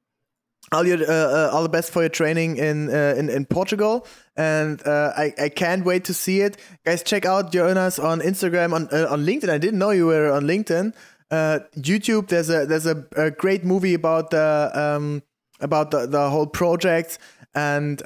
all 0.73 0.87
your 0.87 0.99
uh, 0.99 1.13
uh, 1.13 1.51
all 1.53 1.63
the 1.63 1.69
best 1.69 1.91
for 1.91 2.03
your 2.03 2.11
training 2.11 2.57
in 2.57 2.91
uh, 2.91 3.15
in, 3.17 3.31
in 3.31 3.47
Portugal. 3.47 4.07
And 4.37 4.87
uh, 4.87 5.13
I, 5.17 5.33
I 5.41 5.49
can't 5.49 5.85
wait 5.85 6.05
to 6.05 6.15
see 6.15 6.41
it. 6.41 6.59
Guys, 6.85 7.03
check 7.03 7.25
out 7.25 7.53
Jonas 7.53 7.99
on 7.99 8.21
Instagram, 8.21 8.73
on 8.75 8.89
on 9.07 9.25
LinkedIn. 9.25 9.49
I 9.49 9.59
didn't 9.59 9.79
know 9.79 9.91
you 9.91 10.07
were 10.07 10.31
on 10.31 10.45
LinkedIn. 10.45 10.95
YouTube, 11.31 12.29
there's 12.29 12.51
a 12.51 12.67
there's 12.67 12.87
a, 12.87 13.07
a 13.17 13.31
great 13.31 13.65
movie 13.65 13.95
about 13.95 14.31
the 14.31 14.71
um, 14.75 15.23
about 15.61 15.91
the, 15.91 16.07
the 16.07 16.31
whole 16.31 16.47
project. 16.47 17.19
And 17.55 18.03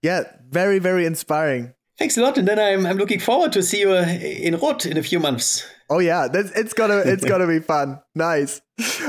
yeah, 0.00 0.22
very, 0.48 0.78
very 0.78 1.06
inspiring. 1.06 1.74
Thanks 1.98 2.16
a 2.16 2.22
lot. 2.22 2.38
And 2.38 2.46
then 2.46 2.58
I'm, 2.58 2.86
I'm 2.86 2.96
looking 2.96 3.18
forward 3.18 3.52
to 3.52 3.62
see 3.62 3.80
you 3.80 3.90
uh, 3.92 4.06
in 4.06 4.56
Roth 4.56 4.86
in 4.86 4.96
a 4.96 5.02
few 5.02 5.18
months. 5.18 5.66
Oh 5.90 5.98
yeah, 5.98 6.28
that's, 6.28 6.50
it's 6.52 6.72
gonna 6.72 6.98
it's 6.98 7.24
gonna 7.30 7.46
be 7.46 7.58
fun. 7.60 8.00
Nice. 8.14 8.60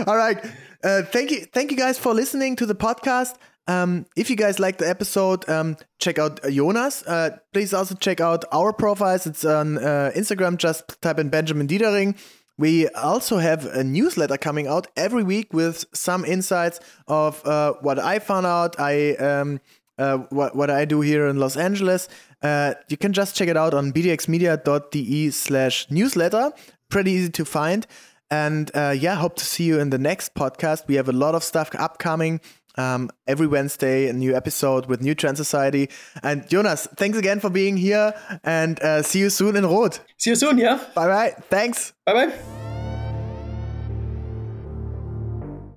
All 0.07 0.17
right. 0.17 0.43
Uh, 0.83 1.03
thank 1.03 1.29
you, 1.29 1.41
thank 1.53 1.71
you 1.71 1.77
guys 1.77 1.99
for 1.99 2.13
listening 2.13 2.55
to 2.55 2.65
the 2.65 2.75
podcast. 2.75 3.35
Um, 3.67 4.07
if 4.15 4.31
you 4.31 4.35
guys 4.35 4.59
like 4.59 4.79
the 4.79 4.89
episode, 4.89 5.47
um, 5.47 5.77
check 5.99 6.17
out 6.17 6.43
uh, 6.43 6.49
Jonas. 6.49 7.03
Uh, 7.03 7.37
please 7.53 7.73
also 7.73 7.93
check 7.93 8.19
out 8.19 8.43
our 8.51 8.73
profiles. 8.73 9.27
It's 9.27 9.45
on 9.45 9.77
uh, 9.77 10.11
Instagram. 10.15 10.57
Just 10.57 10.99
type 11.01 11.19
in 11.19 11.29
Benjamin 11.29 11.67
Diedering. 11.67 12.17
We 12.57 12.89
also 12.89 13.37
have 13.37 13.65
a 13.65 13.83
newsletter 13.83 14.37
coming 14.37 14.67
out 14.67 14.87
every 14.97 15.23
week 15.23 15.53
with 15.53 15.85
some 15.93 16.25
insights 16.25 16.79
of 17.07 17.45
uh, 17.45 17.73
what 17.81 17.99
I 17.99 18.19
found 18.19 18.45
out. 18.45 18.79
I 18.79 19.11
um, 19.15 19.61
uh, 19.99 20.17
what 20.29 20.55
what 20.55 20.69
I 20.69 20.85
do 20.85 21.01
here 21.01 21.27
in 21.27 21.37
Los 21.37 21.57
Angeles. 21.57 22.07
Uh, 22.41 22.73
you 22.87 22.97
can 22.97 23.13
just 23.13 23.35
check 23.35 23.49
it 23.49 23.57
out 23.57 23.73
on 23.73 23.91
bdxmedia.de 23.91 25.31
slash 25.31 25.91
newsletter. 25.91 26.51
Pretty 26.89 27.11
easy 27.11 27.29
to 27.29 27.45
find. 27.45 27.85
And 28.31 28.71
uh, 28.75 28.95
yeah, 28.97 29.15
hope 29.15 29.35
to 29.37 29.45
see 29.45 29.65
you 29.65 29.79
in 29.79 29.89
the 29.89 29.97
next 29.97 30.35
podcast. 30.35 30.87
We 30.87 30.95
have 30.95 31.09
a 31.09 31.13
lot 31.13 31.35
of 31.35 31.43
stuff 31.43 31.69
upcoming. 31.77 32.39
Um, 32.77 33.09
every 33.27 33.47
Wednesday, 33.47 34.07
a 34.07 34.13
new 34.13 34.33
episode 34.33 34.85
with 34.85 35.01
New 35.01 35.13
Trend 35.13 35.35
Society. 35.35 35.89
And 36.23 36.47
Jonas, 36.47 36.87
thanks 36.95 37.17
again 37.17 37.41
for 37.41 37.49
being 37.49 37.75
here 37.75 38.13
and 38.43 38.79
uh, 38.79 39.01
see 39.01 39.19
you 39.19 39.29
soon 39.29 39.57
in 39.57 39.65
Roth. 39.65 39.99
See 40.17 40.29
you 40.29 40.35
soon, 40.35 40.57
yeah? 40.57 40.79
Bye 40.95 41.07
bye. 41.07 41.33
Thanks. 41.49 41.91
Bye 42.05 42.13
bye. 42.13 42.58